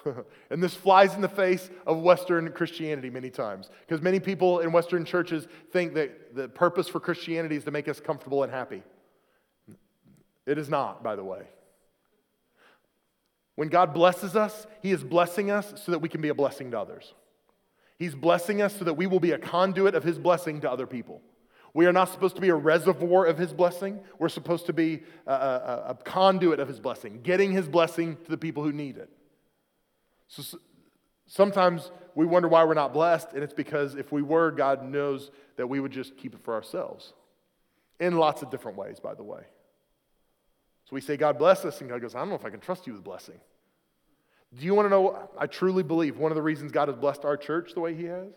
and 0.50 0.62
this 0.62 0.74
flies 0.74 1.14
in 1.14 1.20
the 1.20 1.28
face 1.28 1.70
of 1.86 1.98
Western 1.98 2.50
Christianity 2.52 3.10
many 3.10 3.30
times. 3.30 3.70
Because 3.86 4.02
many 4.02 4.20
people 4.20 4.60
in 4.60 4.72
Western 4.72 5.04
churches 5.04 5.46
think 5.72 5.94
that 5.94 6.34
the 6.34 6.48
purpose 6.48 6.88
for 6.88 7.00
Christianity 7.00 7.56
is 7.56 7.64
to 7.64 7.70
make 7.70 7.88
us 7.88 8.00
comfortable 8.00 8.42
and 8.42 8.52
happy. 8.52 8.82
It 10.46 10.58
is 10.58 10.68
not, 10.68 11.02
by 11.02 11.16
the 11.16 11.24
way. 11.24 11.42
When 13.54 13.68
God 13.68 13.94
blesses 13.94 14.34
us, 14.34 14.66
He 14.80 14.90
is 14.90 15.04
blessing 15.04 15.50
us 15.50 15.74
so 15.84 15.92
that 15.92 15.98
we 15.98 16.08
can 16.08 16.20
be 16.20 16.28
a 16.28 16.34
blessing 16.34 16.70
to 16.72 16.80
others. 16.80 17.14
He's 17.98 18.14
blessing 18.14 18.62
us 18.62 18.76
so 18.76 18.84
that 18.84 18.94
we 18.94 19.06
will 19.06 19.20
be 19.20 19.32
a 19.32 19.38
conduit 19.38 19.94
of 19.94 20.02
His 20.02 20.18
blessing 20.18 20.60
to 20.62 20.70
other 20.70 20.86
people. 20.86 21.20
We 21.74 21.86
are 21.86 21.92
not 21.92 22.10
supposed 22.10 22.34
to 22.34 22.40
be 22.40 22.48
a 22.48 22.54
reservoir 22.54 23.26
of 23.26 23.38
His 23.38 23.52
blessing. 23.52 24.00
We're 24.18 24.28
supposed 24.28 24.66
to 24.66 24.72
be 24.72 25.02
a, 25.26 25.32
a, 25.32 25.84
a 25.90 25.94
conduit 26.02 26.60
of 26.60 26.68
His 26.68 26.80
blessing, 26.80 27.20
getting 27.22 27.52
His 27.52 27.68
blessing 27.68 28.16
to 28.24 28.30
the 28.30 28.36
people 28.36 28.62
who 28.62 28.72
need 28.72 28.96
it. 28.96 29.10
So 30.32 30.58
sometimes 31.26 31.90
we 32.14 32.24
wonder 32.24 32.48
why 32.48 32.64
we're 32.64 32.72
not 32.72 32.94
blessed, 32.94 33.28
and 33.34 33.42
it's 33.42 33.52
because 33.52 33.94
if 33.94 34.10
we 34.12 34.22
were, 34.22 34.50
God 34.50 34.82
knows 34.82 35.30
that 35.56 35.66
we 35.66 35.78
would 35.78 35.92
just 35.92 36.16
keep 36.16 36.34
it 36.34 36.42
for 36.42 36.54
ourselves. 36.54 37.12
In 38.00 38.16
lots 38.16 38.40
of 38.40 38.50
different 38.50 38.78
ways, 38.78 38.98
by 38.98 39.14
the 39.14 39.22
way. 39.22 39.42
So 40.84 40.94
we 40.94 41.02
say, 41.02 41.18
God 41.18 41.38
bless 41.38 41.66
us, 41.66 41.82
and 41.82 41.90
God 41.90 42.00
goes, 42.00 42.14
I 42.14 42.20
don't 42.20 42.30
know 42.30 42.34
if 42.34 42.46
I 42.46 42.50
can 42.50 42.60
trust 42.60 42.86
you 42.86 42.94
with 42.94 43.04
blessing. 43.04 43.38
Do 44.58 44.64
you 44.64 44.74
want 44.74 44.86
to 44.86 44.90
know? 44.90 45.28
I 45.38 45.46
truly 45.46 45.82
believe 45.82 46.16
one 46.16 46.32
of 46.32 46.36
the 46.36 46.42
reasons 46.42 46.72
God 46.72 46.88
has 46.88 46.96
blessed 46.96 47.24
our 47.26 47.36
church 47.36 47.74
the 47.74 47.80
way 47.80 47.94
He 47.94 48.04
has 48.04 48.32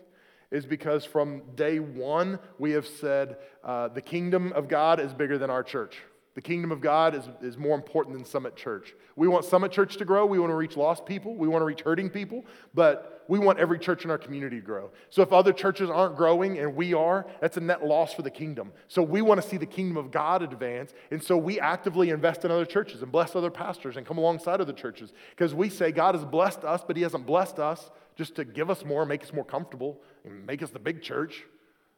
is 0.50 0.66
because 0.66 1.04
from 1.04 1.42
day 1.54 1.80
one 1.80 2.38
we 2.58 2.72
have 2.72 2.86
said 2.86 3.38
uh, 3.64 3.88
the 3.88 4.02
kingdom 4.02 4.52
of 4.52 4.68
God 4.68 5.00
is 5.00 5.12
bigger 5.12 5.38
than 5.38 5.50
our 5.50 5.62
church. 5.62 5.96
The 6.36 6.42
kingdom 6.42 6.70
of 6.70 6.82
God 6.82 7.14
is, 7.14 7.24
is 7.40 7.56
more 7.56 7.74
important 7.74 8.14
than 8.14 8.26
Summit 8.26 8.56
Church. 8.56 8.94
We 9.16 9.26
want 9.26 9.46
Summit 9.46 9.72
Church 9.72 9.96
to 9.96 10.04
grow. 10.04 10.26
We 10.26 10.38
want 10.38 10.50
to 10.50 10.54
reach 10.54 10.76
lost 10.76 11.06
people. 11.06 11.34
We 11.34 11.48
want 11.48 11.62
to 11.62 11.64
reach 11.64 11.80
hurting 11.80 12.10
people. 12.10 12.44
But 12.74 13.24
we 13.26 13.38
want 13.38 13.58
every 13.58 13.78
church 13.78 14.04
in 14.04 14.10
our 14.10 14.18
community 14.18 14.56
to 14.56 14.62
grow. 14.62 14.90
So 15.08 15.22
if 15.22 15.32
other 15.32 15.54
churches 15.54 15.88
aren't 15.88 16.14
growing 16.14 16.58
and 16.58 16.76
we 16.76 16.92
are, 16.92 17.26
that's 17.40 17.56
a 17.56 17.60
net 17.60 17.82
loss 17.82 18.12
for 18.12 18.20
the 18.20 18.30
kingdom. 18.30 18.72
So 18.86 19.02
we 19.02 19.22
want 19.22 19.40
to 19.40 19.48
see 19.48 19.56
the 19.56 19.64
kingdom 19.64 19.96
of 19.96 20.10
God 20.10 20.42
advance. 20.42 20.92
And 21.10 21.22
so 21.22 21.38
we 21.38 21.58
actively 21.58 22.10
invest 22.10 22.44
in 22.44 22.50
other 22.50 22.66
churches 22.66 23.02
and 23.02 23.10
bless 23.10 23.34
other 23.34 23.50
pastors 23.50 23.96
and 23.96 24.04
come 24.04 24.18
alongside 24.18 24.60
other 24.60 24.74
churches. 24.74 25.14
Because 25.30 25.54
we 25.54 25.70
say 25.70 25.90
God 25.90 26.14
has 26.14 26.24
blessed 26.26 26.64
us, 26.64 26.84
but 26.86 26.96
He 26.96 27.02
hasn't 27.02 27.24
blessed 27.24 27.58
us 27.58 27.90
just 28.14 28.34
to 28.34 28.44
give 28.44 28.68
us 28.68 28.84
more, 28.84 29.06
make 29.06 29.22
us 29.22 29.32
more 29.32 29.44
comfortable, 29.44 30.02
and 30.26 30.44
make 30.44 30.62
us 30.62 30.68
the 30.68 30.78
big 30.78 31.00
church. 31.00 31.44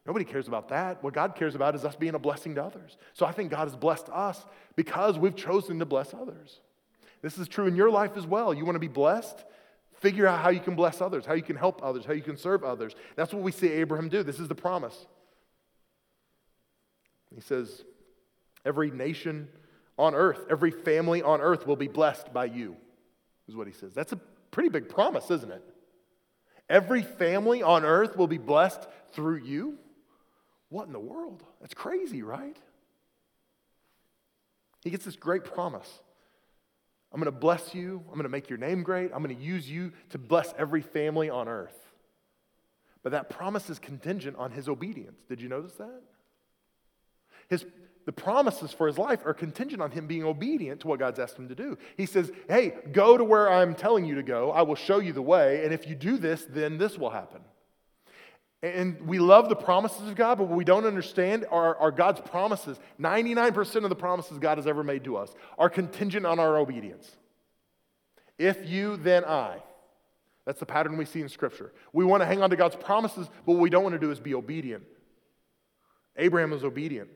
Nobody 0.09 0.25
cares 0.25 0.47
about 0.47 0.69
that. 0.69 1.03
What 1.03 1.13
God 1.13 1.35
cares 1.35 1.53
about 1.53 1.75
is 1.75 1.85
us 1.85 1.95
being 1.95 2.15
a 2.15 2.19
blessing 2.19 2.55
to 2.55 2.63
others. 2.63 2.97
So 3.13 3.27
I 3.27 3.31
think 3.31 3.51
God 3.51 3.67
has 3.67 3.75
blessed 3.75 4.09
us 4.11 4.43
because 4.75 5.19
we've 5.19 5.35
chosen 5.35 5.77
to 5.77 5.85
bless 5.85 6.15
others. 6.15 6.61
This 7.21 7.37
is 7.37 7.47
true 7.47 7.67
in 7.67 7.75
your 7.75 7.91
life 7.91 8.17
as 8.17 8.25
well. 8.25 8.51
You 8.51 8.65
want 8.65 8.75
to 8.75 8.79
be 8.79 8.87
blessed? 8.87 9.45
Figure 9.99 10.25
out 10.25 10.39
how 10.39 10.49
you 10.49 10.61
can 10.61 10.73
bless 10.73 10.99
others, 10.99 11.27
how 11.27 11.35
you 11.35 11.43
can 11.43 11.55
help 11.55 11.83
others, 11.83 12.05
how 12.05 12.13
you 12.13 12.23
can 12.23 12.37
serve 12.37 12.63
others. 12.63 12.95
That's 13.17 13.31
what 13.31 13.43
we 13.43 13.51
see 13.51 13.67
Abraham 13.67 14.09
do. 14.09 14.23
This 14.23 14.39
is 14.39 14.47
the 14.47 14.55
promise. 14.55 15.05
He 17.35 17.41
says, 17.41 17.83
Every 18.65 18.89
nation 18.89 19.47
on 19.99 20.15
earth, 20.15 20.43
every 20.49 20.71
family 20.71 21.21
on 21.21 21.39
earth 21.39 21.67
will 21.67 21.75
be 21.75 21.87
blessed 21.87 22.33
by 22.33 22.45
you, 22.45 22.75
is 23.47 23.55
what 23.55 23.67
he 23.67 23.73
says. 23.73 23.93
That's 23.93 24.11
a 24.11 24.19
pretty 24.49 24.69
big 24.69 24.89
promise, 24.89 25.29
isn't 25.29 25.51
it? 25.51 25.63
Every 26.67 27.03
family 27.03 27.61
on 27.61 27.85
earth 27.85 28.17
will 28.17 28.25
be 28.25 28.39
blessed 28.39 28.87
through 29.11 29.43
you? 29.43 29.77
What 30.69 30.87
in 30.87 30.93
the 30.93 30.99
world? 30.99 31.43
That's 31.61 31.73
crazy, 31.73 32.21
right? 32.21 32.57
He 34.83 34.89
gets 34.89 35.05
this 35.05 35.15
great 35.15 35.43
promise. 35.43 35.99
I'm 37.11 37.19
going 37.19 37.31
to 37.31 37.37
bless 37.37 37.73
you. 37.73 38.03
I'm 38.07 38.13
going 38.13 38.23
to 38.23 38.29
make 38.29 38.49
your 38.49 38.59
name 38.59 38.83
great. 38.83 39.11
I'm 39.13 39.23
going 39.23 39.35
to 39.35 39.43
use 39.43 39.69
you 39.69 39.91
to 40.11 40.17
bless 40.17 40.53
every 40.57 40.81
family 40.81 41.29
on 41.29 41.47
earth. 41.47 41.75
But 43.01 43.13
that 43.13 43.29
promise 43.29 43.69
is 43.69 43.79
contingent 43.79 44.37
on 44.37 44.51
his 44.51 44.69
obedience. 44.69 45.19
Did 45.27 45.41
you 45.41 45.49
notice 45.49 45.73
that? 45.73 46.01
His, 47.47 47.65
the 48.05 48.11
promises 48.11 48.71
for 48.71 48.85
his 48.85 48.97
life 48.97 49.25
are 49.25 49.33
contingent 49.33 49.81
on 49.81 49.89
him 49.89 50.05
being 50.05 50.23
obedient 50.23 50.81
to 50.81 50.87
what 50.87 50.99
God's 50.99 51.17
asked 51.17 51.37
him 51.37 51.47
to 51.47 51.55
do. 51.55 51.77
He 51.97 52.05
says, 52.05 52.31
Hey, 52.47 52.73
go 52.91 53.17
to 53.17 53.23
where 53.23 53.51
I'm 53.51 53.73
telling 53.73 54.05
you 54.05 54.15
to 54.15 54.23
go. 54.23 54.51
I 54.51 54.61
will 54.61 54.75
show 54.75 54.99
you 54.99 55.13
the 55.13 55.21
way. 55.21 55.63
And 55.63 55.73
if 55.73 55.87
you 55.87 55.95
do 55.95 56.17
this, 56.17 56.45
then 56.47 56.77
this 56.77 56.97
will 56.97 57.09
happen. 57.09 57.41
And 58.61 59.07
we 59.07 59.19
love 59.19 59.47
the 59.47 59.55
promises 59.55 60.07
of 60.09 60.15
God, 60.15 60.37
but 60.37 60.47
what 60.47 60.57
we 60.57 60.65
don't 60.65 60.85
understand 60.85 61.45
are, 61.49 61.77
are 61.77 61.91
God's 61.91 62.19
promises. 62.19 62.77
99% 62.99 63.83
of 63.83 63.89
the 63.89 63.95
promises 63.95 64.37
God 64.37 64.57
has 64.57 64.67
ever 64.67 64.83
made 64.83 65.05
to 65.05 65.15
us 65.15 65.33
are 65.57 65.69
contingent 65.69 66.25
on 66.25 66.39
our 66.39 66.57
obedience. 66.57 67.09
If 68.37 68.69
you, 68.69 68.97
then 68.97 69.23
I. 69.23 69.59
That's 70.45 70.59
the 70.59 70.65
pattern 70.65 70.97
we 70.97 71.05
see 71.05 71.21
in 71.21 71.29
Scripture. 71.29 71.71
We 71.93 72.03
want 72.03 72.21
to 72.21 72.25
hang 72.25 72.41
on 72.41 72.49
to 72.49 72.55
God's 72.57 72.75
promises, 72.75 73.29
but 73.45 73.53
what 73.53 73.61
we 73.61 73.69
don't 73.69 73.83
want 73.83 73.93
to 73.93 73.99
do 73.99 74.11
is 74.11 74.19
be 74.19 74.33
obedient. 74.33 74.83
Abraham 76.17 76.51
was 76.51 76.63
obedient. 76.65 77.09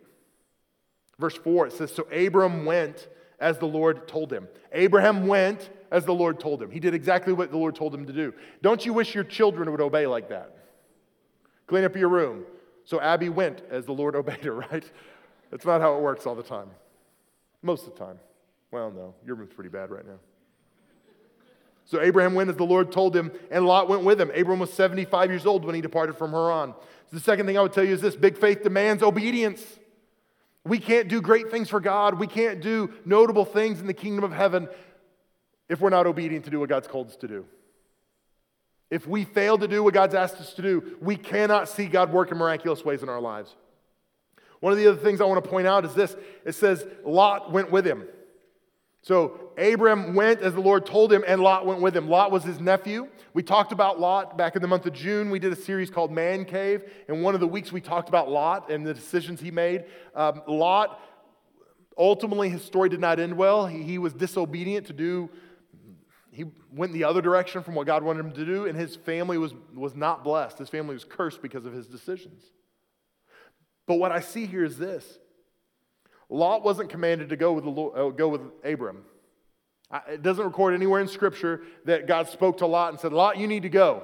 Verse 1.20 1.36
4, 1.36 1.68
it 1.68 1.74
says, 1.74 1.92
So 1.92 2.04
Abram 2.04 2.66
went 2.66 3.08
as 3.40 3.58
the 3.58 3.66
Lord 3.66 4.08
told 4.08 4.32
him. 4.32 4.48
Abraham 4.72 5.28
went 5.28 5.70
as 5.92 6.06
the 6.06 6.14
Lord 6.14 6.40
told 6.40 6.62
him. 6.62 6.72
He 6.72 6.80
did 6.80 6.94
exactly 6.94 7.34
what 7.34 7.52
the 7.52 7.58
Lord 7.58 7.76
told 7.76 7.94
him 7.94 8.06
to 8.06 8.14
do. 8.14 8.34
Don't 8.62 8.86
you 8.86 8.94
wish 8.94 9.14
your 9.14 9.26
children 9.26 9.70
would 9.72 9.82
obey 9.82 10.08
like 10.08 10.30
that? 10.30 10.63
Clean 11.74 11.86
up 11.86 11.96
your 11.96 12.10
room. 12.10 12.46
So 12.86 13.02
Abby 13.02 13.30
went 13.30 13.64
as 13.72 13.88
the 13.88 13.94
Lord 13.94 14.16
obeyed 14.22 14.44
her, 14.44 14.54
right? 14.54 14.84
That's 15.50 15.66
not 15.66 15.82
how 15.82 15.98
it 15.98 16.02
works 16.02 16.28
all 16.28 16.36
the 16.36 16.44
time. 16.44 16.70
Most 17.64 17.88
of 17.88 17.96
the 17.96 18.00
time. 18.00 18.20
Well, 18.70 18.92
no, 18.92 19.16
your 19.26 19.34
room's 19.38 19.56
pretty 19.56 19.72
bad 19.72 19.90
right 19.90 20.06
now. 20.06 20.20
So 21.86 22.00
Abraham 22.00 22.36
went 22.36 22.52
as 22.52 22.58
the 22.58 22.64
Lord 22.64 22.92
told 22.92 23.16
him, 23.16 23.32
and 23.50 23.66
Lot 23.66 23.90
went 23.90 24.04
with 24.04 24.22
him. 24.22 24.30
Abraham 24.36 24.60
was 24.60 24.72
75 24.72 25.32
years 25.32 25.48
old 25.48 25.66
when 25.66 25.74
he 25.74 25.82
departed 25.82 26.16
from 26.16 26.30
Haran. 26.30 26.76
So 27.10 27.18
the 27.18 27.20
second 27.20 27.48
thing 27.48 27.58
I 27.58 27.64
would 27.64 27.74
tell 27.74 27.84
you 27.84 27.96
is 27.96 28.02
this 28.02 28.16
big 28.16 28.38
faith 28.38 28.62
demands 28.62 29.02
obedience. 29.02 29.66
We 30.64 30.78
can't 30.78 31.08
do 31.08 31.24
great 31.24 31.50
things 31.50 31.70
for 31.70 31.80
God. 31.80 32.20
We 32.20 32.28
can't 32.28 32.62
do 32.62 32.94
notable 33.04 33.46
things 33.46 33.80
in 33.80 33.88
the 33.88 33.96
kingdom 33.96 34.24
of 34.24 34.32
heaven 34.32 34.68
if 35.70 35.82
we're 35.82 35.90
not 35.90 36.06
obedient 36.06 36.46
to 36.46 36.52
do 36.52 36.60
what 36.60 36.70
God's 36.70 36.88
called 36.88 37.08
us 37.08 37.16
to 37.16 37.28
do. 37.28 37.48
If 38.94 39.08
we 39.08 39.24
fail 39.24 39.58
to 39.58 39.68
do 39.68 39.82
what 39.82 39.96
God's 39.96 40.14
asked 40.14 40.36
us 40.36 40.54
to 40.54 40.62
do, 40.62 40.98
we 41.02 41.16
cannot 41.16 41.68
see 41.68 41.88
God 41.88 42.14
work 42.14 42.32
in 42.32 42.38
miraculous 42.38 42.86
ways 42.86 43.02
in 43.02 43.10
our 43.10 43.20
lives. 43.20 43.56
One 44.60 44.72
of 44.72 44.78
the 44.78 44.86
other 44.86 45.00
things 45.00 45.20
I 45.20 45.26
want 45.26 45.44
to 45.44 45.50
point 45.50 45.66
out 45.66 45.84
is 45.84 45.96
this 45.96 46.16
it 46.46 46.54
says, 46.54 46.86
Lot 47.04 47.52
went 47.52 47.72
with 47.72 47.88
him. 47.88 48.04
So 49.02 49.50
Abram 49.58 50.14
went 50.14 50.42
as 50.42 50.54
the 50.54 50.62
Lord 50.62 50.86
told 50.86 51.12
him, 51.12 51.24
and 51.26 51.42
Lot 51.42 51.66
went 51.66 51.82
with 51.82 51.98
him. 51.98 52.08
Lot 52.08 52.32
was 52.32 52.44
his 52.44 52.60
nephew. 52.60 53.08
We 53.34 53.42
talked 53.42 53.72
about 53.72 54.00
Lot 54.00 54.38
back 54.38 54.56
in 54.56 54.62
the 54.62 54.68
month 54.68 54.86
of 54.86 54.94
June. 54.94 55.32
We 55.32 55.40
did 55.40 55.52
a 55.52 55.56
series 55.56 55.90
called 55.90 56.12
Man 56.12 56.46
Cave, 56.46 56.84
and 57.08 57.24
one 57.24 57.34
of 57.34 57.40
the 57.42 57.48
weeks 57.48 57.72
we 57.72 57.82
talked 57.82 58.10
about 58.10 58.30
Lot 58.30 58.70
and 58.70 58.86
the 58.86 58.94
decisions 58.94 59.42
he 59.42 59.50
made. 59.50 59.86
Um, 60.14 60.44
Lot, 60.48 61.02
ultimately, 61.98 62.50
his 62.50 62.64
story 62.64 62.90
did 62.90 63.00
not 63.00 63.20
end 63.20 63.36
well. 63.36 63.66
He, 63.66 63.82
he 63.82 63.98
was 63.98 64.14
disobedient 64.14 64.86
to 64.86 64.94
do, 64.94 65.32
he 66.34 66.46
went 66.72 66.94
the 66.94 67.04
other 67.04 67.22
direction 67.22 67.62
from 67.62 67.76
what 67.76 67.86
God 67.86 68.04
wanted 68.04 68.22
him 68.22 68.32
to 68.32 68.46
do, 68.46 68.66
and 68.66 68.78
his 68.78 68.96
family 68.96 69.38
was, 69.38 69.54
was 69.74 69.96
not 69.96 70.24
blessed. 70.24 70.58
His 70.58 70.70
family 70.70 70.96
was 70.96 71.04
cursed 71.04 71.42
because 71.42 71.66
of 71.66 71.74
his 71.74 71.88
decisions. 71.88 72.44
But 73.86 73.96
what 73.96 74.12
I 74.12 74.20
see 74.20 74.46
here 74.46 74.64
is 74.64 74.78
this 74.78 75.20
Lot 76.30 76.64
wasn't 76.64 76.90
commanded 76.90 77.30
to 77.30 77.36
go 77.36 77.54
with, 77.54 77.64
the 77.64 77.70
Lord, 77.70 77.98
uh, 77.98 78.10
go 78.10 78.30
with 78.30 78.42
Abram. 78.64 79.04
It 80.10 80.24
doesn't 80.24 80.44
record 80.44 80.74
anywhere 80.74 81.02
in 81.02 81.08
Scripture 81.08 81.62
that 81.86 82.08
God 82.08 82.28
spoke 82.28 82.58
to 82.58 82.66
Lot 82.66 82.94
and 82.94 83.00
said, 83.00 83.14
Lot, 83.14 83.38
you 83.38 83.48
need 83.48 83.62
to 83.62 83.70
go. 83.70 84.04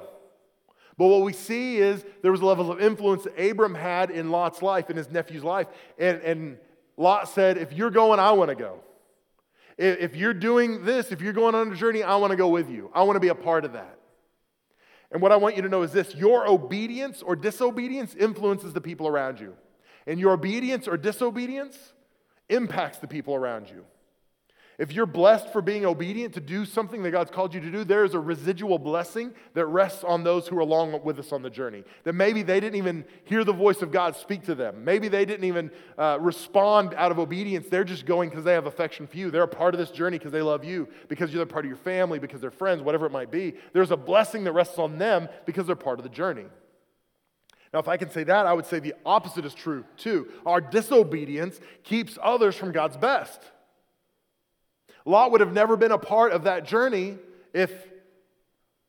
But 0.96 1.06
what 1.06 1.22
we 1.22 1.32
see 1.32 1.78
is 1.78 2.04
there 2.22 2.30
was 2.30 2.42
a 2.42 2.46
level 2.46 2.70
of 2.70 2.80
influence 2.80 3.24
that 3.24 3.36
Abram 3.40 3.74
had 3.74 4.10
in 4.10 4.30
Lot's 4.30 4.62
life, 4.62 4.88
in 4.88 4.96
his 4.96 5.10
nephew's 5.10 5.42
life. 5.42 5.66
And, 5.98 6.20
and 6.20 6.58
Lot 6.96 7.28
said, 7.28 7.58
If 7.58 7.72
you're 7.72 7.90
going, 7.90 8.20
I 8.20 8.30
want 8.32 8.50
to 8.50 8.54
go. 8.54 8.84
If 9.82 10.14
you're 10.14 10.34
doing 10.34 10.84
this, 10.84 11.10
if 11.10 11.22
you're 11.22 11.32
going 11.32 11.54
on 11.54 11.72
a 11.72 11.74
journey, 11.74 12.02
I 12.02 12.16
want 12.16 12.32
to 12.32 12.36
go 12.36 12.48
with 12.48 12.68
you. 12.68 12.90
I 12.94 13.02
want 13.04 13.16
to 13.16 13.20
be 13.20 13.28
a 13.28 13.34
part 13.34 13.64
of 13.64 13.72
that. 13.72 13.98
And 15.10 15.22
what 15.22 15.32
I 15.32 15.36
want 15.36 15.56
you 15.56 15.62
to 15.62 15.70
know 15.70 15.80
is 15.82 15.90
this 15.90 16.14
your 16.14 16.46
obedience 16.46 17.22
or 17.22 17.34
disobedience 17.34 18.14
influences 18.14 18.74
the 18.74 18.82
people 18.82 19.08
around 19.08 19.40
you. 19.40 19.54
And 20.06 20.20
your 20.20 20.32
obedience 20.32 20.86
or 20.86 20.98
disobedience 20.98 21.94
impacts 22.50 22.98
the 22.98 23.06
people 23.06 23.34
around 23.34 23.70
you. 23.70 23.86
If 24.80 24.94
you're 24.94 25.04
blessed 25.04 25.52
for 25.52 25.60
being 25.60 25.84
obedient 25.84 26.32
to 26.32 26.40
do 26.40 26.64
something 26.64 27.02
that 27.02 27.10
God's 27.10 27.30
called 27.30 27.52
you 27.52 27.60
to 27.60 27.70
do, 27.70 27.84
there 27.84 28.02
is 28.02 28.14
a 28.14 28.18
residual 28.18 28.78
blessing 28.78 29.34
that 29.52 29.66
rests 29.66 30.02
on 30.04 30.24
those 30.24 30.48
who 30.48 30.56
are 30.56 30.60
along 30.60 30.98
with 31.04 31.18
us 31.18 31.32
on 31.32 31.42
the 31.42 31.50
journey. 31.50 31.84
That 32.04 32.14
maybe 32.14 32.42
they 32.42 32.60
didn't 32.60 32.76
even 32.76 33.04
hear 33.24 33.44
the 33.44 33.52
voice 33.52 33.82
of 33.82 33.92
God 33.92 34.16
speak 34.16 34.44
to 34.44 34.54
them. 34.54 34.82
Maybe 34.82 35.08
they 35.08 35.26
didn't 35.26 35.44
even 35.44 35.70
uh, 35.98 36.16
respond 36.18 36.94
out 36.94 37.10
of 37.10 37.18
obedience. 37.18 37.68
They're 37.68 37.84
just 37.84 38.06
going 38.06 38.30
because 38.30 38.42
they 38.42 38.54
have 38.54 38.64
affection 38.64 39.06
for 39.06 39.18
you. 39.18 39.30
They're 39.30 39.42
a 39.42 39.48
part 39.48 39.74
of 39.74 39.78
this 39.78 39.90
journey 39.90 40.16
because 40.16 40.32
they 40.32 40.40
love 40.40 40.64
you, 40.64 40.88
because 41.08 41.30
you're 41.30 41.42
a 41.42 41.46
part 41.46 41.66
of 41.66 41.68
your 41.68 41.76
family, 41.76 42.18
because 42.18 42.40
they're 42.40 42.50
friends, 42.50 42.80
whatever 42.80 43.04
it 43.04 43.12
might 43.12 43.30
be. 43.30 43.56
There's 43.74 43.90
a 43.90 43.98
blessing 43.98 44.44
that 44.44 44.52
rests 44.52 44.78
on 44.78 44.96
them 44.96 45.28
because 45.44 45.66
they're 45.66 45.76
part 45.76 45.98
of 45.98 46.04
the 46.04 46.08
journey. 46.08 46.46
Now, 47.74 47.80
if 47.80 47.88
I 47.88 47.98
can 47.98 48.10
say 48.10 48.24
that, 48.24 48.46
I 48.46 48.54
would 48.54 48.64
say 48.64 48.78
the 48.78 48.94
opposite 49.04 49.44
is 49.44 49.52
true 49.52 49.84
too. 49.98 50.28
Our 50.46 50.62
disobedience 50.62 51.60
keeps 51.84 52.16
others 52.22 52.56
from 52.56 52.72
God's 52.72 52.96
best. 52.96 53.42
Lot 55.04 55.32
would 55.32 55.40
have 55.40 55.52
never 55.52 55.76
been 55.76 55.92
a 55.92 55.98
part 55.98 56.32
of 56.32 56.44
that 56.44 56.64
journey 56.64 57.18
if 57.52 57.72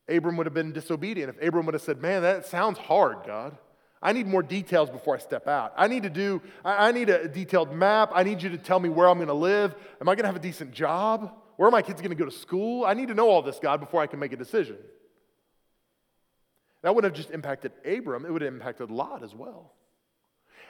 Abram 0.07 0.37
would 0.37 0.45
have 0.45 0.53
been 0.53 0.73
disobedient. 0.73 1.35
If 1.35 1.47
Abram 1.47 1.65
would 1.65 1.73
have 1.73 1.81
said, 1.81 2.01
Man, 2.01 2.21
that 2.23 2.45
sounds 2.45 2.77
hard, 2.77 3.19
God. 3.25 3.57
I 4.03 4.13
need 4.13 4.25
more 4.25 4.41
details 4.41 4.89
before 4.89 5.15
I 5.15 5.19
step 5.19 5.47
out. 5.47 5.73
I 5.77 5.87
need 5.87 6.03
to 6.03 6.09
do, 6.09 6.41
I 6.65 6.91
need 6.91 7.09
a 7.09 7.27
detailed 7.27 7.71
map. 7.71 8.11
I 8.13 8.23
need 8.23 8.41
you 8.41 8.49
to 8.49 8.57
tell 8.57 8.79
me 8.79 8.89
where 8.89 9.07
I'm 9.07 9.17
going 9.17 9.27
to 9.27 9.33
live. 9.33 9.75
Am 10.01 10.09
I 10.09 10.15
going 10.15 10.23
to 10.23 10.27
have 10.27 10.35
a 10.35 10.39
decent 10.39 10.71
job? 10.71 11.31
Where 11.57 11.67
are 11.67 11.71
my 11.71 11.83
kids 11.83 12.01
going 12.01 12.09
to 12.09 12.15
go 12.15 12.25
to 12.25 12.31
school? 12.31 12.83
I 12.83 12.95
need 12.95 13.09
to 13.09 13.13
know 13.13 13.29
all 13.29 13.43
this, 13.43 13.59
God, 13.59 13.79
before 13.79 14.01
I 14.01 14.07
can 14.07 14.17
make 14.17 14.33
a 14.33 14.37
decision. 14.37 14.77
That 16.81 16.95
wouldn't 16.95 17.15
have 17.15 17.23
just 17.23 17.31
impacted 17.31 17.73
Abram, 17.85 18.25
it 18.25 18.31
would 18.31 18.41
have 18.41 18.51
impacted 18.51 18.89
Lot 18.89 19.23
as 19.23 19.35
well. 19.35 19.71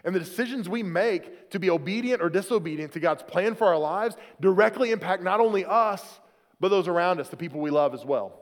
And 0.03 0.15
the 0.15 0.19
decisions 0.19 0.67
we 0.67 0.83
make 0.83 1.51
to 1.51 1.59
be 1.59 1.69
obedient 1.69 2.21
or 2.21 2.29
disobedient 2.29 2.93
to 2.93 2.99
God's 2.99 3.23
plan 3.23 3.55
for 3.55 3.67
our 3.67 3.77
lives 3.77 4.15
directly 4.39 4.91
impact 4.91 5.23
not 5.23 5.39
only 5.39 5.65
us, 5.65 6.19
but 6.59 6.69
those 6.69 6.87
around 6.87 7.19
us, 7.19 7.29
the 7.29 7.37
people 7.37 7.59
we 7.59 7.69
love 7.69 7.93
as 7.93 8.05
well. 8.05 8.39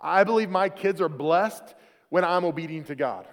I 0.00 0.24
believe 0.24 0.50
my 0.50 0.68
kids 0.68 1.00
are 1.00 1.08
blessed 1.08 1.74
when 2.10 2.24
I'm 2.24 2.44
obedient 2.44 2.86
to 2.88 2.94
God, 2.94 3.26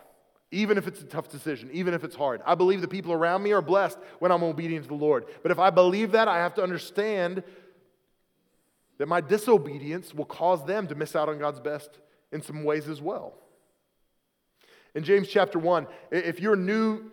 even 0.52 0.78
if 0.78 0.88
it's 0.88 1.02
a 1.02 1.06
tough 1.06 1.30
decision, 1.30 1.70
even 1.72 1.94
if 1.94 2.04
it's 2.04 2.16
hard. 2.16 2.42
I 2.46 2.56
believe 2.56 2.82
the 2.82 2.88
people 2.88 3.14
around 3.14 3.44
me 3.44 3.52
are 3.52 3.62
blessed 3.62 4.00
when 4.20 4.32
I'm 4.32 4.44
obedient 4.44 4.86
to 4.86 4.90
the 4.90 4.96
Lord. 4.96 5.26
But 5.42 5.52
if 5.52 5.60
I 5.60 5.70
believe 5.70 6.12
that, 6.14 6.28
I 6.28 6.38
have 6.38 6.56
to 6.56 6.64
understand 6.64 7.44
that 8.98 9.08
my 9.08 9.22
disobedience 9.22 10.14
will 10.14 10.26
cause 10.26 10.66
them 10.66 10.88
to 10.88 10.96
miss 10.96 11.16
out 11.16 11.30
on 11.30 11.40
God's 11.40 11.60
best 11.60 12.00
in 12.32 12.42
some 12.42 12.64
ways 12.64 12.88
as 12.88 13.02
well. 13.02 13.34
In 14.96 15.04
James 15.04 15.28
chapter 15.28 15.58
1, 15.58 15.88
if 16.12 16.40
you're 16.40 16.56
new 16.56 17.12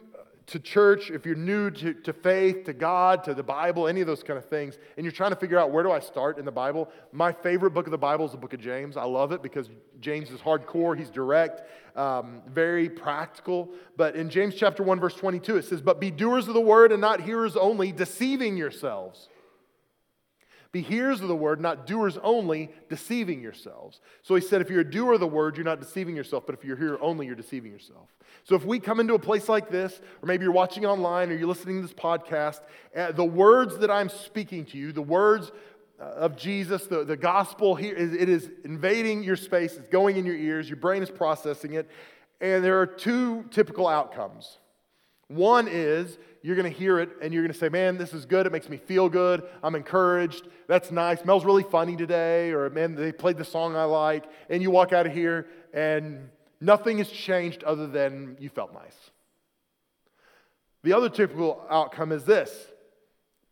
to 0.51 0.59
church, 0.59 1.11
if 1.11 1.25
you're 1.25 1.37
new 1.37 1.71
to, 1.71 1.95
to 1.95 2.13
faith, 2.13 2.65
to 2.65 2.73
God, 2.73 3.23
to 3.25 3.35
the 3.35 3.43
Bible, 3.43 3.87
any 3.87 4.01
of 4.01 4.09
those 4.09 4.23
kind 4.23 4.37
of 4.37 4.45
things, 4.47 4.79
and 4.97 5.05
you're 5.05 5.13
trying 5.13 5.31
to 5.31 5.37
figure 5.37 5.59
out 5.59 5.71
where 5.71 5.85
do 5.85 5.93
I 5.93 6.01
start 6.01 6.39
in 6.39 6.45
the 6.45 6.51
Bible, 6.51 6.91
my 7.13 7.33
favorite 7.33 7.71
book 7.71 7.87
of 7.87 7.93
the 7.93 7.99
Bible 7.99 8.27
is 8.27 8.33
the 8.33 8.37
book 8.37 8.53
of 8.53 8.61
James. 8.61 8.97
I 8.97 9.05
love 9.05 9.31
it 9.31 9.43
because 9.43 9.71
James 10.01 10.31
is 10.31 10.41
hardcore, 10.41 10.99
he's 10.99 11.09
direct, 11.09 11.63
um, 11.97 12.43
very 12.49 12.89
practical. 12.89 13.71
But 13.97 14.17
in 14.17 14.29
James 14.29 14.57
chapter 14.57 14.83
1, 14.83 14.99
verse 14.99 15.15
22, 15.15 15.57
it 15.59 15.65
says, 15.67 15.81
But 15.81 16.01
be 16.01 16.11
doers 16.11 16.49
of 16.49 16.55
the 16.55 16.61
word 16.61 16.91
and 16.91 17.01
not 17.01 17.21
hearers 17.21 17.57
only, 17.57 17.93
deceiving 17.93 18.57
yourselves. 18.57 19.29
Be 20.73 20.83
hearers 20.83 21.21
of 21.21 21.27
the 21.27 21.35
word, 21.35 21.61
not 21.61 21.85
doers 21.85 22.17
only, 22.23 22.71
deceiving 22.89 23.41
yourselves. 23.43 24.01
So 24.23 24.37
he 24.37 24.41
said, 24.41 24.61
if 24.61 24.71
you're 24.71 24.83
a 24.83 24.89
doer 24.89 25.15
of 25.15 25.21
the 25.21 25.27
word, 25.27 25.57
you're 25.57 25.65
not 25.65 25.81
deceiving 25.81 26.15
yourself, 26.15 26.47
but 26.47 26.55
if 26.55 26.65
you're 26.65 26.77
a 26.77 26.79
hearer 26.79 27.03
only, 27.03 27.27
you're 27.27 27.35
deceiving 27.35 27.73
yourself. 27.73 28.09
So 28.45 28.55
if 28.55 28.65
we 28.65 28.79
come 28.79 29.01
into 29.01 29.15
a 29.15 29.19
place 29.19 29.49
like 29.49 29.69
this, 29.69 30.01
or 30.23 30.27
maybe 30.27 30.45
you're 30.45 30.53
watching 30.53 30.87
online 30.87 31.31
or 31.31 31.35
you're 31.35 31.49
listening 31.49 31.77
to 31.77 31.83
this 31.83 31.93
podcast, 31.93 32.61
uh, 32.95 33.11
the 33.11 33.25
words 33.25 33.79
that 33.79 33.91
I'm 33.91 34.09
speaking 34.09 34.65
to 34.67 34.79
you, 34.79 34.93
the 34.93 35.03
words 35.03 35.51
uh, 36.01 36.05
of 36.05 36.37
Jesus, 36.37 36.87
the, 36.87 37.05
the 37.05 37.17
gospel 37.17 37.75
here, 37.75 37.97
it 37.97 38.29
is 38.29 38.49
invading 38.65 39.25
your 39.25 39.37
space, 39.37 39.77
it's 39.77 39.89
going 39.89 40.19
in 40.19 40.25
your 40.25 40.37
ears, 40.37 40.69
your 40.69 40.77
brain 40.77 41.03
is 41.03 41.11
processing 41.11 41.75
it, 41.75 41.91
and 42.41 42.63
there 42.65 42.81
are 42.81 42.87
two 42.87 43.45
typical 43.51 43.89
outcomes. 43.89 44.59
One 45.27 45.69
is 45.69 46.17
you're 46.43 46.57
going 46.57 46.71
to 46.71 46.79
hear 46.79 46.99
it 46.99 47.11
and 47.21 47.35
you're 47.35 47.43
going 47.43 47.53
to 47.53 47.59
say, 47.59 47.69
man, 47.69 47.99
this 47.99 48.15
is 48.15 48.25
good. 48.25 48.47
It 48.47 48.53
makes 48.53 48.69
me 48.69 48.79
feel 48.79 49.09
good. 49.09 49.47
I'm 49.63 49.75
encouraged. 49.75 50.49
That's 50.69 50.91
nice. 50.91 51.25
Mel's 51.25 51.45
really 51.45 51.63
funny 51.63 51.97
today. 51.97 52.51
Or, 52.53 52.71
man, 52.71 52.95
they 52.95 53.13
played 53.13 53.37
the 53.37 53.45
song 53.45 53.77
I 53.77 53.85
like. 53.85 54.25
And 54.49 54.63
you 54.63 54.71
walk 54.71 54.93
out 54.93 55.07
of 55.07 55.13
here 55.13 55.47
and 55.75 56.31
nothing 56.61 56.99
has 56.99 57.11
changed 57.11 57.63
other 57.65 57.87
than 57.87 58.37
you 58.41 58.49
felt 58.49 58.73
nice. 58.73 59.11
The 60.83 60.95
other 60.95 61.11
typical 61.11 61.63
outcome 61.69 62.11
is 62.13 62.25
this 62.25 62.51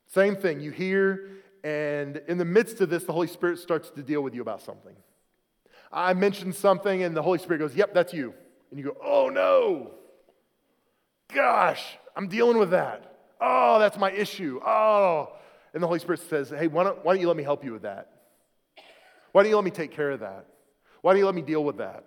same 0.06 0.36
thing. 0.36 0.60
You 0.60 0.70
hear, 0.70 1.28
and 1.62 2.22
in 2.28 2.38
the 2.38 2.44
midst 2.44 2.80
of 2.80 2.88
this, 2.88 3.04
the 3.04 3.12
Holy 3.12 3.26
Spirit 3.26 3.58
starts 3.58 3.90
to 3.90 4.02
deal 4.02 4.22
with 4.22 4.34
you 4.34 4.40
about 4.40 4.62
something. 4.62 4.96
I 5.92 6.14
mentioned 6.14 6.54
something, 6.54 7.02
and 7.02 7.14
the 7.14 7.22
Holy 7.22 7.38
Spirit 7.38 7.58
goes, 7.58 7.74
Yep, 7.74 7.92
that's 7.92 8.14
you. 8.14 8.32
And 8.70 8.78
you 8.78 8.86
go, 8.86 8.96
Oh 9.02 9.28
no. 9.28 9.97
Gosh, 11.32 11.82
I'm 12.16 12.28
dealing 12.28 12.58
with 12.58 12.70
that. 12.70 13.16
Oh, 13.40 13.78
that's 13.78 13.96
my 13.96 14.10
issue. 14.10 14.60
Oh. 14.64 15.32
And 15.74 15.82
the 15.82 15.86
Holy 15.86 15.98
Spirit 15.98 16.20
says, 16.28 16.50
Hey, 16.50 16.66
why 16.66 16.84
don't, 16.84 17.04
why 17.04 17.12
don't 17.12 17.20
you 17.20 17.28
let 17.28 17.36
me 17.36 17.42
help 17.42 17.64
you 17.64 17.72
with 17.72 17.82
that? 17.82 18.10
Why 19.32 19.42
don't 19.42 19.50
you 19.50 19.56
let 19.56 19.64
me 19.64 19.70
take 19.70 19.92
care 19.92 20.10
of 20.10 20.20
that? 20.20 20.46
Why 21.02 21.12
don't 21.12 21.20
you 21.20 21.26
let 21.26 21.34
me 21.34 21.42
deal 21.42 21.62
with 21.62 21.78
that? 21.78 22.04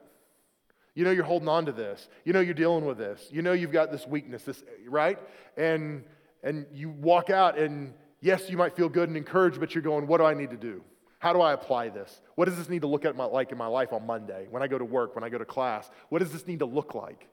You 0.96 1.06
know 1.06 1.12
you're 1.12 1.24
holding 1.24 1.48
on 1.48 1.66
to 1.68 1.72
this. 1.72 2.10
You 2.26 2.34
know 2.34 2.42
you're 2.42 2.54
dealing 2.54 2.86
with 2.86 2.98
this. 2.98 3.28
You 3.32 3.42
know 3.42 3.54
you've 3.54 3.72
got 3.72 3.92
this 3.92 4.06
weakness, 4.06 4.44
this 4.44 4.62
right? 4.88 5.18
And 5.56 6.04
and 6.44 6.66
you 6.74 6.90
walk 6.90 7.30
out 7.30 7.58
and 7.58 7.94
yes, 8.20 8.50
you 8.50 8.58
might 8.58 8.76
feel 8.76 8.90
good 8.90 9.08
and 9.08 9.18
encouraged, 9.18 9.60
but 9.60 9.74
you're 9.74 9.84
going, 9.84 10.08
what 10.08 10.18
do 10.18 10.26
I 10.26 10.34
need 10.34 10.50
to 10.52 10.58
do? 10.58 10.84
How 11.20 11.34
do 11.34 11.42
I 11.42 11.54
apply 11.54 11.90
this? 11.90 12.20
What 12.36 12.46
does 12.46 12.58
this 12.58 12.68
need 12.68 12.82
to 12.82 12.88
look 12.88 13.06
at 13.06 13.16
my, 13.16 13.26
like 13.26 13.52
in 13.52 13.58
my 13.58 13.68
life 13.68 13.94
on 13.94 14.06
Monday, 14.08 14.48
when 14.50 14.64
I 14.64 14.68
go 14.68 14.80
to 14.80 14.86
work, 14.86 15.14
when 15.14 15.24
I 15.24 15.30
go 15.30 15.38
to 15.38 15.46
class? 15.46 15.90
What 16.10 16.20
does 16.20 16.32
this 16.32 16.48
need 16.48 16.60
to 16.60 16.66
look 16.66 16.96
like? 16.96 17.28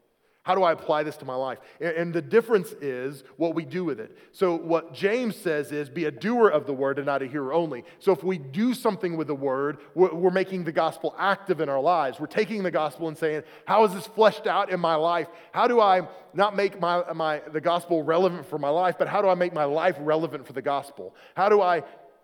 How 0.48 0.54
do 0.54 0.62
I 0.62 0.72
apply 0.72 1.02
this 1.02 1.18
to 1.18 1.26
my 1.26 1.34
life? 1.34 1.58
And, 1.78 2.10
the 2.10 2.22
difference 2.22 2.72
is 2.80 3.22
what 3.36 3.54
we 3.54 3.66
do 3.66 3.84
with 3.84 4.00
it. 4.00 4.16
So, 4.32 4.56
what 4.56 4.94
James 4.94 5.36
says 5.36 5.72
is 5.72 5.90
be 5.90 6.06
a 6.06 6.10
doer 6.10 6.48
of 6.48 6.64
the 6.64 6.72
word 6.72 6.98
and 6.98 7.04
not 7.04 7.20
a 7.20 7.26
hearer 7.26 7.52
only. 7.52 7.84
So, 7.98 8.12
if 8.12 8.24
we 8.24 8.38
do 8.38 8.72
something 8.72 9.18
with 9.18 9.26
the 9.26 9.34
word, 9.34 9.76
we're, 9.94 10.14
we're 10.14 10.30
making 10.30 10.64
the 10.64 10.72
gospel 10.72 11.14
active 11.18 11.60
in 11.60 11.68
our 11.68 11.82
lives. 11.82 12.18
We're 12.18 12.28
taking 12.28 12.62
the 12.62 12.70
gospel 12.70 13.08
and 13.08 13.18
saying, 13.18 13.42
How 13.66 13.84
is 13.84 13.92
this 13.92 14.06
fleshed 14.06 14.46
out 14.46 14.70
in 14.70 14.80
my 14.80 14.94
life? 14.94 15.26
How 15.52 15.68
do 15.68 15.82
I 15.82 16.08
not 16.32 16.56
make 16.56 16.80
my, 16.80 17.02
my, 17.12 17.42
the 17.52 17.60
gospel 17.60 18.02
relevant 18.02 18.46
for 18.46 18.58
my 18.58 18.70
life, 18.70 18.94
but 18.98 19.06
how 19.06 19.20
do 19.20 19.28
I 19.28 19.34
make 19.34 19.52
my 19.52 19.64
life 19.64 19.96
relevant 20.00 20.46
for 20.46 20.54
the 20.54 20.62
gospel? 20.62 21.14
How 21.34 21.50
do 21.50 21.60
I 21.60 21.82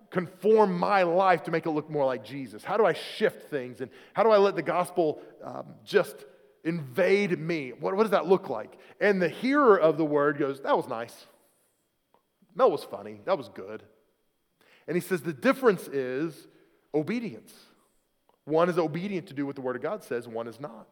conform 0.08 0.78
my 0.78 1.02
life 1.02 1.42
to 1.42 1.50
make 1.50 1.66
it 1.66 1.70
look 1.72 1.90
more 1.90 2.06
like 2.06 2.24
Jesus? 2.24 2.64
How 2.64 2.78
do 2.78 2.87
I 2.87 2.94
shift 2.94 3.50
things? 3.50 3.82
And 3.82 3.90
how 4.14 4.22
do 4.22 4.30
I 4.30 4.38
let 4.38 4.56
the 4.56 4.62
gospel 4.62 5.20
um, 5.44 5.66
just 5.84 6.24
invade 6.64 7.38
me. 7.38 7.72
What, 7.79 7.94
what 7.96 8.03
does 8.03 8.12
that 8.12 8.27
look 8.27 8.48
like? 8.48 8.77
And 9.00 9.20
the 9.20 9.29
hearer 9.29 9.77
of 9.77 9.96
the 9.96 10.05
word 10.05 10.38
goes, 10.38 10.61
That 10.62 10.77
was 10.77 10.88
nice. 10.88 11.27
That 12.57 12.70
was 12.70 12.85
funny. 12.85 13.20
That 13.24 13.38
was 13.38 13.48
good. 13.48 13.83
And 14.87 14.96
he 14.96 15.00
says 15.00 15.22
the 15.22 15.33
difference 15.33 15.88
is 15.88 16.46
obedience. 16.94 17.53
One 18.44 18.68
is 18.68 18.79
obedient 18.79 19.29
to 19.29 19.35
do 19.35 19.46
what 19.46 19.57
the 19.57 19.62
word 19.62 19.77
of 19.77 19.83
God 19.83 20.03
says, 20.03 20.29
one 20.29 20.46
is 20.46 20.61
not. 20.61 20.87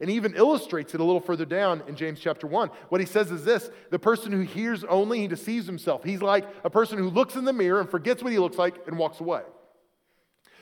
And 0.00 0.08
he 0.08 0.16
even 0.16 0.34
illustrates 0.34 0.94
it 0.94 1.00
a 1.00 1.04
little 1.04 1.20
further 1.20 1.44
down 1.44 1.82
in 1.88 1.96
James 1.96 2.20
chapter 2.20 2.46
1. 2.46 2.70
What 2.88 3.00
he 3.00 3.06
says 3.06 3.32
is 3.32 3.44
this 3.44 3.70
the 3.90 3.98
person 3.98 4.30
who 4.30 4.40
hears 4.40 4.84
only, 4.84 5.20
he 5.20 5.28
deceives 5.28 5.66
himself. 5.66 6.04
He's 6.04 6.22
like 6.22 6.46
a 6.62 6.70
person 6.70 6.98
who 6.98 7.10
looks 7.10 7.34
in 7.34 7.44
the 7.44 7.52
mirror 7.52 7.80
and 7.80 7.90
forgets 7.90 8.22
what 8.22 8.32
he 8.32 8.38
looks 8.38 8.58
like 8.58 8.76
and 8.86 8.98
walks 8.98 9.20
away. 9.20 9.42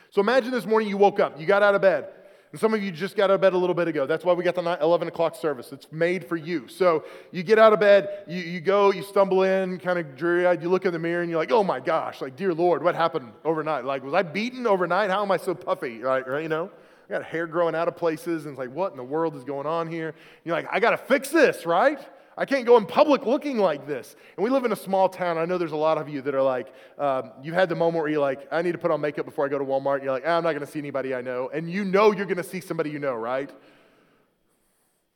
So 0.09 0.21
imagine 0.21 0.51
this 0.51 0.65
morning 0.65 0.89
you 0.89 0.97
woke 0.97 1.19
up, 1.19 1.39
you 1.39 1.45
got 1.45 1.61
out 1.61 1.75
of 1.75 1.81
bed, 1.81 2.07
and 2.51 2.59
some 2.59 2.73
of 2.73 2.81
you 2.81 2.91
just 2.91 3.17
got 3.17 3.25
out 3.25 3.31
of 3.31 3.41
bed 3.41 3.53
a 3.53 3.57
little 3.57 3.73
bit 3.73 3.89
ago. 3.89 4.05
That's 4.05 4.23
why 4.23 4.33
we 4.33 4.43
got 4.43 4.55
the 4.55 4.77
11 4.81 5.09
o'clock 5.09 5.35
service. 5.35 5.71
It's 5.73 5.91
made 5.91 6.25
for 6.25 6.37
you. 6.37 6.67
So 6.69 7.03
you 7.31 7.43
get 7.43 7.59
out 7.59 7.73
of 7.73 7.79
bed, 7.79 8.23
you, 8.25 8.39
you 8.39 8.61
go, 8.61 8.91
you 8.91 9.03
stumble 9.03 9.43
in, 9.43 9.79
kind 9.79 9.99
of 9.99 10.15
dreary 10.15 10.47
eyed, 10.47 10.63
you 10.63 10.69
look 10.69 10.85
in 10.85 10.93
the 10.93 10.99
mirror 10.99 11.21
and 11.21 11.29
you're 11.29 11.39
like, 11.39 11.51
oh 11.51 11.63
my 11.63 11.81
gosh, 11.81 12.21
like, 12.21 12.37
dear 12.37 12.53
Lord, 12.53 12.83
what 12.83 12.95
happened 12.95 13.33
overnight? 13.43 13.83
Like, 13.83 14.03
was 14.03 14.13
I 14.13 14.23
beaten 14.23 14.65
overnight? 14.65 15.09
How 15.09 15.23
am 15.23 15.31
I 15.31 15.37
so 15.37 15.53
puffy? 15.53 15.99
Right, 15.99 16.25
right 16.25 16.43
you 16.43 16.49
know? 16.49 16.71
I 17.09 17.13
got 17.13 17.23
hair 17.23 17.47
growing 17.47 17.75
out 17.75 17.87
of 17.87 17.95
places, 17.95 18.45
and 18.45 18.53
it's 18.53 18.59
like, 18.59 18.71
what 18.71 18.91
in 18.91 18.97
the 18.97 19.03
world 19.03 19.35
is 19.35 19.43
going 19.43 19.65
on 19.65 19.87
here? 19.87 20.13
You're 20.43 20.55
like, 20.55 20.67
I 20.69 20.79
got 20.79 20.91
to 20.91 20.97
fix 20.97 21.29
this, 21.29 21.65
right? 21.65 21.99
I 22.37 22.45
can't 22.45 22.65
go 22.65 22.77
in 22.77 22.85
public 22.85 23.25
looking 23.25 23.57
like 23.57 23.87
this. 23.87 24.15
And 24.35 24.43
we 24.43 24.51
live 24.51 24.63
in 24.63 24.71
a 24.71 24.75
small 24.75 25.09
town. 25.09 25.39
I 25.39 25.45
know 25.45 25.57
there's 25.57 25.71
a 25.71 25.75
lot 25.75 25.97
of 25.97 26.07
you 26.07 26.21
that 26.21 26.35
are 26.35 26.41
like, 26.41 26.71
um, 26.99 27.31
you've 27.41 27.55
had 27.55 27.67
the 27.67 27.75
moment 27.75 28.03
where 28.03 28.11
you're 28.11 28.21
like, 28.21 28.47
I 28.51 28.61
need 28.61 28.73
to 28.73 28.77
put 28.77 28.91
on 28.91 29.01
makeup 29.01 29.25
before 29.25 29.45
I 29.45 29.49
go 29.49 29.57
to 29.57 29.65
Walmart. 29.65 30.03
You're 30.03 30.11
like, 30.11 30.23
ah, 30.25 30.37
I'm 30.37 30.43
not 30.43 30.51
going 30.51 30.65
to 30.65 30.71
see 30.71 30.79
anybody 30.79 31.15
I 31.15 31.21
know. 31.21 31.49
And 31.51 31.69
you 31.69 31.83
know 31.83 32.11
you're 32.11 32.25
going 32.25 32.37
to 32.37 32.43
see 32.43 32.61
somebody 32.61 32.91
you 32.91 32.99
know, 32.99 33.15
right? 33.15 33.49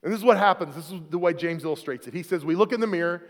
And 0.03 0.11
this 0.11 0.19
is 0.19 0.25
what 0.25 0.37
happens. 0.37 0.75
This 0.75 0.89
is 0.89 0.99
the 1.11 1.19
way 1.19 1.33
James 1.33 1.63
illustrates 1.63 2.07
it. 2.07 2.13
He 2.13 2.23
says, 2.23 2.43
We 2.43 2.55
look 2.55 2.73
in 2.73 2.79
the 2.79 2.87
mirror 2.87 3.21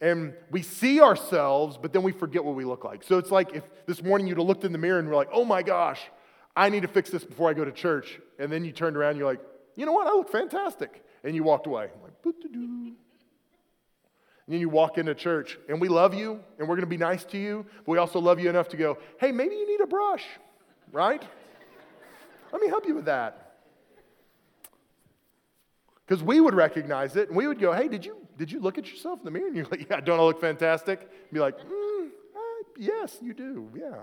and 0.00 0.32
we 0.50 0.62
see 0.62 1.00
ourselves, 1.00 1.76
but 1.76 1.92
then 1.92 2.02
we 2.02 2.12
forget 2.12 2.44
what 2.44 2.54
we 2.54 2.64
look 2.64 2.84
like. 2.84 3.02
So 3.02 3.18
it's 3.18 3.30
like 3.30 3.54
if 3.54 3.64
this 3.86 4.02
morning 4.02 4.26
you'd 4.26 4.38
have 4.38 4.46
looked 4.46 4.64
in 4.64 4.72
the 4.72 4.78
mirror 4.78 4.98
and 4.98 5.08
were 5.08 5.14
like, 5.14 5.28
oh 5.32 5.44
my 5.44 5.62
gosh, 5.62 6.00
I 6.56 6.70
need 6.70 6.82
to 6.82 6.88
fix 6.88 7.10
this 7.10 7.24
before 7.24 7.50
I 7.50 7.52
go 7.52 7.64
to 7.64 7.72
church. 7.72 8.18
And 8.38 8.50
then 8.50 8.64
you 8.64 8.72
turned 8.72 8.96
around 8.96 9.10
and 9.10 9.18
you're 9.18 9.28
like, 9.28 9.40
you 9.76 9.84
know 9.84 9.92
what? 9.92 10.06
I 10.06 10.12
look 10.12 10.30
fantastic. 10.30 11.04
And 11.22 11.34
you 11.34 11.42
walked 11.42 11.66
away. 11.66 11.90
I'm 11.94 12.02
like, 12.02 12.14
and 14.50 14.56
then 14.56 14.60
you 14.62 14.68
walk 14.68 14.98
into 14.98 15.14
church, 15.14 15.60
and 15.68 15.80
we 15.80 15.86
love 15.86 16.12
you, 16.12 16.40
and 16.58 16.68
we're 16.68 16.74
going 16.74 16.80
to 16.80 16.86
be 16.88 16.96
nice 16.96 17.22
to 17.22 17.38
you, 17.38 17.64
but 17.86 17.86
we 17.86 17.98
also 17.98 18.18
love 18.18 18.40
you 18.40 18.50
enough 18.50 18.68
to 18.70 18.76
go, 18.76 18.98
hey, 19.20 19.30
maybe 19.30 19.54
you 19.54 19.64
need 19.64 19.80
a 19.80 19.86
brush, 19.86 20.24
right? 20.90 21.22
Let 22.52 22.60
me 22.60 22.66
help 22.66 22.84
you 22.84 22.96
with 22.96 23.04
that. 23.04 23.58
Because 26.04 26.20
we 26.24 26.40
would 26.40 26.54
recognize 26.54 27.14
it, 27.14 27.28
and 27.28 27.36
we 27.36 27.46
would 27.46 27.60
go, 27.60 27.72
hey, 27.72 27.86
did 27.86 28.04
you, 28.04 28.16
did 28.36 28.50
you 28.50 28.58
look 28.58 28.76
at 28.76 28.90
yourself 28.90 29.20
in 29.20 29.24
the 29.24 29.30
mirror? 29.30 29.46
And 29.46 29.56
you're 29.56 29.66
like, 29.66 29.86
yeah, 29.88 30.00
don't 30.00 30.18
I 30.18 30.22
look 30.24 30.40
fantastic? 30.40 31.08
be 31.32 31.38
like, 31.38 31.56
mm, 31.56 32.08
uh, 32.34 32.64
yes, 32.76 33.18
you 33.22 33.32
do, 33.32 33.70
yeah. 33.72 33.98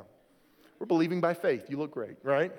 We're 0.79 0.85
believing 0.85 1.19
by 1.19 1.33
faith. 1.33 1.65
You 1.67 1.75
look 1.75 1.91
great, 1.91 2.15
right? 2.23 2.53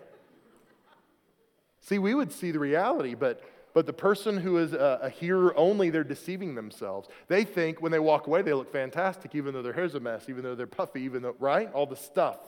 See, 1.80 1.98
we 1.98 2.12
would 2.12 2.32
see 2.32 2.50
the 2.50 2.58
reality, 2.58 3.14
but 3.14 3.40
but 3.78 3.86
the 3.86 3.92
person 3.92 4.36
who 4.36 4.58
is 4.58 4.72
a, 4.72 4.98
a, 5.02 5.08
hearer 5.08 5.56
only, 5.56 5.88
they're 5.88 6.02
deceiving 6.02 6.56
themselves. 6.56 7.08
They 7.28 7.44
think 7.44 7.80
when 7.80 7.92
they 7.92 8.00
walk 8.00 8.26
away, 8.26 8.42
they 8.42 8.52
look 8.52 8.72
fantastic, 8.72 9.36
even 9.36 9.54
though 9.54 9.62
their 9.62 9.72
hair's 9.72 9.94
a 9.94 10.00
mess, 10.00 10.28
even 10.28 10.42
though 10.42 10.56
they're 10.56 10.66
puffy, 10.66 11.02
even 11.02 11.22
though, 11.22 11.36
right? 11.38 11.72
All 11.72 11.86
the 11.86 11.94
stuff. 11.94 12.40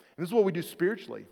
And 0.00 0.24
this 0.24 0.28
is 0.28 0.34
what 0.34 0.42
we 0.42 0.50
do 0.50 0.62
spiritually. 0.62 1.26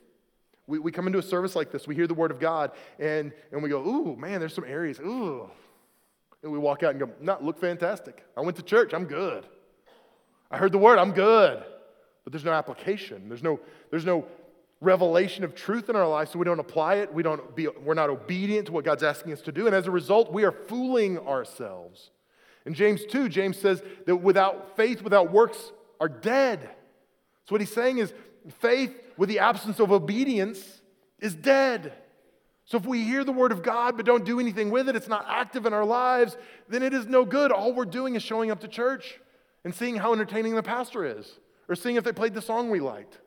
We, 0.68 0.78
we 0.78 0.92
come 0.92 1.08
into 1.08 1.18
a 1.18 1.24
service 1.24 1.56
like 1.56 1.72
this, 1.72 1.88
we 1.88 1.96
hear 1.96 2.06
the 2.06 2.14
word 2.14 2.30
of 2.30 2.38
God, 2.38 2.70
and, 3.00 3.32
and 3.50 3.64
we 3.64 3.68
go, 3.68 3.80
ooh, 3.80 4.14
man, 4.14 4.38
there's 4.38 4.54
some 4.54 4.62
areas, 4.64 5.00
ooh. 5.00 5.50
And 6.44 6.52
we 6.52 6.58
walk 6.60 6.84
out 6.84 6.90
and 6.90 7.00
go, 7.00 7.10
not 7.20 7.42
look 7.42 7.58
fantastic. 7.58 8.24
I 8.36 8.42
went 8.42 8.56
to 8.58 8.62
church, 8.62 8.94
I'm 8.94 9.06
good. 9.06 9.44
I 10.52 10.56
heard 10.56 10.70
the 10.70 10.78
word, 10.78 11.00
I'm 11.00 11.10
good. 11.10 11.64
But 12.22 12.32
there's 12.32 12.44
no 12.44 12.52
application. 12.52 13.28
There's 13.28 13.42
no, 13.42 13.58
there's 13.90 14.04
no 14.04 14.24
revelation 14.80 15.44
of 15.44 15.54
truth 15.54 15.88
in 15.88 15.96
our 15.96 16.08
lives 16.08 16.30
so 16.30 16.38
we 16.38 16.44
don't 16.44 16.58
apply 16.58 16.96
it 16.96 17.12
we 17.12 17.22
don't 17.22 17.54
be, 17.56 17.68
we're 17.68 17.94
not 17.94 18.10
obedient 18.10 18.66
to 18.66 18.72
what 18.72 18.84
god's 18.84 19.02
asking 19.02 19.32
us 19.32 19.40
to 19.40 19.52
do 19.52 19.66
and 19.66 19.74
as 19.74 19.86
a 19.86 19.90
result 19.90 20.32
we 20.32 20.44
are 20.44 20.52
fooling 20.52 21.18
ourselves. 21.18 22.10
In 22.66 22.74
james 22.74 23.04
2 23.06 23.28
james 23.28 23.58
says 23.58 23.82
that 24.06 24.16
without 24.16 24.76
faith 24.76 25.02
without 25.02 25.32
works 25.32 25.72
are 26.00 26.08
dead. 26.08 26.68
So 27.44 27.54
what 27.54 27.60
he's 27.60 27.72
saying 27.72 27.98
is 27.98 28.12
faith 28.58 28.92
with 29.16 29.28
the 29.28 29.38
absence 29.38 29.80
of 29.80 29.92
obedience 29.92 30.82
is 31.18 31.34
dead. 31.34 31.92
So 32.66 32.78
if 32.78 32.86
we 32.86 33.04
hear 33.04 33.24
the 33.24 33.32
word 33.32 33.52
of 33.52 33.62
god 33.62 33.96
but 33.96 34.04
don't 34.04 34.24
do 34.24 34.40
anything 34.40 34.70
with 34.70 34.88
it 34.88 34.96
it's 34.96 35.08
not 35.08 35.24
active 35.28 35.66
in 35.66 35.72
our 35.72 35.84
lives 35.84 36.36
then 36.68 36.82
it 36.82 36.92
is 36.92 37.06
no 37.06 37.24
good. 37.24 37.52
All 37.52 37.72
we're 37.72 37.84
doing 37.84 38.16
is 38.16 38.22
showing 38.22 38.50
up 38.50 38.60
to 38.60 38.68
church 38.68 39.18
and 39.64 39.74
seeing 39.74 39.96
how 39.96 40.12
entertaining 40.12 40.54
the 40.54 40.62
pastor 40.62 41.04
is 41.06 41.38
or 41.68 41.74
seeing 41.74 41.96
if 41.96 42.04
they 42.04 42.12
played 42.12 42.34
the 42.34 42.42
song 42.42 42.70
we 42.70 42.80
liked 42.80 43.18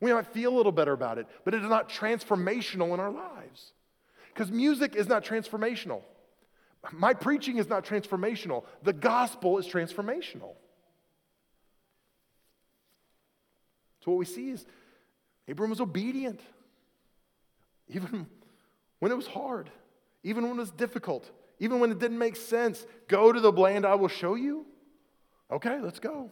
we 0.00 0.12
might 0.12 0.26
feel 0.26 0.54
a 0.54 0.56
little 0.56 0.72
better 0.72 0.92
about 0.92 1.18
it, 1.18 1.26
but 1.44 1.54
it 1.54 1.62
is 1.62 1.68
not 1.68 1.88
transformational 1.88 2.92
in 2.94 3.00
our 3.00 3.10
lives. 3.10 3.72
Because 4.32 4.50
music 4.50 4.96
is 4.96 5.06
not 5.06 5.24
transformational. 5.24 6.02
My 6.92 7.14
preaching 7.14 7.58
is 7.58 7.68
not 7.68 7.84
transformational. 7.84 8.64
The 8.82 8.92
gospel 8.92 9.58
is 9.58 9.66
transformational. 9.66 10.54
So, 14.04 14.10
what 14.10 14.18
we 14.18 14.24
see 14.26 14.50
is 14.50 14.66
Abram 15.48 15.70
was 15.70 15.80
obedient, 15.80 16.40
even 17.88 18.26
when 18.98 19.12
it 19.12 19.14
was 19.14 19.26
hard, 19.26 19.70
even 20.22 20.44
when 20.44 20.58
it 20.58 20.60
was 20.60 20.70
difficult, 20.70 21.30
even 21.58 21.80
when 21.80 21.90
it 21.90 21.98
didn't 21.98 22.18
make 22.18 22.36
sense. 22.36 22.84
Go 23.08 23.32
to 23.32 23.40
the 23.40 23.52
land 23.52 23.86
I 23.86 23.94
will 23.94 24.08
show 24.08 24.34
you. 24.34 24.66
Okay, 25.50 25.80
let's 25.80 26.00
go. 26.00 26.30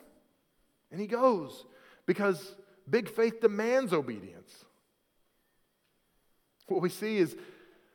And 0.90 1.00
he 1.00 1.06
goes 1.06 1.64
because 2.04 2.54
Big 2.92 3.08
faith 3.08 3.40
demands 3.40 3.94
obedience. 3.94 4.66
What 6.68 6.82
we 6.82 6.90
see 6.90 7.16
is 7.16 7.34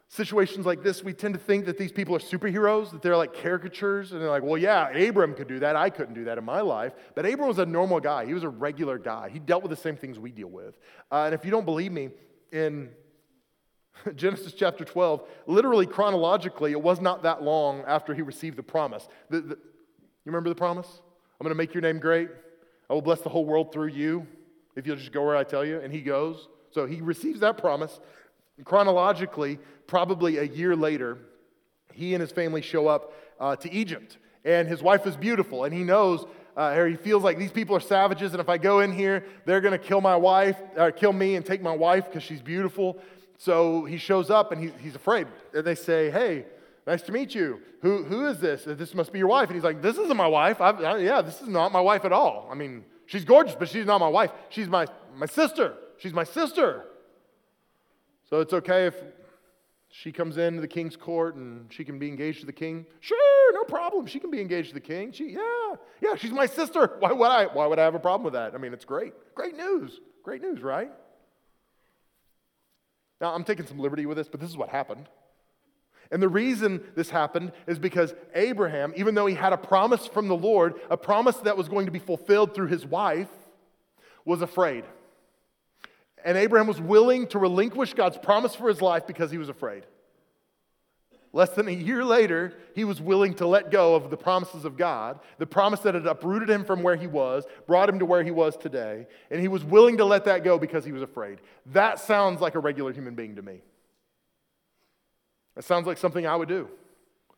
situations 0.07 0.65
like 0.65 0.81
this, 0.81 1.03
we 1.03 1.13
tend 1.13 1.36
to 1.36 1.39
think 1.39 1.67
that 1.67 1.77
these 1.77 1.91
people 1.91 2.15
are 2.15 2.19
superheroes, 2.19 2.89
that 2.91 3.03
they're 3.03 3.15
like 3.15 3.36
caricatures, 3.36 4.12
and 4.12 4.19
they're 4.19 4.29
like, 4.31 4.41
well, 4.41 4.57
yeah, 4.57 4.89
Abram 4.89 5.36
could 5.36 5.47
do 5.47 5.60
that. 5.60 5.75
I 5.75 5.91
couldn't 5.91 6.15
do 6.15 6.25
that 6.25 6.39
in 6.39 6.43
my 6.43 6.62
life. 6.62 6.93
But 7.13 7.27
Abram 7.27 7.47
was 7.47 7.60
a 7.60 7.65
normal 7.65 7.99
guy, 7.99 8.25
he 8.25 8.33
was 8.33 8.43
a 8.43 8.49
regular 8.49 8.97
guy. 8.97 9.29
He 9.29 9.38
dealt 9.38 9.62
with 9.62 9.69
the 9.69 9.77
same 9.77 9.97
things 9.97 10.17
we 10.17 10.31
deal 10.31 10.49
with. 10.49 10.75
Uh, 11.12 11.25
and 11.25 11.36
if 11.36 11.45
you 11.45 11.51
don't 11.51 11.65
believe 11.65 11.91
me, 11.91 12.10
in 12.51 12.89
Genesis 14.15 14.53
chapter 14.53 14.83
12, 14.83 15.21
literally 15.45 15.86
chronologically, 15.86 16.71
it 16.71 16.81
was 16.81 16.99
not 16.99 17.21
that 17.21 17.43
long 17.43 17.83
after 17.86 18.15
he 18.15 18.23
received 18.23 18.57
the 18.57 18.63
promise. 18.63 19.07
The, 19.29 19.41
the, 19.41 19.55
You 19.55 19.57
remember 20.25 20.49
the 20.49 20.55
promise? 20.55 20.88
I'm 21.39 21.45
going 21.45 21.51
to 21.51 21.55
make 21.55 21.75
your 21.75 21.81
name 21.81 21.99
great. 21.99 22.29
I 22.89 22.95
will 22.95 23.03
bless 23.03 23.21
the 23.21 23.29
whole 23.29 23.45
world 23.45 23.71
through 23.71 23.89
you 23.89 24.25
if 24.78 24.88
you'll 24.88 24.96
just 24.96 25.12
go 25.12 25.26
where 25.26 25.36
I 25.36 25.44
tell 25.44 25.66
you. 25.66 25.80
And 25.80 25.92
he 25.92 26.00
goes. 26.02 26.48
So 26.72 26.86
he 26.86 27.02
receives 27.02 27.42
that 27.42 27.58
promise. 27.58 28.00
Chronologically, 28.63 29.60
probably 29.88 30.38
a 30.38 30.44
year 30.44 30.76
later, 30.76 31.18
he 31.94 32.13
and 32.13 32.22
his 32.22 32.32
family 32.32 32.62
show 32.62 32.88
up 32.88 33.13
uh, 33.40 33.56
to 33.58 33.72
Egypt. 33.72 34.18
And 34.46 34.68
his 34.68 34.82
wife 34.82 35.06
is 35.06 35.18
beautiful, 35.18 35.66
and 35.66 35.74
he 35.74 35.84
knows, 35.84 36.26
uh, 36.56 36.76
or 36.78 36.88
he 36.88 36.96
feels 36.96 37.24
like 37.24 37.38
these 37.38 37.52
people 37.52 37.76
are 37.76 37.82
savages, 37.82 38.32
and 38.32 38.40
if 38.40 38.48
I 38.48 38.58
go 38.58 38.80
in 38.80 38.94
here, 38.94 39.26
they're 39.46 39.60
going 39.60 39.78
to 39.78 39.84
kill 39.84 40.00
my 40.00 40.16
wife, 40.16 40.58
or 40.78 40.92
kill 40.92 41.12
me 41.12 41.36
and 41.36 41.46
take 41.46 41.62
my 41.62 41.76
wife 41.76 42.06
because 42.06 42.24
she's 42.24 42.42
beautiful. 42.42 42.98
So 43.38 43.86
he 43.86 43.98
shows 43.98 44.30
up 44.30 44.52
and 44.52 44.62
he, 44.63 44.72
he's 44.82 44.96
afraid. 44.96 45.28
And 45.54 45.66
they 45.66 45.76
say, 45.76 46.10
Hey, 46.10 46.46
nice 46.86 47.02
to 47.04 47.12
meet 47.12 47.36
you. 47.36 47.62
Who, 47.82 48.04
who 48.04 48.28
is 48.28 48.40
this? 48.40 48.63
This 48.66 48.94
must 48.96 49.12
be 49.12 49.20
your 49.20 49.28
wife. 49.28 49.50
And 49.50 49.56
he's 49.56 49.63
like, 49.63 49.82
This 49.82 49.98
isn't 49.98 50.18
my 50.18 50.28
wife. 50.28 50.62
I, 50.62 50.72
I, 50.72 50.98
yeah, 50.98 51.22
this 51.22 51.42
is 51.42 51.48
not 51.48 51.72
my 51.72 51.82
wife 51.82 52.06
at 52.06 52.12
all. 52.12 52.48
I 52.52 52.56
mean, 52.56 52.84
she's 53.08 53.26
gorgeous, 53.26 53.56
but 53.56 53.67
she's 53.70 53.86
not 53.86 54.00
my 54.00 54.08
wife. 54.08 54.32
She's 54.50 54.67
my, 54.67 54.86
my 55.15 55.26
sister. 55.26 55.74
She's 55.98 56.13
my 56.13 56.24
sister. 56.24 56.86
So 58.30 58.39
it's 58.41 58.54
okay 58.54 58.86
if 58.86 58.96
she 59.89 60.12
comes 60.12 60.38
into 60.38 60.62
the 60.62 60.67
king's 60.67 60.96
court 60.96 61.36
and 61.36 61.72
she 61.74 61.84
can 61.84 61.98
be 61.98 62.08
engaged 62.08 62.41
to 62.41 62.46
the 62.46 62.54
king. 62.54 62.86
Sure, 63.00 63.54
no 63.54 63.63
problem. 63.63 64.06
She 64.06 64.20
can 64.20 64.30
be 64.30 64.39
engaged 64.39 64.70
to 64.70 64.74
the 64.76 64.80
king. 64.80 65.12
She, 65.12 65.30
yeah, 65.30 65.76
yeah, 66.02 66.15
she's 66.15 66.32
my 66.32 66.46
sister. 66.46 66.96
Why 67.00 67.12
would 67.12 67.32
I? 67.32 67.46
Why 67.46 67.65
would 67.65 67.80
I 67.80 67.84
have 67.84 67.96
a 67.96 68.00
problem 68.00 68.24
with 68.24 68.34
that? 68.34 68.54
I 68.54 68.58
mean, 68.58 68.74
it's 68.74 68.86
great. 68.86 69.13
Great 69.34 69.56
news. 69.56 70.00
Great 70.24 70.41
news, 70.41 70.62
right? 70.62 70.91
Now, 73.20 73.34
I'm 73.34 73.43
taking 73.43 73.65
some 73.65 73.80
liberty 73.80 74.06
with 74.06 74.17
this, 74.17 74.28
but 74.28 74.39
this 74.39 74.50
is 74.50 74.58
what 74.58 74.70
happened. 74.70 75.08
And 76.12 76.22
the 76.22 76.30
reason 76.30 76.82
this 76.96 77.10
happened 77.10 77.52
is 77.67 77.80
because 77.80 78.13
Abraham, 78.34 78.93
even 78.96 79.15
though 79.15 79.26
he 79.26 79.36
had 79.36 79.54
a 79.54 79.58
promise 79.58 80.08
from 80.08 80.28
the 80.28 80.36
Lord, 80.36 80.76
a 80.89 80.98
promise 80.98 81.38
that 81.38 81.58
was 81.58 81.67
going 81.67 81.86
to 81.86 81.91
be 81.91 82.00
fulfilled 82.00 82.56
through 82.56 82.67
his 82.67 82.86
wife, 82.86 83.30
was 84.26 84.41
afraid. 84.41 84.86
And 86.24 86.38
Abraham 86.38 86.67
was 86.67 86.82
willing 86.82 87.28
to 87.28 87.39
relinquish 87.39 87.93
God's 87.93 88.17
promise 88.17 88.56
for 88.56 88.67
his 88.67 88.82
life 88.82 89.08
because 89.08 89.32
he 89.32 89.38
was 89.38 89.50
afraid. 89.50 89.86
Less 91.34 91.50
than 91.52 91.67
a 91.67 91.72
year 91.72 92.04
later, 92.04 92.54
he 92.74 92.84
was 92.84 93.02
willing 93.02 93.34
to 93.36 93.48
let 93.48 93.70
go 93.70 93.96
of 93.96 94.10
the 94.10 94.17
promises 94.17 94.65
of 94.65 94.78
God, 94.78 95.20
the 95.38 95.46
promise 95.46 95.82
that 95.82 95.93
had 95.93 96.08
uprooted 96.08 96.50
him 96.50 96.65
from 96.65 96.84
where 96.84 96.96
he 96.96 97.06
was, 97.06 97.46
brought 97.67 97.89
him 97.89 98.00
to 98.00 98.06
where 98.06 98.24
he 98.24 98.32
was 98.32 98.58
today, 98.58 99.08
and 99.30 99.39
he 99.39 99.48
was 99.48 99.63
willing 99.63 99.98
to 99.98 100.06
let 100.06 100.26
that 100.26 100.43
go 100.43 100.58
because 100.58 100.84
he 100.86 100.91
was 100.91 101.02
afraid. 101.02 101.39
That 101.67 102.00
sounds 102.00 102.41
like 102.41 102.56
a 102.56 102.60
regular 102.60 102.91
human 102.91 103.13
being 103.13 103.36
to 103.36 103.41
me. 103.41 103.62
That 105.58 105.63
sounds 105.63 105.88
like 105.88 105.98
something 105.98 106.28
I 106.28 106.36
would 106.36 106.48
do. 106.48 106.70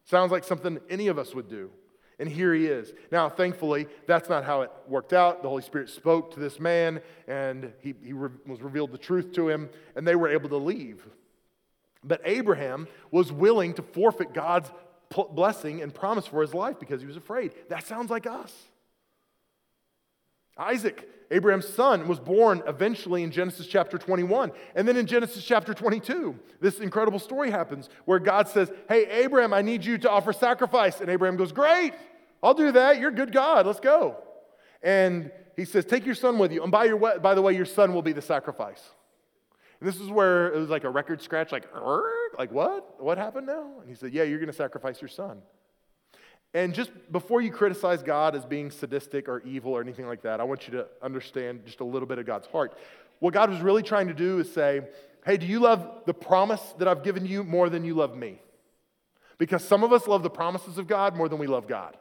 Sounds 0.03 0.29
like 0.29 0.43
something 0.43 0.77
any 0.89 1.07
of 1.07 1.17
us 1.17 1.33
would 1.33 1.47
do. 1.47 1.71
And 2.19 2.27
here 2.27 2.53
he 2.53 2.65
is. 2.65 2.91
Now, 3.13 3.29
thankfully, 3.29 3.87
that's 4.07 4.27
not 4.27 4.43
how 4.43 4.63
it 4.63 4.71
worked 4.89 5.13
out. 5.13 5.41
The 5.41 5.47
Holy 5.47 5.61
Spirit 5.63 5.89
spoke 5.89 6.33
to 6.33 6.39
this 6.41 6.59
man, 6.59 6.99
and 7.29 7.71
he, 7.79 7.95
he 8.03 8.11
re- 8.11 8.29
was 8.45 8.61
revealed 8.61 8.91
the 8.91 8.97
truth 8.97 9.31
to 9.35 9.47
him, 9.47 9.69
and 9.95 10.05
they 10.05 10.17
were 10.17 10.27
able 10.27 10.49
to 10.49 10.57
leave. 10.57 11.07
But 12.03 12.19
Abraham 12.25 12.89
was 13.09 13.31
willing 13.31 13.73
to 13.75 13.81
forfeit 13.81 14.33
God's 14.33 14.69
blessing 15.31 15.81
and 15.81 15.93
promise 15.95 16.27
for 16.27 16.41
his 16.41 16.53
life 16.53 16.77
because 16.77 16.99
he 16.99 17.07
was 17.07 17.15
afraid. 17.15 17.53
That 17.69 17.87
sounds 17.87 18.09
like 18.09 18.27
us. 18.27 18.53
Isaac, 20.59 21.09
Abraham's 21.31 21.67
son, 21.67 22.07
was 22.07 22.19
born 22.19 22.61
eventually 22.67 23.23
in 23.23 23.31
Genesis 23.31 23.65
chapter 23.65 23.97
21. 23.97 24.51
And 24.75 24.87
then 24.87 24.97
in 24.97 25.05
Genesis 25.05 25.43
chapter 25.43 25.73
22, 25.73 26.37
this 26.59 26.79
incredible 26.79 27.19
story 27.19 27.49
happens 27.49 27.89
where 28.05 28.19
God 28.19 28.47
says, 28.47 28.71
Hey, 28.89 29.05
Abraham, 29.23 29.53
I 29.53 29.61
need 29.61 29.85
you 29.85 29.97
to 29.99 30.09
offer 30.09 30.33
sacrifice. 30.33 30.99
And 30.99 31.09
Abraham 31.09 31.37
goes, 31.37 31.51
Great, 31.51 31.93
I'll 32.43 32.53
do 32.53 32.71
that. 32.73 32.99
You're 32.99 33.09
a 33.09 33.15
good 33.15 33.31
God. 33.31 33.65
Let's 33.65 33.79
go. 33.79 34.17
And 34.83 35.31
he 35.55 35.65
says, 35.65 35.85
Take 35.85 36.05
your 36.05 36.15
son 36.15 36.37
with 36.37 36.51
you. 36.51 36.61
And 36.61 36.71
by, 36.71 36.85
your, 36.85 37.19
by 37.19 37.33
the 37.33 37.41
way, 37.41 37.55
your 37.55 37.65
son 37.65 37.93
will 37.93 38.01
be 38.01 38.13
the 38.13 38.21
sacrifice. 38.21 38.81
And 39.79 39.87
this 39.87 39.99
is 39.99 40.09
where 40.09 40.53
it 40.53 40.59
was 40.59 40.69
like 40.69 40.83
a 40.83 40.89
record 40.89 41.21
scratch, 41.21 41.51
like, 41.51 41.65
like 42.37 42.51
what? 42.51 43.01
What 43.01 43.17
happened 43.17 43.47
now? 43.47 43.79
And 43.79 43.87
he 43.87 43.95
said, 43.95 44.13
Yeah, 44.13 44.23
you're 44.23 44.39
going 44.39 44.47
to 44.47 44.53
sacrifice 44.53 45.01
your 45.01 45.09
son. 45.09 45.41
And 46.53 46.73
just 46.73 46.91
before 47.11 47.41
you 47.41 47.51
criticize 47.51 48.01
God 48.01 48.35
as 48.35 48.43
being 48.45 48.71
sadistic 48.71 49.29
or 49.29 49.41
evil 49.41 49.71
or 49.71 49.81
anything 49.81 50.07
like 50.07 50.23
that, 50.23 50.39
I 50.39 50.43
want 50.43 50.67
you 50.67 50.73
to 50.73 50.87
understand 51.01 51.65
just 51.65 51.79
a 51.79 51.83
little 51.83 52.07
bit 52.07 52.17
of 52.17 52.25
God's 52.25 52.47
heart. 52.47 52.75
What 53.19 53.33
God 53.33 53.49
was 53.51 53.61
really 53.61 53.83
trying 53.83 54.07
to 54.07 54.13
do 54.13 54.39
is 54.39 54.51
say, 54.51 54.81
Hey, 55.25 55.37
do 55.37 55.45
you 55.45 55.59
love 55.59 55.85
the 56.05 56.13
promise 56.13 56.61
that 56.77 56.87
I've 56.87 57.03
given 57.03 57.25
you 57.25 57.43
more 57.43 57.69
than 57.69 57.83
you 57.83 57.93
love 57.93 58.15
me? 58.15 58.41
Because 59.37 59.63
some 59.63 59.83
of 59.83 59.93
us 59.93 60.07
love 60.07 60.23
the 60.23 60.29
promises 60.29 60.77
of 60.77 60.87
God 60.87 61.15
more 61.15 61.29
than 61.29 61.39
we 61.39 61.47
love 61.47 61.67
God. 61.67 61.97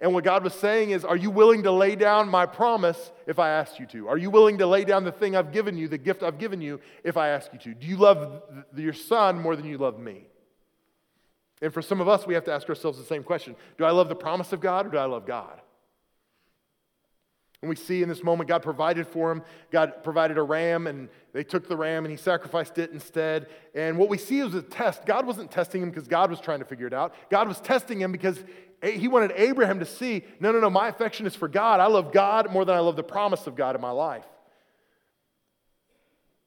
And 0.00 0.14
what 0.14 0.24
God 0.24 0.42
was 0.42 0.54
saying 0.54 0.90
is, 0.90 1.04
Are 1.04 1.16
you 1.16 1.30
willing 1.30 1.64
to 1.64 1.72
lay 1.72 1.96
down 1.96 2.30
my 2.30 2.46
promise 2.46 3.12
if 3.26 3.38
I 3.38 3.50
ask 3.50 3.78
you 3.78 3.86
to? 3.86 4.08
Are 4.08 4.16
you 4.16 4.30
willing 4.30 4.58
to 4.58 4.66
lay 4.66 4.84
down 4.84 5.04
the 5.04 5.12
thing 5.12 5.36
I've 5.36 5.52
given 5.52 5.76
you, 5.76 5.86
the 5.88 5.98
gift 5.98 6.22
I've 6.22 6.38
given 6.38 6.62
you, 6.62 6.80
if 7.04 7.18
I 7.18 7.28
ask 7.28 7.52
you 7.52 7.58
to? 7.58 7.74
Do 7.74 7.86
you 7.86 7.98
love 7.98 8.42
your 8.74 8.94
son 8.94 9.38
more 9.38 9.54
than 9.54 9.66
you 9.66 9.76
love 9.76 9.98
me? 9.98 10.29
And 11.62 11.72
for 11.72 11.82
some 11.82 12.00
of 12.00 12.08
us, 12.08 12.26
we 12.26 12.34
have 12.34 12.44
to 12.44 12.52
ask 12.52 12.68
ourselves 12.68 12.98
the 12.98 13.04
same 13.04 13.22
question 13.22 13.56
Do 13.78 13.84
I 13.84 13.90
love 13.90 14.08
the 14.08 14.14
promise 14.14 14.52
of 14.52 14.60
God 14.60 14.86
or 14.86 14.90
do 14.90 14.98
I 14.98 15.04
love 15.04 15.26
God? 15.26 15.60
And 17.62 17.68
we 17.68 17.76
see 17.76 18.02
in 18.02 18.08
this 18.08 18.22
moment, 18.22 18.48
God 18.48 18.62
provided 18.62 19.06
for 19.06 19.30
him. 19.30 19.42
God 19.70 20.02
provided 20.02 20.38
a 20.38 20.42
ram, 20.42 20.86
and 20.86 21.10
they 21.34 21.44
took 21.44 21.68
the 21.68 21.76
ram 21.76 22.06
and 22.06 22.10
he 22.10 22.16
sacrificed 22.16 22.78
it 22.78 22.90
instead. 22.90 23.48
And 23.74 23.98
what 23.98 24.08
we 24.08 24.16
see 24.16 24.40
is 24.40 24.54
a 24.54 24.62
test. 24.62 25.04
God 25.04 25.26
wasn't 25.26 25.50
testing 25.50 25.82
him 25.82 25.90
because 25.90 26.08
God 26.08 26.30
was 26.30 26.40
trying 26.40 26.60
to 26.60 26.64
figure 26.64 26.86
it 26.86 26.94
out. 26.94 27.14
God 27.28 27.48
was 27.48 27.60
testing 27.60 28.00
him 28.00 28.12
because 28.12 28.42
he 28.82 29.08
wanted 29.08 29.32
Abraham 29.36 29.78
to 29.80 29.84
see 29.84 30.24
no, 30.40 30.52
no, 30.52 30.60
no, 30.60 30.70
my 30.70 30.88
affection 30.88 31.26
is 31.26 31.34
for 31.34 31.48
God. 31.48 31.80
I 31.80 31.86
love 31.86 32.12
God 32.12 32.50
more 32.50 32.64
than 32.64 32.76
I 32.76 32.80
love 32.80 32.96
the 32.96 33.02
promise 33.02 33.46
of 33.46 33.56
God 33.56 33.74
in 33.74 33.82
my 33.82 33.90
life. 33.90 34.24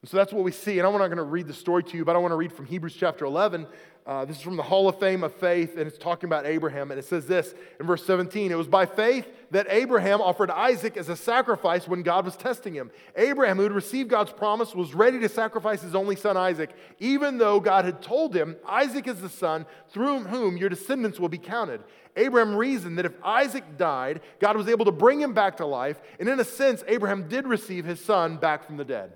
And 0.04 0.10
so 0.10 0.18
that's 0.18 0.34
what 0.34 0.44
we 0.44 0.52
see. 0.52 0.80
And 0.80 0.86
I'm 0.86 0.92
not 0.92 1.08
going 1.08 1.16
to 1.16 1.24
read 1.24 1.48
the 1.48 1.54
story 1.54 1.82
to 1.82 1.96
you, 1.96 2.04
but 2.04 2.18
I 2.18 2.20
want 2.20 2.34
to 2.34 2.36
read 2.36 2.52
from 2.52 2.66
Hebrews 2.66 2.94
chapter 2.94 3.24
11. 3.24 3.66
Uh, 4.06 4.26
this 4.26 4.36
is 4.36 4.44
from 4.44 4.58
the 4.58 4.64
Hall 4.64 4.90
of 4.90 5.00
Fame 5.00 5.24
of 5.24 5.34
Faith, 5.36 5.78
and 5.78 5.88
it's 5.88 5.98
talking 5.98 6.28
about 6.28 6.46
Abraham. 6.46 6.92
And 6.92 7.00
it 7.00 7.06
says 7.06 7.26
this 7.26 7.56
in 7.80 7.86
verse 7.86 8.06
17 8.06 8.52
It 8.52 8.58
was 8.58 8.68
by 8.68 8.86
faith 8.86 9.26
that 9.52 9.66
Abraham 9.70 10.20
offered 10.20 10.52
Isaac 10.52 10.98
as 10.98 11.08
a 11.08 11.16
sacrifice 11.16 11.88
when 11.88 12.04
God 12.04 12.26
was 12.26 12.36
testing 12.36 12.74
him. 12.74 12.92
Abraham, 13.16 13.56
who 13.56 13.64
had 13.64 13.72
received 13.72 14.10
God's 14.10 14.34
promise, 14.34 14.76
was 14.76 14.94
ready 14.94 15.22
to 15.22 15.30
sacrifice 15.30 15.82
his 15.82 15.96
only 15.96 16.18
son 16.18 16.36
Isaac, 16.36 16.72
even 17.00 17.38
though 17.38 17.62
God 17.62 17.86
had 17.86 18.02
told 18.02 18.36
him, 18.36 18.58
Isaac 18.68 19.08
is 19.08 19.22
the 19.22 19.30
son 19.30 19.66
through 19.92 20.26
whom 20.26 20.58
your 20.58 20.68
descendants 20.68 21.18
will 21.18 21.30
be 21.30 21.38
counted. 21.38 21.82
Abraham 22.18 22.58
reasoned 22.58 22.98
that 22.98 23.06
if 23.06 23.14
Isaac 23.24 23.78
died, 23.78 24.20
God 24.42 24.58
was 24.58 24.68
able 24.68 24.84
to 24.84 24.92
bring 24.92 25.22
him 25.22 25.34
back 25.34 25.56
to 25.58 25.66
life. 25.66 26.02
And 26.20 26.28
in 26.28 26.42
a 26.42 26.44
sense, 26.44 26.84
Abraham 26.90 27.30
did 27.30 27.48
receive 27.48 27.86
his 27.86 28.04
son 28.04 28.36
back 28.36 28.66
from 28.66 28.76
the 28.76 28.84
dead. 28.84 29.14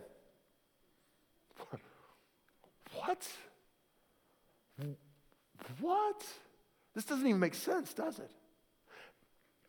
What? 3.07 3.27
What? 5.79 6.25
This 6.93 7.05
doesn't 7.05 7.25
even 7.25 7.39
make 7.39 7.55
sense, 7.55 7.93
does 7.93 8.19
it? 8.19 8.31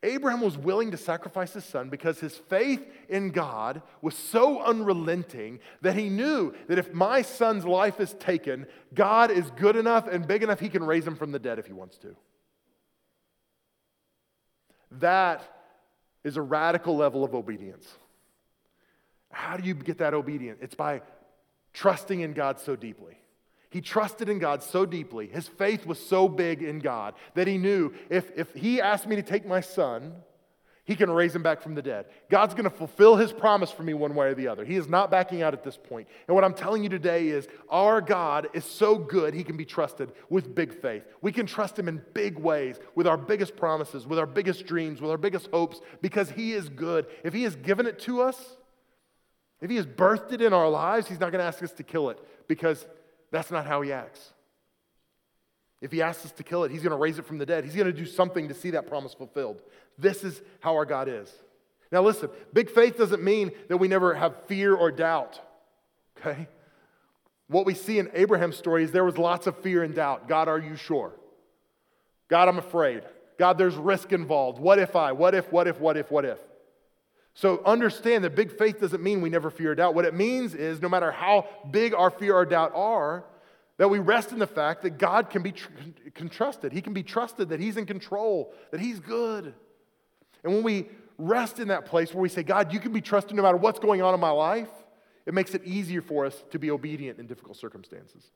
Abraham 0.03 0.41
was 0.41 0.57
willing 0.57 0.93
to 0.93 0.97
sacrifice 0.97 1.53
his 1.53 1.65
son 1.65 1.89
because 1.89 2.21
his 2.21 2.37
faith 2.37 2.87
in 3.09 3.31
God 3.31 3.83
was 4.01 4.15
so 4.15 4.63
unrelenting 4.63 5.59
that 5.83 5.97
he 5.97 6.09
knew 6.09 6.55
that 6.69 6.79
if 6.79 6.93
my 6.93 7.23
son's 7.23 7.65
life 7.65 7.99
is 7.99 8.15
taken, 8.15 8.67
God 8.95 9.33
is 9.33 9.51
good 9.53 9.75
enough 9.75 10.07
and 10.07 10.27
big 10.27 10.45
enough 10.45 10.61
he 10.61 10.69
can 10.69 10.85
raise 10.85 11.05
him 11.05 11.17
from 11.17 11.33
the 11.33 11.39
dead 11.41 11.59
if 11.59 11.67
he 11.67 11.73
wants 11.73 11.99
to. 11.99 12.15
That 14.93 15.43
is 16.23 16.37
a 16.37 16.43
radical 16.43 16.97
level 16.97 17.25
of 17.25 17.35
obedience. 17.35 17.89
How 19.33 19.57
do 19.57 19.67
you 19.67 19.75
get 19.75 19.99
that 19.99 20.15
obedience? 20.15 20.61
It's 20.63 20.77
by 20.77 21.03
trusting 21.73 22.21
in 22.21 22.35
God 22.35 22.61
so 22.61 22.77
deeply. 22.77 23.19
He 23.71 23.81
trusted 23.81 24.29
in 24.29 24.39
God 24.39 24.63
so 24.63 24.87
deeply. 24.87 25.27
His 25.27 25.47
faith 25.47 25.85
was 25.85 25.99
so 25.99 26.29
big 26.29 26.63
in 26.63 26.79
God 26.79 27.15
that 27.35 27.47
he 27.47 27.59
knew 27.59 27.93
if, 28.09 28.31
if 28.37 28.55
he 28.55 28.81
asked 28.81 29.07
me 29.07 29.17
to 29.17 29.23
take 29.23 29.47
my 29.47 29.61
son, 29.61 30.15
he 30.89 30.97
can 30.97 31.11
raise 31.11 31.37
him 31.37 31.43
back 31.43 31.61
from 31.61 31.75
the 31.75 31.83
dead. 31.83 32.07
God's 32.31 32.55
going 32.55 32.65
to 32.65 32.71
fulfill 32.71 33.17
his 33.17 33.31
promise 33.31 33.71
for 33.71 33.83
me 33.83 33.93
one 33.93 34.15
way 34.15 34.29
or 34.29 34.35
the 34.35 34.49
other. 34.49 34.65
He 34.65 34.77
is 34.77 34.89
not 34.89 35.11
backing 35.11 35.43
out 35.43 35.53
at 35.53 35.63
this 35.63 35.77
point. 35.77 36.09
And 36.27 36.35
what 36.35 36.45
I'm 36.45 36.55
telling 36.55 36.83
you 36.83 36.89
today 36.89 37.29
is 37.29 37.47
our 37.69 38.01
God 38.01 38.49
is 38.55 38.65
so 38.65 38.97
good, 38.97 39.35
he 39.35 39.45
can 39.45 39.59
be 39.59 39.67
trusted 39.67 40.13
with 40.31 40.55
big 40.55 40.73
faith. 40.73 41.03
We 41.21 41.31
can 41.31 41.45
trust 41.45 41.79
him 41.79 41.89
in 41.89 42.01
big 42.15 42.39
ways, 42.39 42.79
with 42.95 43.07
our 43.07 43.19
biggest 43.19 43.55
promises, 43.55 44.07
with 44.07 44.19
our 44.19 44.25
biggest 44.25 44.65
dreams, 44.65 45.03
with 45.03 45.11
our 45.11 45.19
biggest 45.19 45.51
hopes, 45.53 45.79
because 46.01 46.31
he 46.31 46.55
is 46.55 46.71
good. 46.71 47.05
If 47.23 47.35
he 47.35 47.43
has 47.43 47.55
given 47.55 47.85
it 47.85 47.99
to 48.01 48.23
us, 48.23 48.57
if 49.61 49.69
he 49.69 49.77
has 49.77 49.85
birthed 49.85 50.33
it 50.33 50.41
in 50.41 50.55
our 50.55 50.71
lives, 50.71 51.07
he's 51.07 51.21
not 51.21 51.33
going 51.33 51.41
to 51.41 51.47
ask 51.47 51.63
us 51.63 51.73
to 51.73 51.83
kill 51.83 52.09
it 52.09 52.19
because 52.49 52.87
that's 53.31 53.51
not 53.51 53.67
how 53.67 53.83
he 53.83 53.93
acts. 53.93 54.33
If 55.81 55.93
he 55.93 56.03
asks 56.03 56.25
us 56.25 56.33
to 56.33 56.43
kill 56.43 56.65
it, 56.65 56.71
he's 56.71 56.83
going 56.83 56.91
to 56.91 56.97
raise 56.97 57.19
it 57.19 57.27
from 57.27 57.39
the 57.39 57.47
dead. 57.47 57.65
He's 57.65 57.75
going 57.75 57.87
to 57.87 57.93
do 57.93 58.07
something 58.07 58.49
to 58.49 58.55
see 58.55 58.71
that 58.71 58.89
promise 58.89 59.15
fulfilled. 59.15 59.63
This 59.97 60.25
is 60.25 60.41
how 60.61 60.75
our 60.75 60.85
God 60.85 61.09
is. 61.09 61.33
Now, 61.93 62.03
listen, 62.03 62.31
big 62.53 62.71
faith 62.71 62.99
doesn't 62.99 63.23
mean 63.23 63.53
that 63.69 63.77
we 63.77 63.89
never 63.89 64.15
have 64.15 64.35
fear 64.47 64.75
or 64.75 64.91
doubt, 64.91 65.41
okay? 66.19 66.49
What 67.47 67.65
we 67.65 67.75
see 67.75 67.99
in 67.99 68.11
Abraham's 68.13 68.57
story 68.57 68.85
is 68.85 68.93
there 68.93 69.05
was 69.05 69.17
lots 69.17 69.47
of 69.47 69.57
fear 69.59 69.83
and 69.83 69.95
doubt. 69.95 70.29
God, 70.29 70.49
are 70.49 70.59
you 70.59 70.77
sure? 70.77 71.13
God, 72.29 72.49
I'm 72.49 72.59
afraid. 72.59 73.05
God, 73.39 73.57
there's 73.57 73.77
risk 73.77 74.13
involved. 74.13 74.59
What 74.59 74.79
if 74.79 74.97
I? 74.97 75.13
What 75.13 75.35
if, 75.35 75.51
what 75.51 75.67
if, 75.67 75.81
what 75.81 75.97
if, 75.97 76.11
what 76.11 76.25
if? 76.25 76.39
So 77.39 77.63
understand 77.65 78.25
that 78.25 78.35
big 78.35 78.51
faith 78.51 78.81
doesn't 78.81 79.01
mean 79.01 79.21
we 79.21 79.31
never 79.31 79.49
fear 79.49 79.71
or 79.71 79.75
doubt. 79.77 79.95
What 79.95 80.05
it 80.05 80.13
means 80.13 80.57
is 80.57 80.83
no 80.83 80.89
matter 80.89 81.13
how 81.13 81.47
big 81.71 81.95
our 81.95 82.11
fear 82.11 82.35
or 82.35 82.45
doubt 82.45 82.73
are, 82.75 83.27
that 83.77 83.89
we 83.89 84.01
rest 84.01 84.33
in 84.33 84.41
the 84.41 84.47
fact 84.49 84.83
that 84.83 84.99
God 84.99 85.31
can 85.31 85.43
be 85.43 85.53
trusted. 85.53 86.73
He 86.73 86.83
can 86.83 86.95
be 86.95 87.05
trusted, 87.05 87.51
that 87.51 87.61
He's 87.61 87.77
in 87.77 87.87
control, 87.87 88.53
that 88.73 88.81
He's 88.81 88.99
good. 88.99 89.55
And 90.43 90.53
when 90.53 90.65
we 90.65 90.89
rest 91.17 91.61
in 91.61 91.69
that 91.69 91.87
place 91.87 92.13
where 92.13 92.21
we 92.21 92.29
say, 92.29 92.43
God, 92.43 92.73
you 92.73 92.81
can 92.81 92.93
be 92.93 93.01
trusted 93.01 93.37
no 93.37 93.45
matter 93.45 93.57
what's 93.57 93.79
going 93.79 94.03
on 94.03 94.15
in 94.15 94.21
my 94.21 94.31
life, 94.31 94.71
it 95.25 95.33
makes 95.33 95.55
it 95.55 95.63
easier 95.65 96.03
for 96.03 96.27
us 96.27 96.43
to 96.51 96.59
be 96.59 96.73
obedient 96.73 97.21
in 97.21 97.29
difficult 97.29 97.57
circumstances. 97.57 98.33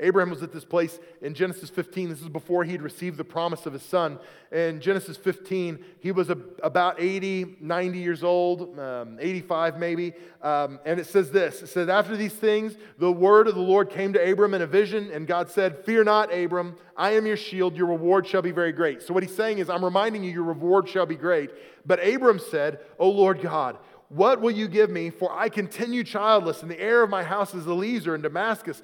Abraham 0.00 0.30
was 0.30 0.42
at 0.42 0.52
this 0.52 0.64
place 0.64 0.98
in 1.20 1.34
Genesis 1.34 1.70
15. 1.70 2.08
This 2.08 2.22
is 2.22 2.28
before 2.28 2.64
he'd 2.64 2.82
received 2.82 3.16
the 3.16 3.24
promise 3.24 3.66
of 3.66 3.72
his 3.72 3.82
son. 3.82 4.18
In 4.50 4.80
Genesis 4.80 5.16
15, 5.16 5.78
he 6.00 6.10
was 6.10 6.30
a, 6.30 6.38
about 6.62 6.96
80, 6.98 7.56
90 7.60 7.98
years 7.98 8.24
old, 8.24 8.78
um, 8.78 9.18
85 9.20 9.78
maybe. 9.78 10.14
Um, 10.42 10.80
and 10.84 10.98
it 10.98 11.06
says 11.06 11.30
this 11.30 11.62
It 11.62 11.68
says, 11.68 11.88
After 11.88 12.16
these 12.16 12.32
things, 12.32 12.76
the 12.98 13.12
word 13.12 13.46
of 13.46 13.54
the 13.54 13.60
Lord 13.60 13.90
came 13.90 14.12
to 14.14 14.30
Abram 14.30 14.54
in 14.54 14.62
a 14.62 14.66
vision, 14.66 15.10
and 15.12 15.26
God 15.26 15.50
said, 15.50 15.84
Fear 15.84 16.04
not, 16.04 16.34
Abram, 16.34 16.76
I 16.96 17.12
am 17.12 17.26
your 17.26 17.36
shield, 17.36 17.76
your 17.76 17.86
reward 17.86 18.26
shall 18.26 18.42
be 18.42 18.52
very 18.52 18.72
great. 18.72 19.02
So 19.02 19.14
what 19.14 19.22
he's 19.22 19.34
saying 19.34 19.58
is, 19.58 19.70
I'm 19.70 19.84
reminding 19.84 20.24
you, 20.24 20.30
your 20.32 20.44
reward 20.44 20.88
shall 20.88 21.06
be 21.06 21.16
great. 21.16 21.50
But 21.86 22.04
Abram 22.06 22.38
said, 22.38 22.80
O 22.98 23.08
Lord 23.08 23.40
God, 23.40 23.78
what 24.10 24.40
will 24.40 24.50
you 24.50 24.66
give 24.66 24.90
me? 24.90 25.10
For 25.10 25.32
I 25.32 25.48
continue 25.48 26.02
childless, 26.02 26.62
and 26.62 26.70
the 26.70 26.80
heir 26.80 27.02
of 27.02 27.10
my 27.10 27.22
house 27.22 27.54
is 27.54 27.66
Eliezer 27.66 28.14
in 28.14 28.22
Damascus. 28.22 28.82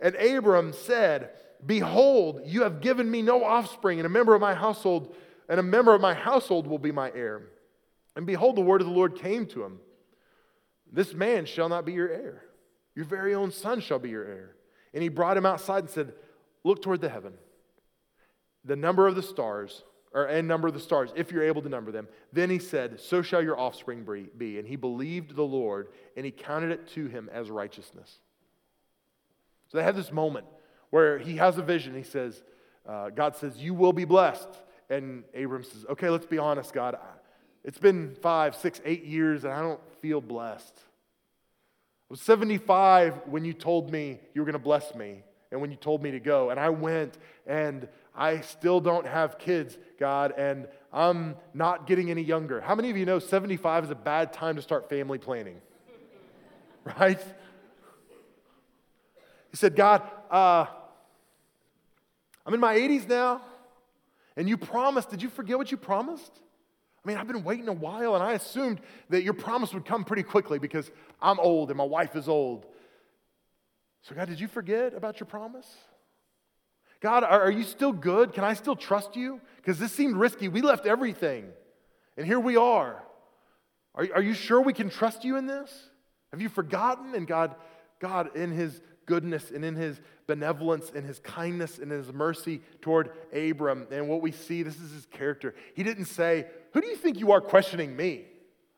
And 0.00 0.14
Abram 0.16 0.72
said, 0.72 1.30
Behold, 1.64 2.42
you 2.44 2.62
have 2.62 2.80
given 2.80 3.10
me 3.10 3.22
no 3.22 3.44
offspring, 3.44 3.98
and 3.98 4.06
a 4.06 4.10
member 4.10 4.34
of 4.34 4.40
my 4.40 4.54
household, 4.54 5.14
and 5.48 5.58
a 5.58 5.62
member 5.62 5.94
of 5.94 6.00
my 6.00 6.14
household 6.14 6.66
will 6.66 6.78
be 6.78 6.92
my 6.92 7.10
heir. 7.14 7.42
And 8.14 8.26
behold, 8.26 8.56
the 8.56 8.62
word 8.62 8.80
of 8.80 8.86
the 8.86 8.92
Lord 8.92 9.16
came 9.16 9.46
to 9.46 9.64
him 9.64 9.80
This 10.92 11.14
man 11.14 11.46
shall 11.46 11.68
not 11.68 11.84
be 11.84 11.92
your 11.92 12.10
heir. 12.10 12.44
Your 12.94 13.04
very 13.04 13.34
own 13.34 13.52
son 13.52 13.80
shall 13.80 13.98
be 13.98 14.10
your 14.10 14.24
heir. 14.24 14.56
And 14.92 15.02
he 15.02 15.08
brought 15.08 15.36
him 15.36 15.46
outside 15.46 15.84
and 15.84 15.90
said, 15.90 16.12
Look 16.64 16.82
toward 16.82 17.00
the 17.00 17.08
heaven, 17.08 17.34
the 18.64 18.76
number 18.76 19.06
of 19.06 19.14
the 19.14 19.22
stars, 19.22 19.82
or 20.12 20.24
and 20.24 20.48
number 20.48 20.68
of 20.68 20.74
the 20.74 20.80
stars, 20.80 21.12
if 21.14 21.30
you're 21.30 21.44
able 21.44 21.62
to 21.62 21.68
number 21.68 21.92
them. 21.92 22.08
Then 22.32 22.50
he 22.50 22.58
said, 22.58 23.00
So 23.00 23.22
shall 23.22 23.42
your 23.42 23.58
offspring 23.58 24.06
be. 24.36 24.58
And 24.58 24.66
he 24.66 24.76
believed 24.76 25.34
the 25.34 25.44
Lord, 25.44 25.88
and 26.16 26.24
he 26.24 26.32
counted 26.32 26.70
it 26.70 26.88
to 26.88 27.06
him 27.06 27.28
as 27.32 27.50
righteousness. 27.50 28.18
So 29.68 29.78
they 29.78 29.84
have 29.84 29.96
this 29.96 30.12
moment 30.12 30.46
where 30.90 31.18
he 31.18 31.36
has 31.36 31.58
a 31.58 31.62
vision. 31.62 31.94
He 31.94 32.02
says, 32.02 32.42
uh, 32.88 33.10
God 33.10 33.36
says, 33.36 33.56
You 33.58 33.74
will 33.74 33.92
be 33.92 34.04
blessed. 34.04 34.48
And 34.90 35.24
Abram 35.34 35.64
says, 35.64 35.84
Okay, 35.90 36.08
let's 36.08 36.26
be 36.26 36.38
honest, 36.38 36.72
God. 36.72 36.98
It's 37.64 37.78
been 37.78 38.16
five, 38.22 38.56
six, 38.56 38.80
eight 38.84 39.04
years, 39.04 39.44
and 39.44 39.52
I 39.52 39.60
don't 39.60 39.80
feel 40.00 40.20
blessed. 40.20 40.74
I 40.76 42.06
was 42.08 42.20
75 42.22 43.22
when 43.26 43.44
you 43.44 43.52
told 43.52 43.92
me 43.92 44.18
you 44.32 44.40
were 44.40 44.46
going 44.46 44.54
to 44.54 44.58
bless 44.58 44.94
me 44.94 45.22
and 45.50 45.60
when 45.60 45.70
you 45.70 45.76
told 45.76 46.02
me 46.02 46.10
to 46.12 46.20
go. 46.20 46.48
And 46.50 46.58
I 46.58 46.70
went, 46.70 47.18
and 47.46 47.88
I 48.14 48.40
still 48.40 48.80
don't 48.80 49.06
have 49.06 49.38
kids, 49.38 49.76
God, 49.98 50.32
and 50.38 50.66
I'm 50.92 51.36
not 51.52 51.86
getting 51.86 52.10
any 52.10 52.22
younger. 52.22 52.60
How 52.60 52.74
many 52.74 52.90
of 52.90 52.96
you 52.96 53.04
know 53.04 53.18
75 53.18 53.84
is 53.84 53.90
a 53.90 53.94
bad 53.94 54.32
time 54.32 54.56
to 54.56 54.62
start 54.62 54.88
family 54.88 55.18
planning? 55.18 55.60
right? 56.98 57.20
He 59.50 59.56
said, 59.56 59.76
God, 59.76 60.02
uh, 60.30 60.66
I'm 62.46 62.54
in 62.54 62.60
my 62.60 62.76
80s 62.76 63.08
now, 63.08 63.42
and 64.36 64.48
you 64.48 64.56
promised, 64.56 65.10
did 65.10 65.22
you 65.22 65.28
forget 65.28 65.58
what 65.58 65.70
you 65.70 65.76
promised? 65.76 66.32
I 67.04 67.08
mean, 67.08 67.16
I've 67.16 67.26
been 67.26 67.44
waiting 67.44 67.68
a 67.68 67.72
while, 67.72 68.14
and 68.14 68.22
I 68.22 68.32
assumed 68.32 68.80
that 69.10 69.22
your 69.22 69.34
promise 69.34 69.72
would 69.72 69.84
come 69.84 70.04
pretty 70.04 70.22
quickly 70.22 70.58
because 70.58 70.90
I'm 71.20 71.38
old 71.40 71.70
and 71.70 71.78
my 71.78 71.84
wife 71.84 72.16
is 72.16 72.28
old. 72.28 72.66
So, 74.02 74.14
God, 74.14 74.28
did 74.28 74.40
you 74.40 74.48
forget 74.48 74.94
about 74.94 75.20
your 75.20 75.26
promise? 75.26 75.66
God, 77.00 77.22
are, 77.24 77.42
are 77.42 77.50
you 77.50 77.64
still 77.64 77.92
good? 77.92 78.32
Can 78.32 78.44
I 78.44 78.54
still 78.54 78.76
trust 78.76 79.16
you? 79.16 79.40
Because 79.56 79.78
this 79.78 79.92
seemed 79.92 80.16
risky. 80.16 80.48
We 80.48 80.62
left 80.62 80.86
everything, 80.86 81.46
and 82.16 82.26
here 82.26 82.40
we 82.40 82.56
are. 82.56 83.02
Are, 83.94 84.06
are 84.14 84.22
you 84.22 84.34
sure 84.34 84.60
we 84.60 84.72
can 84.72 84.90
trust 84.90 85.24
you 85.24 85.36
in 85.36 85.46
this? 85.46 85.70
Have 86.32 86.40
you 86.40 86.48
forgotten? 86.48 87.14
And 87.14 87.26
God, 87.26 87.54
God, 88.00 88.36
in 88.36 88.50
His 88.50 88.80
goodness 89.08 89.50
and 89.50 89.64
in 89.64 89.74
his 89.74 90.00
benevolence 90.26 90.92
and 90.94 91.04
his 91.04 91.18
kindness 91.20 91.78
and 91.78 91.90
his 91.90 92.12
mercy 92.12 92.60
toward 92.82 93.10
Abram. 93.32 93.88
And 93.90 94.08
what 94.08 94.20
we 94.20 94.30
see, 94.30 94.62
this 94.62 94.78
is 94.78 94.92
his 94.92 95.06
character. 95.06 95.54
He 95.74 95.82
didn't 95.82 96.04
say, 96.04 96.46
Who 96.74 96.80
do 96.82 96.86
you 96.86 96.94
think 96.94 97.18
you 97.18 97.32
are 97.32 97.40
questioning 97.40 97.96
me? 97.96 98.26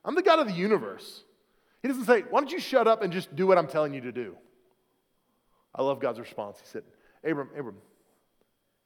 I'm 0.05 0.15
the 0.15 0.23
God 0.23 0.39
of 0.39 0.47
the 0.47 0.55
universe. 0.55 1.25
He 1.83 1.89
doesn't 1.89 2.05
say, 2.05 2.23
Why 2.31 2.41
don't 2.41 2.53
you 2.53 2.61
shut 2.61 2.87
up 2.87 3.03
and 3.03 3.13
just 3.13 3.35
do 3.35 3.47
what 3.47 3.59
I'm 3.59 3.67
telling 3.67 3.93
you 3.93 4.01
to 4.03 4.13
do? 4.13 4.37
I 5.75 5.83
love 5.83 6.01
God's 6.01 6.21
response. 6.21 6.59
He 6.61 6.67
said, 6.69 6.85
Abram, 7.25 7.51
Abram, 7.59 7.77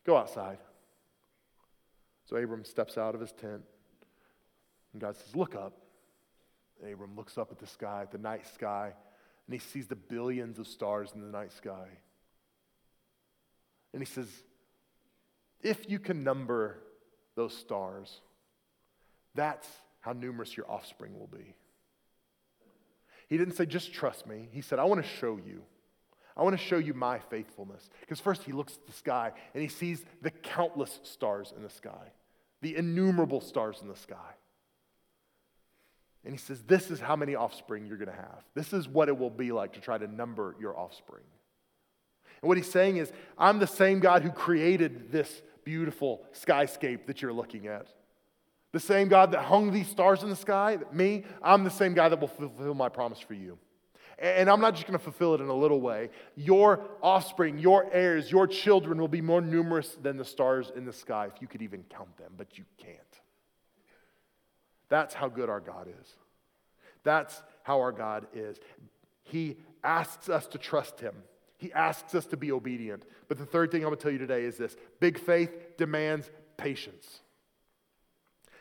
go 0.04 0.16
outside. 0.16 0.58
So 2.24 2.36
Abram 2.36 2.64
steps 2.64 2.96
out 2.96 3.14
of 3.14 3.20
his 3.20 3.32
tent, 3.32 3.62
and 4.92 5.02
God 5.02 5.16
says, 5.16 5.36
Look 5.36 5.54
up. 5.54 5.74
Abram 6.90 7.14
looks 7.14 7.38
up 7.38 7.52
at 7.52 7.58
the 7.58 7.66
sky, 7.66 8.02
at 8.02 8.10
the 8.10 8.18
night 8.18 8.46
sky, 8.52 8.94
and 9.46 9.54
he 9.54 9.58
sees 9.58 9.86
the 9.86 9.96
billions 9.96 10.58
of 10.58 10.66
stars 10.66 11.10
in 11.14 11.20
the 11.20 11.26
night 11.26 11.52
sky. 11.52 11.88
And 13.92 14.02
he 14.02 14.06
says, 14.06 14.28
If 15.62 15.88
you 15.88 15.98
can 15.98 16.24
number 16.24 16.78
those 17.36 17.56
stars, 17.56 18.20
that's 19.34 19.68
how 20.00 20.12
numerous 20.12 20.56
your 20.56 20.70
offspring 20.70 21.18
will 21.18 21.28
be. 21.28 21.54
He 23.28 23.36
didn't 23.36 23.54
say, 23.54 23.66
Just 23.66 23.92
trust 23.92 24.26
me. 24.26 24.48
He 24.50 24.62
said, 24.62 24.78
I 24.78 24.84
want 24.84 25.02
to 25.02 25.08
show 25.08 25.36
you. 25.36 25.62
I 26.36 26.42
want 26.42 26.58
to 26.58 26.64
show 26.64 26.78
you 26.78 26.94
my 26.94 27.18
faithfulness. 27.18 27.88
Because 28.00 28.18
first 28.20 28.42
he 28.42 28.52
looks 28.52 28.74
at 28.74 28.86
the 28.86 28.92
sky 28.92 29.32
and 29.52 29.62
he 29.62 29.68
sees 29.68 30.04
the 30.22 30.30
countless 30.30 30.98
stars 31.04 31.52
in 31.56 31.62
the 31.62 31.70
sky, 31.70 32.12
the 32.60 32.76
innumerable 32.76 33.40
stars 33.40 33.78
in 33.82 33.88
the 33.88 33.96
sky. 33.96 34.34
And 36.24 36.32
he 36.32 36.38
says, 36.38 36.62
This 36.62 36.90
is 36.90 37.00
how 37.00 37.16
many 37.16 37.34
offspring 37.34 37.86
you're 37.86 37.98
going 37.98 38.10
to 38.10 38.14
have. 38.14 38.42
This 38.54 38.72
is 38.72 38.88
what 38.88 39.08
it 39.08 39.16
will 39.16 39.30
be 39.30 39.52
like 39.52 39.74
to 39.74 39.80
try 39.80 39.98
to 39.98 40.06
number 40.06 40.56
your 40.58 40.78
offspring. 40.78 41.24
And 42.42 42.48
what 42.48 42.56
he's 42.56 42.70
saying 42.70 42.96
is, 42.96 43.12
I'm 43.38 43.58
the 43.58 43.66
same 43.66 44.00
God 44.00 44.22
who 44.22 44.30
created 44.30 45.10
this 45.12 45.42
beautiful 45.64 46.24
skyscape 46.34 47.06
that 47.06 47.22
you're 47.22 47.32
looking 47.32 47.66
at. 47.66 47.88
The 48.72 48.80
same 48.80 49.08
God 49.08 49.32
that 49.32 49.42
hung 49.42 49.70
these 49.70 49.88
stars 49.88 50.22
in 50.22 50.30
the 50.30 50.36
sky, 50.36 50.78
me, 50.92 51.24
I'm 51.42 51.62
the 51.64 51.70
same 51.70 51.94
God 51.94 52.10
that 52.10 52.20
will 52.20 52.28
fulfill 52.28 52.74
my 52.74 52.88
promise 52.88 53.20
for 53.20 53.34
you. 53.34 53.58
And 54.18 54.48
I'm 54.48 54.60
not 54.60 54.74
just 54.74 54.86
going 54.86 54.98
to 54.98 55.02
fulfill 55.02 55.34
it 55.34 55.40
in 55.40 55.48
a 55.48 55.54
little 55.54 55.80
way. 55.80 56.10
Your 56.36 56.80
offspring, 57.02 57.58
your 57.58 57.88
heirs, 57.92 58.30
your 58.30 58.46
children 58.46 58.98
will 58.98 59.08
be 59.08 59.20
more 59.20 59.40
numerous 59.40 59.96
than 60.02 60.16
the 60.16 60.24
stars 60.24 60.70
in 60.74 60.84
the 60.84 60.92
sky 60.92 61.30
if 61.34 61.40
you 61.40 61.48
could 61.48 61.62
even 61.62 61.84
count 61.84 62.16
them, 62.16 62.32
but 62.36 62.58
you 62.58 62.64
can't. 62.78 63.13
That's 64.94 65.12
how 65.12 65.26
good 65.26 65.50
our 65.50 65.58
God 65.58 65.88
is. 65.88 66.14
That's 67.02 67.42
how 67.64 67.80
our 67.80 67.90
God 67.90 68.28
is. 68.32 68.58
He 69.24 69.56
asks 69.82 70.28
us 70.28 70.46
to 70.46 70.58
trust 70.58 71.00
Him. 71.00 71.16
He 71.56 71.72
asks 71.72 72.14
us 72.14 72.26
to 72.26 72.36
be 72.36 72.52
obedient. 72.52 73.04
But 73.26 73.38
the 73.38 73.44
third 73.44 73.72
thing 73.72 73.82
I'm 73.82 73.88
going 73.88 73.96
to 73.96 74.02
tell 74.04 74.12
you 74.12 74.18
today 74.18 74.44
is 74.44 74.56
this 74.56 74.76
big 75.00 75.18
faith 75.18 75.50
demands 75.76 76.30
patience. 76.56 77.22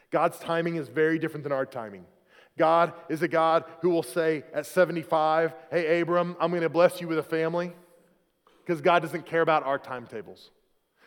God's 0.09 0.39
timing 0.39 0.77
is 0.77 0.87
very 0.87 1.19
different 1.19 1.43
than 1.43 1.51
our 1.51 1.67
timing. 1.67 2.03
God 2.57 2.93
is 3.09 3.21
a 3.21 3.27
God 3.27 3.65
who 3.81 3.91
will 3.91 4.01
say 4.01 4.43
at 4.55 4.65
75, 4.65 5.53
Hey, 5.69 6.01
Abram, 6.01 6.35
I'm 6.39 6.49
going 6.49 6.63
to 6.63 6.67
bless 6.69 6.99
you 6.99 7.07
with 7.07 7.19
a 7.19 7.23
family. 7.23 7.73
Because 8.65 8.81
God 8.81 9.03
doesn't 9.03 9.27
care 9.27 9.41
about 9.41 9.67
our 9.67 9.77
timetables. 9.77 10.49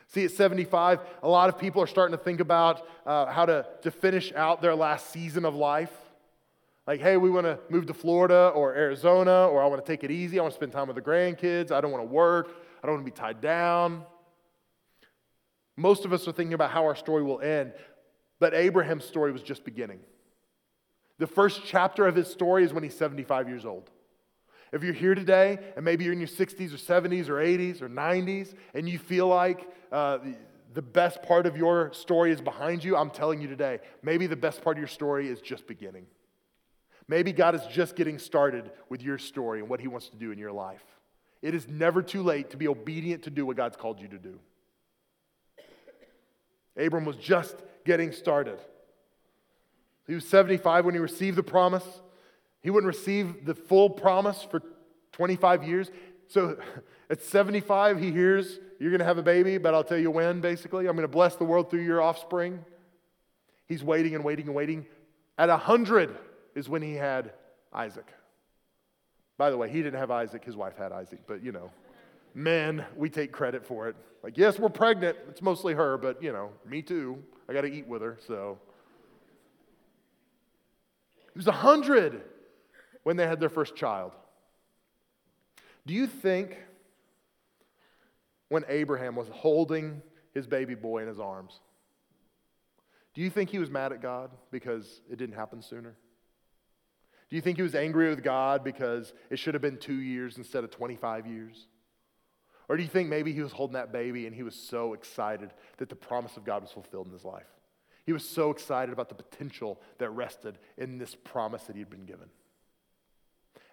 See, 0.09 0.25
at 0.25 0.31
75, 0.31 1.01
a 1.23 1.29
lot 1.29 1.49
of 1.49 1.59
people 1.59 1.83
are 1.83 1.87
starting 1.87 2.17
to 2.17 2.23
think 2.23 2.41
about 2.41 2.87
uh, 3.05 3.27
how 3.27 3.45
to, 3.47 3.67
to 3.83 3.91
finish 3.91 4.33
out 4.35 4.63
their 4.63 4.75
last 4.75 5.11
season 5.11 5.45
of 5.45 5.55
life. 5.55 5.93
Like, 6.87 7.01
hey, 7.01 7.17
we 7.17 7.29
want 7.31 7.47
to 7.47 7.59
move 7.69 7.87
to 7.87 7.95
Florida 7.95 8.53
or 8.55 8.75
Arizona, 8.75 9.49
or 9.49 9.63
I 9.63 9.67
want 9.67 9.85
to 9.85 9.93
take 9.93 10.05
it 10.05 10.11
easy. 10.13 10.39
I 10.39 10.43
want 10.43 10.55
to 10.55 10.57
spend 10.57 10.73
time 10.73 10.87
with 10.87 10.97
the 10.97 11.03
grandkids. 11.03 11.73
I 11.73 11.81
don't 11.81 11.91
want 11.91 12.05
to 12.05 12.09
work. 12.09 12.49
I 12.83 12.87
don't 12.87 12.97
want 12.97 13.07
to 13.07 13.13
be 13.13 13.17
tied 13.17 13.41
down. 13.41 14.05
Most 15.77 16.05
of 16.05 16.13
us 16.13 16.27
are 16.29 16.33
thinking 16.33 16.55
about 16.55 16.71
how 16.71 16.85
our 16.85 16.95
story 16.95 17.23
will 17.23 17.41
end, 17.41 17.73
but 18.39 18.55
Abraham's 18.55 19.05
story 19.05 19.33
was 19.33 19.43
just 19.43 19.65
beginning. 19.65 19.99
The 21.19 21.27
first 21.27 21.63
chapter 21.67 22.07
of 22.07 22.15
his 22.15 22.29
story 22.29 22.65
is 22.65 22.73
when 22.73 22.83
he's 22.83 22.97
75 22.97 23.49
years 23.49 23.65
old. 23.65 23.91
If 24.77 24.85
you're 24.85 24.93
here 24.93 25.15
today 25.15 25.59
and 25.75 25.85
maybe 25.85 26.05
you're 26.05 26.13
in 26.13 26.21
your 26.21 26.29
60s 26.29 26.73
or 26.73 26.77
70s 26.77 27.29
or 27.31 27.37
80s 27.37 27.81
or 27.81 27.89
90s 27.89 28.55
and 28.75 28.87
you 28.89 28.99
feel 28.99 29.27
like 29.27 29.67
uh, 29.91 30.19
the 30.75 30.83
best 30.83 31.23
part 31.23 31.47
of 31.47 31.57
your 31.57 31.93
story 31.95 32.31
is 32.31 32.43
behind 32.43 32.85
you, 32.85 32.95
I'm 32.95 33.09
telling 33.09 33.41
you 33.41 33.49
today, 33.49 33.81
maybe 34.03 34.27
the 34.27 34.37
best 34.37 34.63
part 34.63 34.77
of 34.77 34.79
your 34.79 34.89
story 34.89 35.29
is 35.29 35.41
just 35.41 35.67
beginning. 35.67 36.07
Maybe 37.09 37.33
God 37.33 37.55
is 37.55 37.63
just 37.71 37.97
getting 37.97 38.19
started 38.19 38.71
with 38.91 39.01
your 39.01 39.17
story 39.17 39.61
and 39.61 39.69
what 39.71 39.81
He 39.81 39.89
wants 39.89 40.11
to 40.11 40.17
do 40.17 40.31
in 40.31 40.39
your 40.39 40.53
life. 40.53 40.85
It 41.41 41.55
is 41.55 41.67
never 41.69 42.03
too 42.03 42.23
late 42.23 42.51
to 42.51 42.59
be 42.59 42.69
obedient 42.69 43.23
to 43.23 43.31
do 43.31 43.47
what 43.47 43.57
God's 43.57 43.77
called 43.77 43.99
you 43.99 44.09
to 44.09 44.19
do. 44.19 44.39
Abram 46.77 47.07
was 47.07 47.17
just 47.17 47.57
getting 47.87 48.13
started. 48.13 48.59
He 50.07 50.15
was 50.15 50.27
75 50.27 50.85
when 50.85 50.95
he 50.95 51.01
received 51.01 51.37
the 51.37 51.43
promise. 51.43 51.85
He 52.67 52.71
wouldn't 52.71 52.93
receive 52.93 53.47
the 53.47 53.55
full 53.55 53.89
promise 53.89 54.43
for 54.43 54.61
25 55.13 55.63
years. 55.63 55.89
So 56.27 56.59
at 57.11 57.23
75, 57.23 58.01
he 58.01 58.11
hears, 58.11 58.59
You're 58.81 58.91
going 58.91 58.99
to 58.99 59.05
have 59.05 59.19
a 59.19 59.23
baby, 59.23 59.57
but 59.57 59.73
I'll 59.73 59.85
tell 59.85 60.01
you 60.01 60.11
when, 60.11 60.41
basically. 60.41 60.89
I'm 60.89 60.97
going 60.97 61.07
to 61.07 61.09
bless 61.09 61.37
the 61.37 61.45
world 61.45 61.71
through 61.71 61.85
your 61.85 62.03
offspring. 62.03 62.65
He's 63.69 63.85
waiting 63.85 64.17
and 64.17 64.25
waiting 64.25 64.47
and 64.47 64.55
waiting. 64.57 64.85
At 65.39 65.49
100 65.49 66.19
is 66.57 66.69
when 66.69 66.83
he 66.83 66.95
had 66.95 67.35
Isaac. 67.73 68.13
By 69.39 69.51
the 69.51 69.57
way, 69.57 69.71
he 69.71 69.81
didn't 69.81 70.01
have 70.01 70.11
Isaac, 70.11 70.45
his 70.45 70.57
wife 70.57 70.77
had 70.77 70.91
Isaac, 70.91 71.21
but 71.29 71.45
you 71.45 71.53
know, 71.53 71.71
men, 72.35 72.85
we 72.97 73.09
take 73.09 73.31
credit 73.31 73.65
for 73.65 73.87
it. 73.87 73.95
Like, 74.25 74.37
yes, 74.37 74.59
we're 74.59 74.71
pregnant. 74.71 75.17
It's 75.29 75.41
mostly 75.41 75.75
her, 75.75 75.99
but 75.99 76.21
you 76.21 76.33
know, 76.33 76.51
me 76.69 76.83
too. 76.83 77.23
I 77.49 77.53
got 77.53 77.61
to 77.61 77.73
eat 77.73 77.87
with 77.87 78.03
her, 78.03 78.19
so. 78.27 78.59
He 81.33 81.39
was 81.39 81.47
100 81.47 82.23
when 83.07 83.17
they 83.17 83.25
had 83.25 83.39
their 83.39 83.49
first 83.49 83.77
child. 83.77 84.11
Do 85.87 85.95
you 85.95 86.09
think 86.09 86.59
when 88.49 88.65
Abraham 88.69 89.15
was 89.15 89.29
holding 89.29 90.03
his 90.35 90.49
baby 90.49 90.75
boy 90.75 91.03
in 91.03 91.07
his 91.07 91.21
arms, 91.21 91.61
do 93.15 93.21
you 93.21 93.31
think 93.31 93.51
he 93.51 93.61
was 93.61 93.71
mad 93.71 93.93
at 93.93 94.03
God 94.03 94.33
because 94.51 95.03
it 95.09 95.19
didn't 95.19 95.37
happen 95.37 95.63
sooner? 95.63 95.95
Do 97.31 97.37
you 97.37 97.41
think 97.41 97.59
he 97.59 97.63
was 97.63 97.77
angry 97.77 98.09
with 98.09 98.25
God 98.25 98.65
because 98.65 99.13
it 99.31 99.39
should 99.39 99.55
have 99.55 99.63
been 99.63 99.79
two 99.79 100.01
years 100.01 100.37
instead 100.37 100.65
of 100.65 100.73
25 100.73 101.29
years? 101.29 101.69
Or 102.69 102.77
do 102.77 102.83
you 102.83 102.89
think 102.89 103.09
maybe 103.09 103.33
he 103.33 103.41
was 103.41 103.53
holding 103.53 103.75
that 103.75 103.93
baby 103.93 104.27
and 104.27 104.35
he 104.35 104.43
was 104.43 104.57
so 104.57 104.95
excited 104.95 105.53
that 105.77 105.89
the 105.89 105.95
promise 105.95 106.37
of 106.37 106.45
God 106.45 106.61
was 106.61 106.73
fulfilled 106.73 107.07
in 107.07 107.13
his 107.13 107.25
life? 107.25 107.47
He 108.05 108.13
was 108.13 108.29
so 108.29 108.51
excited 108.51 108.93
about 108.93 109.09
the 109.09 109.15
potential 109.15 109.81
that 109.99 110.11
rested 110.11 110.59
in 110.77 110.99
this 110.99 111.15
promise 111.15 111.63
that 111.69 111.77
he'd 111.77 111.89
been 111.89 112.05
given. 112.05 112.31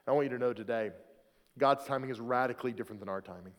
I 0.07 0.11
want 0.11 0.25
you 0.25 0.37
to 0.37 0.39
know 0.39 0.53
today 0.53 0.91
God's 1.57 1.85
timing 1.85 2.09
is 2.09 2.19
radically 2.19 2.71
different 2.71 2.99
than 2.99 3.09
our 3.09 3.21
timing. 3.21 3.53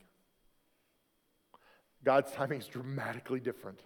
God's 2.05 2.33
timing 2.33 2.61
is 2.61 2.67
dramatically 2.67 3.41
different. 3.41 3.81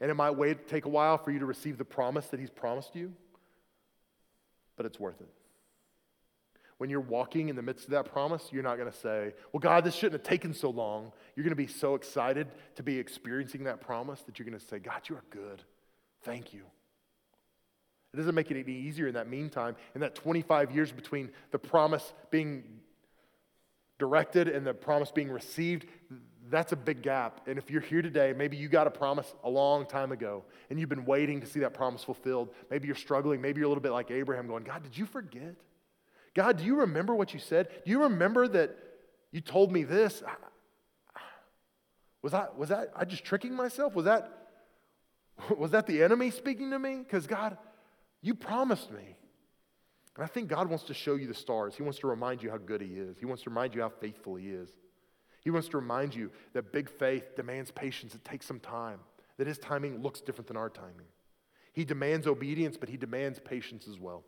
And 0.00 0.10
it 0.10 0.14
might 0.14 0.32
wait, 0.32 0.66
take 0.68 0.84
a 0.84 0.88
while 0.88 1.18
for 1.18 1.30
you 1.30 1.38
to 1.40 1.46
receive 1.46 1.78
the 1.78 1.84
promise 1.84 2.26
that 2.28 2.40
He's 2.40 2.50
promised 2.50 2.96
you, 2.96 3.12
but 4.76 4.86
it's 4.86 4.98
worth 4.98 5.20
it. 5.20 5.28
When 6.78 6.90
you're 6.90 7.00
walking 7.00 7.48
in 7.48 7.54
the 7.54 7.62
midst 7.62 7.84
of 7.84 7.90
that 7.92 8.06
promise, 8.06 8.48
you're 8.50 8.64
not 8.64 8.76
going 8.76 8.90
to 8.90 8.98
say, 8.98 9.34
Well, 9.52 9.60
God, 9.60 9.84
this 9.84 9.94
shouldn't 9.94 10.20
have 10.20 10.28
taken 10.28 10.52
so 10.52 10.70
long. 10.70 11.12
You're 11.36 11.44
going 11.44 11.50
to 11.50 11.56
be 11.56 11.68
so 11.68 11.94
excited 11.94 12.48
to 12.74 12.82
be 12.82 12.98
experiencing 12.98 13.64
that 13.64 13.80
promise 13.80 14.22
that 14.22 14.38
you're 14.38 14.48
going 14.48 14.58
to 14.58 14.66
say, 14.66 14.80
God, 14.80 15.02
you 15.08 15.14
are 15.14 15.24
good. 15.30 15.62
Thank 16.22 16.52
you. 16.52 16.62
It 18.12 18.18
doesn't 18.18 18.34
make 18.34 18.50
it 18.50 18.62
any 18.62 18.76
easier 18.76 19.08
in 19.08 19.14
that 19.14 19.28
meantime, 19.28 19.74
in 19.94 20.02
that 20.02 20.14
25 20.14 20.70
years 20.70 20.92
between 20.92 21.30
the 21.50 21.58
promise 21.58 22.12
being 22.30 22.64
directed 23.98 24.48
and 24.48 24.66
the 24.66 24.74
promise 24.74 25.10
being 25.10 25.30
received, 25.30 25.86
that's 26.50 26.72
a 26.72 26.76
big 26.76 27.02
gap. 27.02 27.40
And 27.46 27.56
if 27.56 27.70
you're 27.70 27.80
here 27.80 28.02
today, 28.02 28.34
maybe 28.36 28.56
you 28.56 28.68
got 28.68 28.86
a 28.86 28.90
promise 28.90 29.32
a 29.44 29.48
long 29.48 29.86
time 29.86 30.12
ago 30.12 30.44
and 30.68 30.78
you've 30.78 30.88
been 30.88 31.06
waiting 31.06 31.40
to 31.40 31.46
see 31.46 31.60
that 31.60 31.72
promise 31.72 32.02
fulfilled. 32.04 32.50
Maybe 32.70 32.86
you're 32.86 32.96
struggling. 32.96 33.40
Maybe 33.40 33.60
you're 33.60 33.66
a 33.66 33.68
little 33.68 33.82
bit 33.82 33.92
like 33.92 34.10
Abraham 34.10 34.46
going, 34.46 34.64
God, 34.64 34.82
did 34.82 34.98
you 34.98 35.06
forget? 35.06 35.54
God, 36.34 36.58
do 36.58 36.64
you 36.64 36.80
remember 36.80 37.14
what 37.14 37.32
you 37.32 37.40
said? 37.40 37.68
Do 37.84 37.90
you 37.90 38.02
remember 38.02 38.48
that 38.48 38.76
you 39.30 39.40
told 39.40 39.72
me 39.72 39.84
this? 39.84 40.22
Was 42.22 42.32
that, 42.32 42.58
was 42.58 42.68
that, 42.68 42.92
I 42.94 43.04
just 43.04 43.24
tricking 43.24 43.54
myself? 43.54 43.94
Was 43.94 44.04
that, 44.04 44.30
was 45.56 45.70
that 45.72 45.86
the 45.86 46.02
enemy 46.02 46.30
speaking 46.30 46.70
to 46.70 46.78
me? 46.78 46.98
Because 46.98 47.26
God, 47.26 47.56
you 48.22 48.34
promised 48.34 48.90
me. 48.90 49.16
And 50.14 50.24
I 50.24 50.26
think 50.26 50.48
God 50.48 50.68
wants 50.68 50.84
to 50.84 50.94
show 50.94 51.14
you 51.14 51.26
the 51.26 51.34
stars. 51.34 51.74
He 51.74 51.82
wants 51.82 51.98
to 52.00 52.06
remind 52.06 52.42
you 52.42 52.50
how 52.50 52.58
good 52.58 52.80
He 52.80 52.94
is. 52.94 53.16
He 53.18 53.26
wants 53.26 53.42
to 53.44 53.50
remind 53.50 53.74
you 53.74 53.80
how 53.82 53.88
faithful 53.88 54.36
He 54.36 54.50
is. 54.50 54.70
He 55.40 55.50
wants 55.50 55.68
to 55.68 55.78
remind 55.78 56.14
you 56.14 56.30
that 56.52 56.72
big 56.72 56.88
faith 56.88 57.34
demands 57.34 57.70
patience. 57.70 58.14
It 58.14 58.24
takes 58.24 58.46
some 58.46 58.60
time, 58.60 59.00
that 59.38 59.46
His 59.46 59.58
timing 59.58 60.02
looks 60.02 60.20
different 60.20 60.48
than 60.48 60.56
our 60.56 60.70
timing. 60.70 61.06
He 61.72 61.84
demands 61.84 62.26
obedience, 62.26 62.76
but 62.76 62.88
He 62.88 62.96
demands 62.96 63.40
patience 63.40 63.88
as 63.88 63.98
well. 63.98 64.22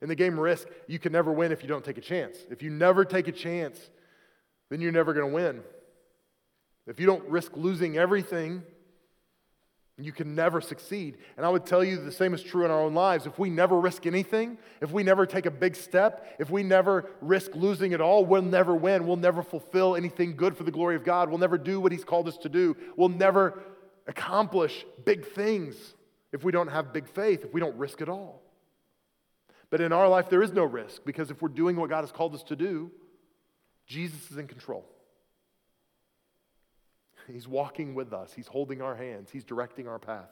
In 0.00 0.08
the 0.08 0.14
game 0.14 0.38
Risk, 0.38 0.68
you 0.86 0.98
can 0.98 1.12
never 1.12 1.32
win 1.32 1.52
if 1.52 1.62
you 1.62 1.68
don't 1.68 1.84
take 1.84 1.98
a 1.98 2.02
chance. 2.02 2.38
If 2.50 2.62
you 2.62 2.70
never 2.70 3.04
take 3.04 3.28
a 3.28 3.32
chance, 3.32 3.90
then 4.70 4.80
you're 4.80 4.92
never 4.92 5.12
going 5.12 5.28
to 5.28 5.34
win. 5.34 5.62
If 6.86 7.00
you 7.00 7.06
don't 7.06 7.28
risk 7.28 7.56
losing 7.56 7.98
everything, 7.98 8.62
you 9.98 10.12
can 10.12 10.34
never 10.34 10.60
succeed. 10.60 11.16
And 11.36 11.46
I 11.46 11.48
would 11.48 11.64
tell 11.64 11.82
you 11.82 11.96
the 11.96 12.12
same 12.12 12.34
is 12.34 12.42
true 12.42 12.66
in 12.66 12.70
our 12.70 12.82
own 12.82 12.94
lives. 12.94 13.26
If 13.26 13.38
we 13.38 13.48
never 13.48 13.80
risk 13.80 14.06
anything, 14.06 14.58
if 14.82 14.90
we 14.90 15.02
never 15.02 15.24
take 15.24 15.46
a 15.46 15.50
big 15.50 15.74
step, 15.74 16.36
if 16.38 16.50
we 16.50 16.62
never 16.62 17.08
risk 17.22 17.54
losing 17.54 17.92
it 17.92 18.00
all, 18.00 18.26
we'll 18.26 18.42
never 18.42 18.74
win. 18.74 19.06
We'll 19.06 19.16
never 19.16 19.42
fulfill 19.42 19.96
anything 19.96 20.36
good 20.36 20.54
for 20.54 20.64
the 20.64 20.70
glory 20.70 20.96
of 20.96 21.04
God. 21.04 21.30
We'll 21.30 21.38
never 21.38 21.56
do 21.56 21.80
what 21.80 21.92
He's 21.92 22.04
called 22.04 22.28
us 22.28 22.36
to 22.38 22.50
do. 22.50 22.76
We'll 22.96 23.08
never 23.08 23.62
accomplish 24.06 24.84
big 25.06 25.26
things 25.26 25.94
if 26.32 26.44
we 26.44 26.52
don't 26.52 26.68
have 26.68 26.92
big 26.92 27.08
faith, 27.08 27.44
if 27.44 27.54
we 27.54 27.60
don't 27.60 27.76
risk 27.76 28.02
it 28.02 28.08
all. 28.08 28.42
But 29.70 29.80
in 29.80 29.92
our 29.92 30.08
life, 30.08 30.28
there 30.28 30.42
is 30.42 30.52
no 30.52 30.64
risk 30.64 31.02
because 31.06 31.30
if 31.30 31.40
we're 31.40 31.48
doing 31.48 31.74
what 31.76 31.88
God 31.88 32.02
has 32.02 32.12
called 32.12 32.34
us 32.34 32.42
to 32.44 32.56
do, 32.56 32.90
Jesus 33.86 34.30
is 34.30 34.36
in 34.36 34.46
control. 34.46 34.84
He's 37.32 37.48
walking 37.48 37.94
with 37.94 38.12
us, 38.12 38.32
He's 38.34 38.46
holding 38.46 38.82
our 38.82 38.94
hands, 38.94 39.30
He's 39.30 39.44
directing 39.44 39.88
our 39.88 39.98
path. 39.98 40.30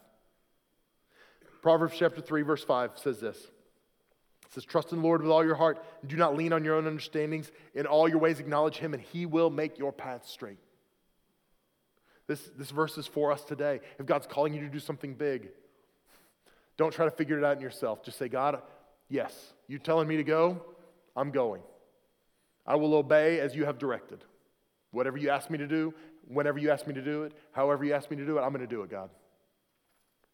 Proverbs 1.61 1.95
chapter 1.97 2.21
3, 2.21 2.43
verse 2.43 2.63
5 2.63 2.91
says 2.95 3.19
this. 3.19 3.37
It 3.37 4.53
says, 4.53 4.65
Trust 4.65 4.91
in 4.91 4.99
the 4.99 5.03
Lord 5.03 5.21
with 5.21 5.31
all 5.31 5.43
your 5.43 5.55
heart, 5.55 5.83
and 6.01 6.09
do 6.09 6.15
not 6.15 6.37
lean 6.37 6.53
on 6.53 6.63
your 6.63 6.75
own 6.75 6.85
understandings. 6.85 7.51
In 7.73 7.87
all 7.87 8.07
your 8.07 8.19
ways, 8.19 8.39
acknowledge 8.39 8.77
Him, 8.77 8.93
and 8.93 9.01
He 9.01 9.25
will 9.25 9.49
make 9.49 9.79
your 9.79 9.91
path 9.91 10.27
straight. 10.27 10.59
This, 12.27 12.39
this 12.57 12.71
verse 12.71 12.97
is 12.97 13.07
for 13.07 13.31
us 13.31 13.43
today. 13.43 13.81
If 13.99 14.05
God's 14.05 14.27
calling 14.27 14.53
you 14.53 14.61
to 14.61 14.69
do 14.69 14.79
something 14.79 15.13
big, 15.13 15.49
don't 16.77 16.93
try 16.93 17.05
to 17.05 17.11
figure 17.11 17.37
it 17.37 17.43
out 17.43 17.55
in 17.55 17.61
yourself. 17.61 18.03
Just 18.03 18.17
say, 18.17 18.27
God, 18.27 18.61
yes, 19.09 19.53
you 19.67 19.79
telling 19.79 20.07
me 20.07 20.17
to 20.17 20.23
go? 20.23 20.61
I'm 21.15 21.31
going. 21.31 21.61
I 22.65 22.75
will 22.75 22.95
obey 22.95 23.39
as 23.39 23.55
you 23.55 23.65
have 23.65 23.77
directed. 23.77 24.23
Whatever 24.95 25.17
you 25.17 25.29
ask 25.29 25.49
me 25.49 25.57
to 25.57 25.67
do, 25.67 25.93
whenever 26.25 26.57
you 26.57 26.71
ask 26.71 26.87
me 26.87 26.93
to 26.93 27.01
do 27.01 27.23
it, 27.23 27.33
however 27.51 27.83
you 27.83 27.93
ask 27.93 28.09
me 28.09 28.15
to 28.15 28.25
do 28.25 28.37
it, 28.37 28.41
I'm 28.41 28.53
going 28.53 28.61
to 28.61 28.67
do 28.67 28.81
it, 28.81 28.89
God. 28.89 29.09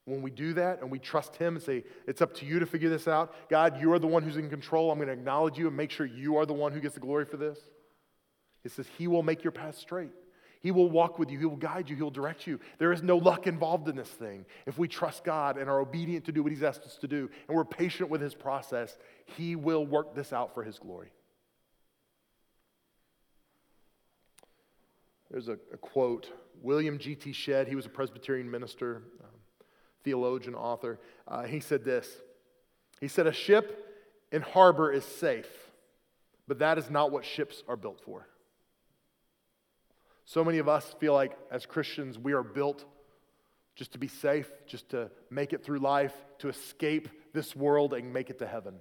When 0.05 0.21
we 0.21 0.29
do 0.29 0.53
that 0.53 0.81
and 0.81 0.91
we 0.91 0.99
trust 0.99 1.35
Him 1.35 1.55
and 1.55 1.63
say, 1.63 1.83
It's 2.05 2.21
up 2.21 2.35
to 2.35 2.45
you 2.45 2.59
to 2.59 2.67
figure 2.67 2.87
this 2.87 3.07
out, 3.07 3.33
God, 3.49 3.81
you 3.81 3.91
are 3.91 3.97
the 3.97 4.05
one 4.05 4.21
who's 4.21 4.37
in 4.37 4.51
control. 4.51 4.91
I'm 4.91 4.99
going 4.99 5.07
to 5.07 5.13
acknowledge 5.13 5.57
you 5.57 5.67
and 5.67 5.75
make 5.75 5.89
sure 5.89 6.05
you 6.05 6.37
are 6.37 6.45
the 6.45 6.53
one 6.53 6.73
who 6.73 6.79
gets 6.79 6.93
the 6.93 6.99
glory 6.99 7.25
for 7.25 7.37
this. 7.37 7.57
It 8.63 8.71
says, 8.71 8.85
He 8.99 9.07
will 9.07 9.23
make 9.23 9.43
your 9.43 9.51
path 9.51 9.79
straight. 9.79 10.11
He 10.59 10.69
will 10.69 10.91
walk 10.91 11.17
with 11.17 11.31
you. 11.31 11.39
He 11.39 11.45
will 11.45 11.55
guide 11.55 11.89
you. 11.89 11.95
He 11.95 12.03
will 12.03 12.11
direct 12.11 12.45
you. 12.45 12.59
There 12.77 12.93
is 12.93 13.01
no 13.01 13.17
luck 13.17 13.47
involved 13.47 13.87
in 13.87 13.95
this 13.95 14.09
thing. 14.09 14.45
If 14.67 14.77
we 14.77 14.87
trust 14.87 15.23
God 15.23 15.57
and 15.57 15.67
are 15.67 15.79
obedient 15.79 16.25
to 16.25 16.31
do 16.31 16.43
what 16.43 16.51
He's 16.51 16.61
asked 16.61 16.83
us 16.83 16.97
to 16.97 17.07
do 17.07 17.31
and 17.47 17.57
we're 17.57 17.65
patient 17.65 18.11
with 18.11 18.21
His 18.21 18.35
process, 18.35 18.95
He 19.37 19.55
will 19.55 19.87
work 19.87 20.13
this 20.13 20.31
out 20.31 20.53
for 20.53 20.61
His 20.61 20.77
glory. 20.77 21.09
There's 25.31 25.47
a, 25.47 25.57
a 25.73 25.77
quote. 25.77 26.29
William 26.61 26.99
G.T. 26.99 27.31
Shedd, 27.31 27.67
he 27.67 27.75
was 27.75 27.85
a 27.85 27.89
Presbyterian 27.89 28.51
minister, 28.51 29.03
um, 29.23 29.29
theologian, 30.03 30.53
author. 30.53 30.99
Uh, 31.27 31.43
he 31.43 31.59
said 31.59 31.83
this 31.83 32.07
He 32.99 33.07
said, 33.07 33.25
A 33.25 33.33
ship 33.33 33.87
in 34.31 34.41
harbor 34.41 34.91
is 34.91 35.05
safe, 35.05 35.49
but 36.47 36.59
that 36.59 36.77
is 36.77 36.89
not 36.89 37.11
what 37.11 37.25
ships 37.25 37.63
are 37.67 37.77
built 37.77 38.01
for. 38.03 38.27
So 40.25 40.43
many 40.43 40.59
of 40.59 40.69
us 40.69 40.95
feel 40.99 41.13
like 41.13 41.37
as 41.49 41.65
Christians, 41.65 42.19
we 42.19 42.33
are 42.33 42.43
built 42.43 42.85
just 43.75 43.93
to 43.93 43.97
be 43.97 44.07
safe, 44.07 44.51
just 44.67 44.89
to 44.89 45.09
make 45.29 45.53
it 45.53 45.63
through 45.63 45.79
life, 45.79 46.13
to 46.39 46.49
escape 46.49 47.09
this 47.33 47.55
world 47.55 47.93
and 47.93 48.13
make 48.13 48.29
it 48.29 48.39
to 48.39 48.47
heaven. 48.47 48.75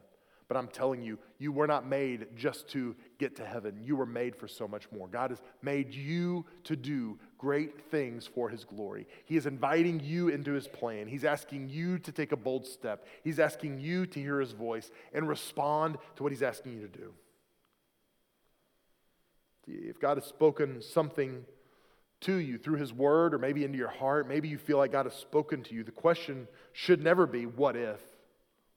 But 0.50 0.56
I'm 0.56 0.66
telling 0.66 1.00
you, 1.00 1.16
you 1.38 1.52
were 1.52 1.68
not 1.68 1.86
made 1.86 2.26
just 2.34 2.66
to 2.70 2.96
get 3.18 3.36
to 3.36 3.46
heaven. 3.46 3.78
You 3.84 3.94
were 3.94 4.04
made 4.04 4.34
for 4.34 4.48
so 4.48 4.66
much 4.66 4.90
more. 4.90 5.06
God 5.06 5.30
has 5.30 5.40
made 5.62 5.94
you 5.94 6.44
to 6.64 6.74
do 6.74 7.20
great 7.38 7.80
things 7.92 8.26
for 8.26 8.48
His 8.48 8.64
glory. 8.64 9.06
He 9.26 9.36
is 9.36 9.46
inviting 9.46 10.00
you 10.00 10.26
into 10.26 10.50
His 10.50 10.66
plan. 10.66 11.06
He's 11.06 11.24
asking 11.24 11.68
you 11.68 12.00
to 12.00 12.10
take 12.10 12.32
a 12.32 12.36
bold 12.36 12.66
step. 12.66 13.06
He's 13.22 13.38
asking 13.38 13.78
you 13.78 14.06
to 14.06 14.20
hear 14.20 14.40
His 14.40 14.50
voice 14.50 14.90
and 15.12 15.28
respond 15.28 15.98
to 16.16 16.24
what 16.24 16.32
He's 16.32 16.42
asking 16.42 16.72
you 16.72 16.80
to 16.80 16.98
do. 16.98 17.12
If 19.68 20.00
God 20.00 20.16
has 20.16 20.26
spoken 20.26 20.82
something 20.82 21.44
to 22.22 22.34
you 22.34 22.58
through 22.58 22.78
His 22.78 22.92
word 22.92 23.34
or 23.34 23.38
maybe 23.38 23.62
into 23.62 23.78
your 23.78 23.86
heart, 23.86 24.26
maybe 24.26 24.48
you 24.48 24.58
feel 24.58 24.78
like 24.78 24.90
God 24.90 25.06
has 25.06 25.14
spoken 25.14 25.62
to 25.62 25.76
you, 25.76 25.84
the 25.84 25.92
question 25.92 26.48
should 26.72 27.04
never 27.04 27.24
be, 27.24 27.46
What 27.46 27.76
if? 27.76 28.00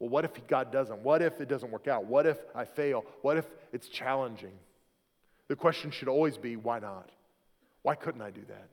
Well, 0.04 0.10
what 0.10 0.26
if 0.26 0.48
God 0.48 0.70
doesn't? 0.70 1.00
What 1.00 1.22
if 1.22 1.40
it 1.40 1.48
doesn't 1.48 1.72
work 1.72 1.88
out? 1.88 2.04
What 2.04 2.26
if 2.26 2.36
I 2.54 2.66
fail? 2.66 3.06
What 3.22 3.38
if 3.38 3.46
it's 3.72 3.88
challenging? 3.88 4.52
The 5.48 5.56
question 5.56 5.92
should 5.92 6.10
always 6.10 6.38
be 6.38 6.58
why 6.58 6.80
not? 6.80 7.10
Why 7.84 7.96
couldn't 7.96 8.22
I 8.22 8.30
do 8.30 8.42
that? 8.50 8.68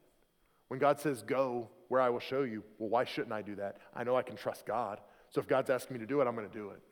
When 0.66 0.80
God 0.80 0.98
says, 0.98 1.22
Go 1.22 1.68
where 1.86 2.00
I 2.00 2.08
will 2.08 2.18
show 2.18 2.42
you, 2.42 2.64
well, 2.80 2.88
why 2.88 3.04
shouldn't 3.04 3.32
I 3.32 3.42
do 3.42 3.54
that? 3.54 3.76
I 3.94 4.02
know 4.02 4.16
I 4.16 4.22
can 4.22 4.34
trust 4.34 4.66
God. 4.66 4.98
So 5.28 5.40
if 5.40 5.46
God's 5.46 5.70
asking 5.70 5.94
me 5.94 6.00
to 6.00 6.06
do 6.06 6.20
it, 6.20 6.26
I'm 6.26 6.34
going 6.34 6.48
to 6.48 6.52
do 6.52 6.70
it. 6.70 6.82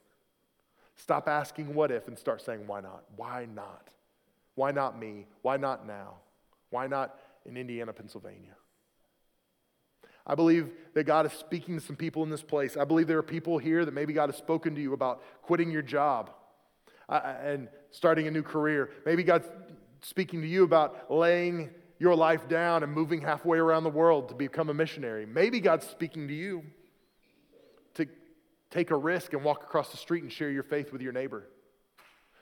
Stop 0.95 1.27
asking 1.27 1.75
what 1.75 1.91
if 1.91 2.07
and 2.07 2.17
start 2.17 2.41
saying, 2.41 2.65
Why 2.65 2.81
not? 2.81 3.03
Why 3.17 3.49
not? 3.53 3.89
Why 4.55 4.71
not 4.71 4.97
me? 4.97 5.27
Why 5.43 5.57
not 5.57 5.85
now? 5.85 6.15
Why 6.71 6.87
not 6.87 7.19
in 7.45 7.57
Indiana, 7.57 7.93
Pennsylvania? 7.93 8.55
I 10.29 10.35
believe 10.35 10.71
that 10.95 11.05
God 11.05 11.25
is 11.25 11.33
speaking 11.33 11.79
to 11.79 11.85
some 11.85 11.97
people 11.97 12.23
in 12.23 12.31
this 12.31 12.43
place. 12.43 12.77
I 12.77 12.85
believe 12.85 13.07
there 13.07 13.19
are 13.19 13.23
people 13.23 13.57
here 13.57 13.85
that 13.85 13.95
maybe 13.95 14.13
God 14.13 14.29
has 14.29 14.37
spoken 14.37 14.75
to 14.75 14.81
you 14.81 14.93
about 14.93 15.23
quitting 15.43 15.71
your 15.71 15.83
job 15.83 16.31
uh, 17.09 17.35
and 17.43 17.69
starting 17.91 18.27
a 18.29 18.31
new 18.31 18.43
career. 18.43 18.91
Maybe 19.07 19.23
God's 19.23 19.49
speaking 20.03 20.43
to 20.43 20.47
you 20.47 20.65
about 20.65 21.11
laying 21.11 21.71
your 21.99 22.15
life 22.15 22.49
down 22.49 22.83
and 22.83 22.93
moving 22.93 23.23
halfway 23.23 23.59
around 23.59 23.85
the 23.85 23.91
world 23.91 24.29
to 24.29 24.35
become 24.35 24.69
a 24.69 24.75
missionary. 24.75 25.27
Maybe 25.27 25.61
God's 25.61 25.87
speaking 25.87 26.29
to 26.29 26.35
you 26.35 26.63
to 27.95 28.07
take 28.71 28.91
a 28.91 28.97
risk 28.97 29.33
and 29.33 29.43
walk 29.43 29.63
across 29.63 29.91
the 29.91 29.97
street 29.97 30.23
and 30.23 30.31
share 30.31 30.51
your 30.51 30.63
faith 30.63 30.93
with 30.93 31.01
your 31.01 31.13
neighbor. 31.13 31.49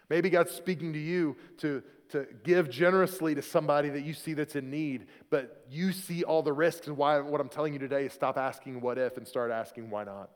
Maybe 0.08 0.30
God's 0.30 0.52
speaking 0.52 0.92
to 0.92 0.98
you 0.98 1.36
to 1.58 1.82
to 2.10 2.26
give 2.44 2.70
generously 2.70 3.34
to 3.34 3.42
somebody 3.42 3.88
that 3.88 4.04
you 4.04 4.14
see 4.14 4.34
that's 4.34 4.54
in 4.54 4.70
need, 4.70 5.06
but 5.30 5.64
you 5.70 5.92
see 5.92 6.22
all 6.22 6.42
the 6.42 6.52
risks. 6.52 6.86
And 6.86 6.96
why 6.96 7.20
what 7.20 7.40
I'm 7.40 7.48
telling 7.48 7.72
you 7.72 7.78
today 7.78 8.06
is 8.06 8.12
stop 8.12 8.38
asking 8.38 8.80
what 8.80 8.98
if 8.98 9.16
and 9.16 9.26
start 9.26 9.50
asking 9.50 9.90
why 9.90 10.04
not. 10.04 10.30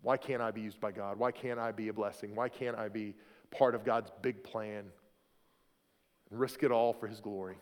Why 0.00 0.16
can't 0.16 0.42
I 0.42 0.50
be 0.50 0.62
used 0.62 0.80
by 0.80 0.90
God? 0.90 1.18
Why 1.18 1.30
can't 1.30 1.60
I 1.60 1.70
be 1.70 1.88
a 1.88 1.92
blessing? 1.92 2.34
Why 2.34 2.48
can't 2.48 2.76
I 2.76 2.88
be 2.88 3.14
part 3.50 3.74
of 3.74 3.84
God's 3.84 4.10
big 4.22 4.42
plan? 4.42 4.84
And 6.30 6.40
risk 6.40 6.62
it 6.62 6.72
all 6.72 6.92
for 6.92 7.06
His 7.06 7.20
glory. 7.20 7.56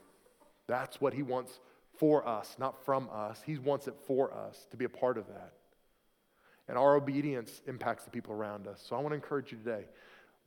That's 0.67 1.01
what 1.01 1.13
He 1.13 1.23
wants 1.23 1.61
for 1.99 2.27
us, 2.27 2.57
not 2.59 2.83
from 2.85 3.11
us. 3.13 3.43
He 3.45 3.59
wants 3.59 3.89
it 3.89 3.95
for 4.07 4.33
us 4.33 4.67
to 4.71 4.77
be 4.77 4.85
a 4.85 4.89
part 4.89 5.19
of 5.19 5.27
that. 5.27 5.53
And 6.69 6.79
our 6.79 6.95
obedience 6.95 7.61
impacts 7.67 8.05
the 8.05 8.11
people 8.11 8.33
around 8.33 8.69
us. 8.69 8.83
So 8.89 8.95
I 8.95 9.01
want 9.01 9.11
to 9.11 9.17
encourage 9.17 9.51
you 9.51 9.59
today 9.59 9.87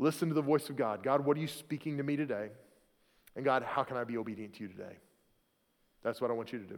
Listen 0.03 0.27
to 0.27 0.35
the 0.35 0.41
voice 0.41 0.69
of 0.69 0.75
God. 0.75 1.01
God, 1.01 1.23
what 1.23 1.37
are 1.37 1.39
you 1.39 1.47
speaking 1.47 1.95
to 1.95 2.03
me 2.03 2.17
today? 2.17 2.49
And 3.37 3.45
God, 3.45 3.63
how 3.63 3.83
can 3.83 3.95
I 3.95 4.03
be 4.03 4.17
obedient 4.17 4.55
to 4.55 4.63
you 4.63 4.67
today? 4.67 4.97
That's 6.03 6.19
what 6.19 6.29
I 6.29 6.33
want 6.33 6.51
you 6.51 6.59
to 6.59 6.65
do. 6.65 6.77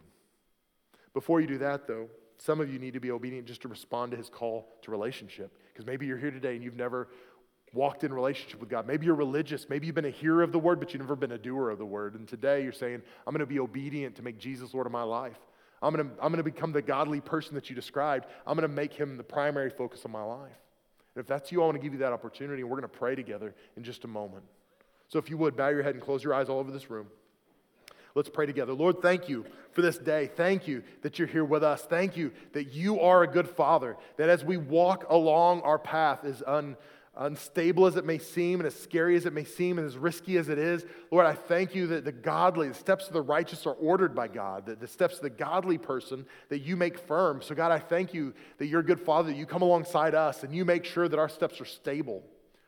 Before 1.11 1.41
you 1.41 1.47
do 1.47 1.57
that, 1.57 1.87
though, 1.87 2.07
some 2.37 2.61
of 2.61 2.71
you 2.71 2.77
need 2.77 2.93
to 2.93 2.99
be 2.99 3.09
obedient 3.09 3.47
just 3.47 3.63
to 3.63 3.67
respond 3.67 4.11
to 4.11 4.17
his 4.17 4.29
call 4.29 4.67
to 4.83 4.91
relationship. 4.91 5.57
Because 5.73 5.87
maybe 5.87 6.05
you're 6.05 6.19
here 6.19 6.29
today 6.29 6.53
and 6.53 6.63
you've 6.63 6.75
never 6.75 7.07
walked 7.73 8.03
in 8.03 8.13
relationship 8.13 8.59
with 8.59 8.69
God. 8.69 8.85
Maybe 8.85 9.07
you're 9.07 9.15
religious. 9.15 9.67
Maybe 9.71 9.87
you've 9.87 9.95
been 9.95 10.05
a 10.05 10.11
hearer 10.11 10.43
of 10.43 10.51
the 10.51 10.59
word, 10.59 10.79
but 10.79 10.93
you've 10.93 11.01
never 11.01 11.15
been 11.15 11.31
a 11.31 11.39
doer 11.39 11.71
of 11.71 11.79
the 11.79 11.85
word. 11.85 12.13
And 12.13 12.27
today 12.27 12.61
you're 12.61 12.73
saying, 12.73 13.01
I'm 13.25 13.33
going 13.33 13.39
to 13.39 13.47
be 13.47 13.59
obedient 13.59 14.17
to 14.17 14.21
make 14.21 14.37
Jesus 14.37 14.71
Lord 14.71 14.85
of 14.85 14.93
my 14.93 15.01
life. 15.01 15.39
I'm 15.81 15.95
going 15.95 16.07
to, 16.07 16.15
I'm 16.23 16.31
to 16.35 16.43
become 16.43 16.73
the 16.73 16.81
godly 16.83 17.21
person 17.21 17.55
that 17.55 17.71
you 17.71 17.75
described. 17.75 18.27
I'm 18.45 18.55
going 18.55 18.69
to 18.69 18.75
make 18.75 18.93
him 18.93 19.17
the 19.17 19.23
primary 19.23 19.71
focus 19.71 20.05
of 20.05 20.11
my 20.11 20.21
life. 20.21 20.51
And 21.15 21.21
if 21.21 21.27
that's 21.27 21.51
you, 21.51 21.61
I 21.61 21.65
want 21.65 21.77
to 21.77 21.81
give 21.81 21.93
you 21.93 21.99
that 21.99 22.13
opportunity, 22.13 22.61
and 22.61 22.69
we're 22.69 22.79
going 22.79 22.89
to 22.89 22.97
pray 22.97 23.15
together 23.15 23.55
in 23.77 23.83
just 23.83 24.03
a 24.03 24.07
moment. 24.07 24.43
So 25.07 25.17
if 25.19 25.29
you 25.29 25.37
would, 25.37 25.55
bow 25.55 25.69
your 25.69 25.83
head 25.83 25.95
and 25.95 26.03
close 26.03 26.23
your 26.23 26.33
eyes 26.33 26.49
all 26.49 26.59
over 26.59 26.71
this 26.71 26.89
room. 26.89 27.07
Let's 28.15 28.29
pray 28.29 28.45
together. 28.45 28.73
Lord, 28.73 29.01
thank 29.01 29.27
you 29.27 29.45
for 29.71 29.81
this 29.81 29.97
day. 29.97 30.29
Thank 30.35 30.67
you 30.67 30.83
that 31.01 31.19
you're 31.19 31.27
here 31.27 31.43
with 31.43 31.63
us. 31.63 31.81
Thank 31.81 32.15
you 32.15 32.31
that 32.53 32.73
you 32.73 33.01
are 33.01 33.23
a 33.23 33.27
good 33.27 33.49
father, 33.49 33.97
that 34.17 34.29
as 34.29 34.43
we 34.43 34.55
walk 34.55 35.05
along 35.09 35.61
our 35.61 35.77
path 35.77 36.23
is 36.23 36.41
un 36.47 36.77
unstable 37.17 37.85
as 37.85 37.95
it 37.95 38.05
may 38.05 38.17
seem, 38.17 38.59
and 38.59 38.67
as 38.67 38.75
scary 38.75 39.15
as 39.15 39.25
it 39.25 39.33
may 39.33 39.43
seem, 39.43 39.77
and 39.77 39.87
as 39.87 39.97
risky 39.97 40.37
as 40.37 40.49
it 40.49 40.57
is, 40.57 40.85
Lord, 41.11 41.25
I 41.25 41.33
thank 41.33 41.73
you 41.73 41.87
that 41.87 42.05
the 42.05 42.11
godly, 42.11 42.67
the 42.67 42.73
steps 42.73 43.07
of 43.07 43.13
the 43.13 43.21
righteous 43.21 43.65
are 43.65 43.73
ordered 43.73 44.13
by 44.13 44.27
God, 44.27 44.65
that 44.65 44.79
the 44.79 44.87
steps 44.87 45.15
of 45.15 45.21
the 45.21 45.29
godly 45.29 45.77
person 45.77 46.25
that 46.49 46.59
you 46.59 46.75
make 46.75 46.97
firm. 46.97 47.41
So, 47.41 47.55
God, 47.55 47.71
I 47.71 47.79
thank 47.79 48.13
you 48.13 48.33
that 48.57 48.67
you're 48.67 48.81
a 48.81 48.85
good 48.85 48.99
father, 48.99 49.29
that 49.29 49.37
you 49.37 49.45
come 49.45 49.61
alongside 49.61 50.15
us 50.15 50.43
and 50.43 50.53
you 50.53 50.65
make 50.65 50.85
sure 50.85 51.07
that 51.07 51.19
our 51.19 51.29
steps 51.29 51.61
are 51.61 51.65
stable 51.65 52.23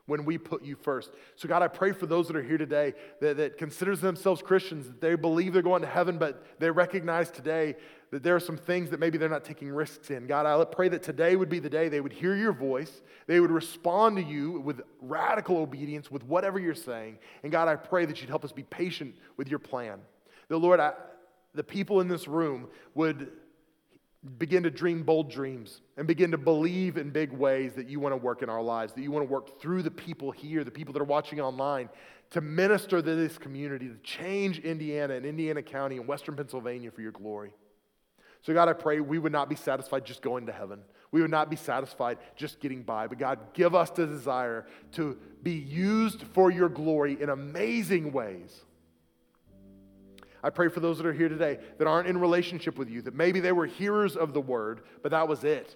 when 0.08 0.24
we 0.24 0.38
put 0.38 0.64
you 0.64 0.76
first. 0.76 1.12
So, 1.36 1.48
God, 1.48 1.62
I 1.62 1.68
pray 1.68 1.92
for 1.92 2.06
those 2.06 2.28
that 2.28 2.36
are 2.36 2.44
here 2.44 2.58
today 2.58 2.94
that, 3.22 3.38
that 3.38 3.58
considers 3.58 4.02
themselves 4.02 4.42
Christians, 4.42 4.88
that 4.88 5.02
they 5.02 5.16
believe 5.16 5.54
they're 5.54 5.62
going 5.62 5.82
to 5.82 5.88
heaven, 5.88 6.18
but 6.18 6.44
they 6.60 6.72
recognize 6.72 7.30
today 7.30 7.76
that 8.12 8.24
there 8.24 8.36
are 8.36 8.40
some 8.40 8.58
things 8.58 8.90
that 8.90 9.00
maybe 9.00 9.18
they're 9.18 9.28
not 9.28 9.44
taking 9.44 9.70
risks 9.70 10.10
in. 10.12 10.28
God, 10.28 10.46
I 10.46 10.64
pray 10.66 10.88
that 10.90 11.04
today 11.04 11.36
would 11.36 11.50
be 11.50 11.60
the 11.60 11.70
day 11.70 11.90
they 11.90 12.00
would 12.00 12.14
hear 12.14 12.36
your 12.36 12.54
voice, 12.54 13.02
they 13.28 13.40
would 13.40 13.52
respond 13.52 14.16
to 14.18 14.24
you 14.24 14.60
with 14.62 14.82
radical 15.02 15.58
obedience 15.58 16.10
with 16.10 16.24
whatever 16.24 16.60
you're 16.60 16.74
saying. 16.74 17.18
And 17.44 17.52
God, 17.52 17.68
I 17.68 17.76
pray 17.76 18.06
that 18.06 18.22
you'd 18.22 18.30
help 18.30 18.46
us 18.46 18.52
be 18.52 18.64
patient 18.64 19.16
with 19.36 19.50
your 19.50 19.60
plan. 19.60 20.00
The 20.48 20.58
Lord, 20.58 20.80
I, 20.80 20.94
the 21.54 21.64
people 21.64 22.00
in 22.00 22.08
this 22.08 22.28
room 22.28 22.68
would 22.96 23.30
begin 24.38 24.64
to 24.64 24.72
dream 24.72 25.04
bold 25.04 25.30
dreams 25.30 25.82
and 25.98 26.08
begin 26.08 26.32
to 26.32 26.38
believe 26.38 26.98
in 26.98 27.10
big 27.10 27.32
ways 27.32 27.74
that 27.74 27.88
you 27.88 28.00
want 28.00 28.14
to 28.14 28.18
work 28.18 28.42
in 28.42 28.50
our 28.50 28.62
lives, 28.62 28.94
that 28.94 29.02
you 29.02 29.12
want 29.12 29.28
to 29.28 29.32
work 29.32 29.60
through 29.60 29.84
the 29.84 29.92
people 29.92 30.32
here, 30.32 30.64
the 30.64 30.72
people 30.72 30.94
that 30.94 31.02
are 31.02 31.06
watching 31.06 31.40
online, 31.40 31.90
to 32.32 32.42
minister 32.42 33.02
to 33.02 33.16
this 33.16 33.38
community, 33.38 33.88
to 33.88 33.98
change 34.04 34.60
Indiana 34.60 35.14
and 35.14 35.26
Indiana 35.26 35.62
County 35.62 35.98
and 35.98 36.08
Western 36.08 36.36
Pennsylvania 36.36 36.92
for 36.92 37.02
your 37.02 37.12
glory. 37.12 37.52
So, 38.42 38.54
God, 38.54 38.70
I 38.70 38.74
pray 38.74 39.00
we 39.00 39.20
would 39.20 39.32
not 39.32 39.50
be 39.50 39.56
satisfied 39.56 40.06
just 40.06 40.22
going 40.22 40.46
to 40.46 40.52
heaven. 40.52 40.80
We 41.12 41.22
would 41.22 41.32
not 41.32 41.50
be 41.50 41.56
satisfied 41.56 42.18
just 42.36 42.60
getting 42.60 42.84
by. 42.84 43.08
But, 43.08 43.18
God, 43.18 43.40
give 43.54 43.76
us 43.76 43.90
the 43.90 44.06
desire 44.06 44.68
to 44.94 45.18
be 45.44 45.54
used 45.54 46.24
for 46.34 46.52
your 46.52 46.70
glory 46.70 47.22
in 47.22 47.30
amazing 47.30 48.12
ways. 48.12 48.64
I 50.44 50.50
pray 50.50 50.70
for 50.70 50.80
those 50.80 50.98
that 50.98 51.06
are 51.06 51.14
here 51.14 51.30
today 51.30 51.60
that 51.78 51.88
aren't 51.88 52.08
in 52.08 52.18
relationship 52.18 52.78
with 52.78 52.90
you, 52.90 53.02
that 53.02 53.16
maybe 53.16 53.40
they 53.40 53.52
were 53.52 53.66
hearers 53.66 54.16
of 54.16 54.34
the 54.34 54.42
word, 54.42 54.82
but 55.02 55.12
that 55.12 55.28
was 55.28 55.44
it. 55.44 55.76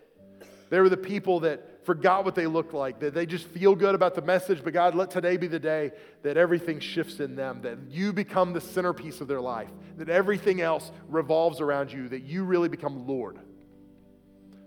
They 0.72 0.80
were 0.80 0.88
the 0.88 0.96
people 0.96 1.42
that 1.42 1.86
forgot 1.86 2.24
what 2.24 2.34
they 2.34 2.48
looked 2.48 2.74
like, 2.74 3.02
that 3.02 3.14
they 3.14 3.26
just 3.26 3.46
feel 3.46 3.76
good 3.76 3.94
about 3.94 4.16
the 4.16 4.22
message, 4.22 4.64
but 4.64 4.72
God, 4.72 4.96
let 4.96 5.12
today 5.12 5.36
be 5.36 5.48
the 5.48 5.60
day 5.60 5.92
that 6.24 6.38
everything 6.38 6.80
shifts 6.80 7.20
in 7.20 7.36
them, 7.36 7.62
that 7.64 7.78
you 7.90 8.14
become 8.14 8.54
the 8.54 8.62
centerpiece 8.62 9.20
of 9.20 9.28
their 9.28 9.42
life, 9.42 9.68
that 9.98 10.08
everything 10.08 10.62
else 10.62 10.90
revolves 11.10 11.60
around 11.60 11.92
you, 11.92 12.08
that 12.08 12.22
you 12.22 12.46
really 12.46 12.70
become 12.70 13.06
Lord. 13.06 13.38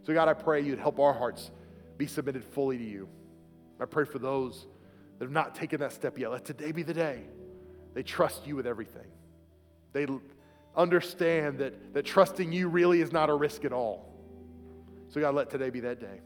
So, 0.03 0.13
God, 0.13 0.29
I 0.29 0.35
pray 0.35 0.61
you'd 0.61 0.79
help 0.79 0.99
our 1.01 1.15
hearts 1.15 1.51
be 1.97 2.07
submitted 2.07 2.45
fully 2.45 2.77
to 2.77 2.85
you. 2.85 3.09
I 3.81 3.87
pray 3.87 4.05
for 4.05 4.19
those 4.19 4.67
that 5.19 5.25
have 5.25 5.33
not 5.33 5.55
taken 5.55 5.81
that 5.81 5.93
step 5.93 6.19
yet. 6.19 6.31
Let 6.31 6.45
today 6.45 6.71
be 6.73 6.83
the 6.83 6.93
day 6.93 7.23
they 7.95 8.03
trust 8.03 8.47
you 8.47 8.57
with 8.57 8.67
everything. 8.67 9.07
They 9.95 10.07
understand 10.77 11.61
that, 11.61 11.95
that 11.95 12.05
trusting 12.05 12.53
you 12.53 12.69
really 12.69 13.01
is 13.01 13.11
not 13.11 13.31
a 13.31 13.35
risk 13.35 13.65
at 13.65 13.73
all. 13.73 14.14
So, 15.09 15.21
God, 15.21 15.35
let 15.35 15.51
today 15.51 15.71
be 15.71 15.81
that 15.81 16.01
day. 16.01 16.21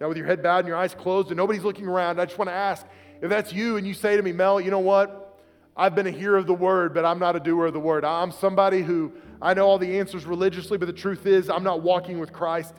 Now, 0.00 0.08
with 0.08 0.16
your 0.16 0.26
head 0.26 0.42
bowed 0.42 0.60
and 0.60 0.68
your 0.68 0.76
eyes 0.76 0.94
closed 0.94 1.28
and 1.28 1.36
nobody's 1.36 1.62
looking 1.64 1.86
around, 1.86 2.20
I 2.20 2.24
just 2.24 2.38
want 2.38 2.48
to 2.48 2.54
ask 2.54 2.86
if 3.20 3.28
that's 3.28 3.52
you 3.52 3.76
and 3.76 3.86
you 3.86 3.92
say 3.92 4.16
to 4.16 4.22
me, 4.22 4.32
Mel, 4.32 4.60
you 4.60 4.70
know 4.70 4.78
what? 4.78 5.38
I've 5.76 5.94
been 5.94 6.06
a 6.06 6.10
hearer 6.10 6.36
of 6.36 6.46
the 6.46 6.54
word, 6.54 6.94
but 6.94 7.04
I'm 7.04 7.18
not 7.18 7.36
a 7.36 7.40
doer 7.40 7.66
of 7.66 7.72
the 7.72 7.80
word. 7.80 8.04
I'm 8.04 8.32
somebody 8.32 8.82
who 8.82 9.12
I 9.40 9.54
know 9.54 9.66
all 9.66 9.78
the 9.78 9.98
answers 9.98 10.26
religiously, 10.26 10.78
but 10.78 10.86
the 10.86 10.92
truth 10.92 11.26
is 11.26 11.48
I'm 11.48 11.64
not 11.64 11.82
walking 11.82 12.18
with 12.18 12.32
Christ 12.32 12.74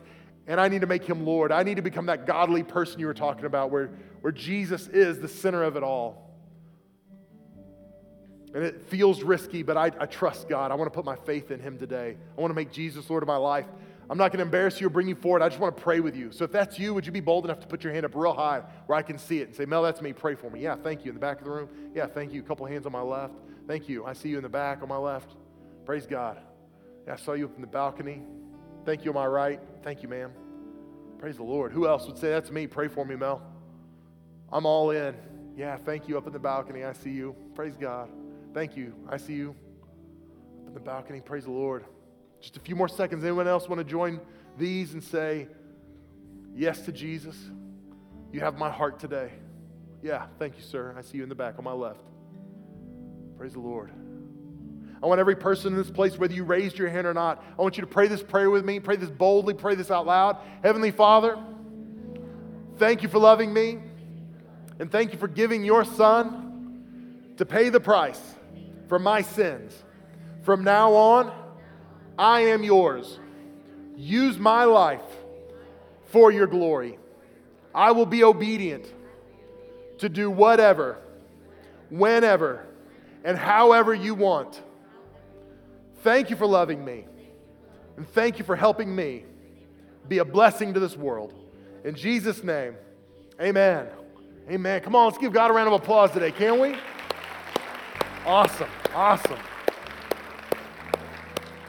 and 0.46 0.60
I 0.60 0.68
need 0.68 0.80
to 0.80 0.86
make 0.86 1.04
him 1.04 1.24
Lord. 1.24 1.52
I 1.52 1.62
need 1.62 1.76
to 1.76 1.82
become 1.82 2.06
that 2.06 2.26
godly 2.26 2.62
person 2.62 3.00
you 3.00 3.06
were 3.06 3.14
talking 3.14 3.44
about 3.44 3.70
where, 3.70 3.90
where 4.20 4.32
Jesus 4.32 4.88
is 4.88 5.20
the 5.20 5.28
center 5.28 5.62
of 5.62 5.76
it 5.76 5.82
all. 5.82 6.30
And 8.54 8.62
it 8.62 8.82
feels 8.82 9.22
risky, 9.22 9.62
but 9.62 9.76
I, 9.76 9.90
I 9.98 10.06
trust 10.06 10.48
God. 10.48 10.70
I 10.70 10.74
want 10.74 10.92
to 10.92 10.94
put 10.94 11.04
my 11.04 11.16
faith 11.16 11.50
in 11.50 11.60
him 11.60 11.78
today. 11.78 12.16
I 12.36 12.40
want 12.40 12.50
to 12.50 12.54
make 12.54 12.70
Jesus 12.70 13.08
Lord 13.08 13.22
of 13.22 13.26
my 13.26 13.36
life. 13.36 13.66
I'm 14.12 14.18
not 14.18 14.30
going 14.30 14.40
to 14.40 14.44
embarrass 14.44 14.78
you 14.78 14.88
or 14.88 14.90
bring 14.90 15.08
you 15.08 15.14
forward. 15.14 15.40
I 15.40 15.48
just 15.48 15.58
want 15.58 15.74
to 15.74 15.82
pray 15.82 16.00
with 16.00 16.14
you. 16.14 16.32
So 16.32 16.44
if 16.44 16.52
that's 16.52 16.78
you, 16.78 16.92
would 16.92 17.06
you 17.06 17.12
be 17.12 17.20
bold 17.20 17.46
enough 17.46 17.60
to 17.60 17.66
put 17.66 17.82
your 17.82 17.94
hand 17.94 18.04
up 18.04 18.14
real 18.14 18.34
high 18.34 18.60
where 18.84 18.98
I 18.98 19.00
can 19.00 19.16
see 19.16 19.40
it 19.40 19.48
and 19.48 19.56
say, 19.56 19.64
Mel, 19.64 19.82
that's 19.82 20.02
me. 20.02 20.12
Pray 20.12 20.34
for 20.34 20.50
me. 20.50 20.60
Yeah, 20.60 20.76
thank 20.76 21.06
you. 21.06 21.12
In 21.12 21.14
the 21.14 21.20
back 21.20 21.38
of 21.38 21.46
the 21.46 21.50
room. 21.50 21.70
Yeah, 21.94 22.04
thank 22.08 22.34
you. 22.34 22.40
A 22.40 22.44
couple 22.44 22.66
hands 22.66 22.84
on 22.84 22.92
my 22.92 23.00
left. 23.00 23.32
Thank 23.66 23.88
you. 23.88 24.04
I 24.04 24.12
see 24.12 24.28
you 24.28 24.36
in 24.36 24.42
the 24.42 24.50
back 24.50 24.82
on 24.82 24.90
my 24.90 24.98
left. 24.98 25.34
Praise 25.86 26.04
God. 26.04 26.42
Yeah, 27.06 27.14
I 27.14 27.16
saw 27.16 27.32
you 27.32 27.46
up 27.46 27.54
in 27.56 27.62
the 27.62 27.66
balcony. 27.66 28.20
Thank 28.84 29.06
you 29.06 29.12
on 29.12 29.14
my 29.14 29.24
right. 29.24 29.60
Thank 29.82 30.02
you, 30.02 30.10
ma'am. 30.10 30.30
Praise 31.18 31.38
the 31.38 31.44
Lord. 31.44 31.72
Who 31.72 31.88
else 31.88 32.06
would 32.06 32.18
say 32.18 32.28
that's 32.28 32.50
me? 32.50 32.66
Pray 32.66 32.88
for 32.88 33.06
me, 33.06 33.16
Mel. 33.16 33.40
I'm 34.52 34.66
all 34.66 34.90
in. 34.90 35.14
Yeah, 35.56 35.78
thank 35.78 36.06
you 36.06 36.18
up 36.18 36.26
in 36.26 36.34
the 36.34 36.38
balcony. 36.38 36.84
I 36.84 36.92
see 36.92 37.12
you. 37.12 37.34
Praise 37.54 37.76
God. 37.80 38.10
Thank 38.52 38.76
you. 38.76 38.94
I 39.08 39.16
see 39.16 39.32
you 39.32 39.56
up 40.60 40.68
in 40.68 40.74
the 40.74 40.80
balcony. 40.80 41.22
Praise 41.22 41.44
the 41.44 41.50
Lord. 41.50 41.86
Just 42.42 42.56
a 42.56 42.60
few 42.60 42.74
more 42.74 42.88
seconds. 42.88 43.22
Anyone 43.22 43.46
else 43.46 43.68
want 43.68 43.78
to 43.78 43.84
join 43.84 44.20
these 44.58 44.92
and 44.94 45.02
say 45.02 45.46
yes 46.54 46.80
to 46.82 46.92
Jesus? 46.92 47.36
You 48.32 48.40
have 48.40 48.58
my 48.58 48.68
heart 48.68 48.98
today. 48.98 49.30
Yeah, 50.02 50.26
thank 50.40 50.56
you, 50.56 50.62
sir. 50.62 50.92
I 50.98 51.02
see 51.02 51.18
you 51.18 51.22
in 51.22 51.28
the 51.28 51.36
back 51.36 51.54
on 51.58 51.64
my 51.64 51.72
left. 51.72 52.04
Praise 53.38 53.52
the 53.52 53.60
Lord. 53.60 53.92
I 55.00 55.06
want 55.06 55.20
every 55.20 55.36
person 55.36 55.72
in 55.72 55.78
this 55.78 55.90
place, 55.90 56.18
whether 56.18 56.34
you 56.34 56.42
raised 56.42 56.78
your 56.78 56.88
hand 56.88 57.06
or 57.06 57.14
not, 57.14 57.42
I 57.58 57.62
want 57.62 57.76
you 57.76 57.80
to 57.82 57.86
pray 57.86 58.08
this 58.08 58.22
prayer 58.22 58.50
with 58.50 58.64
me. 58.64 58.80
Pray 58.80 58.96
this 58.96 59.10
boldly. 59.10 59.54
Pray 59.54 59.76
this 59.76 59.90
out 59.90 60.06
loud. 60.06 60.38
Heavenly 60.64 60.90
Father, 60.90 61.38
thank 62.76 63.02
you 63.02 63.08
for 63.08 63.18
loving 63.18 63.52
me. 63.52 63.78
And 64.80 64.90
thank 64.90 65.12
you 65.12 65.18
for 65.18 65.28
giving 65.28 65.64
your 65.64 65.84
son 65.84 67.34
to 67.36 67.46
pay 67.46 67.68
the 67.68 67.80
price 67.80 68.20
for 68.88 68.98
my 68.98 69.22
sins. 69.22 69.72
From 70.42 70.64
now 70.64 70.94
on, 70.94 71.41
I 72.18 72.40
am 72.40 72.62
yours. 72.62 73.18
Use 73.96 74.38
my 74.38 74.64
life 74.64 75.02
for 76.06 76.30
your 76.30 76.46
glory. 76.46 76.98
I 77.74 77.92
will 77.92 78.06
be 78.06 78.24
obedient 78.24 78.86
to 79.98 80.08
do 80.08 80.30
whatever, 80.30 80.98
whenever, 81.90 82.66
and 83.24 83.38
however 83.38 83.94
you 83.94 84.14
want. 84.14 84.60
Thank 86.02 86.30
you 86.30 86.36
for 86.36 86.46
loving 86.46 86.84
me. 86.84 87.04
And 87.96 88.08
thank 88.08 88.38
you 88.38 88.44
for 88.44 88.56
helping 88.56 88.94
me 88.94 89.24
be 90.08 90.18
a 90.18 90.24
blessing 90.24 90.74
to 90.74 90.80
this 90.80 90.96
world. 90.96 91.32
In 91.84 91.94
Jesus' 91.94 92.42
name, 92.42 92.74
amen. 93.40 93.86
Amen. 94.50 94.80
Come 94.80 94.96
on, 94.96 95.06
let's 95.06 95.18
give 95.18 95.32
God 95.32 95.50
a 95.50 95.54
round 95.54 95.68
of 95.68 95.80
applause 95.80 96.10
today, 96.10 96.32
can 96.32 96.58
we? 96.58 96.74
Awesome. 98.26 98.68
Awesome. 98.94 99.38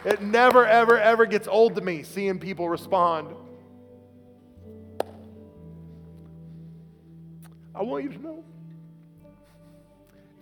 It 0.05 0.21
never, 0.21 0.65
ever, 0.65 0.99
ever 0.99 1.25
gets 1.25 1.47
old 1.47 1.75
to 1.75 1.81
me 1.81 2.03
seeing 2.03 2.39
people 2.39 2.67
respond. 2.67 3.35
I 7.75 7.81
want 7.81 8.03
you 8.03 8.09
to 8.11 8.21
know 8.21 8.43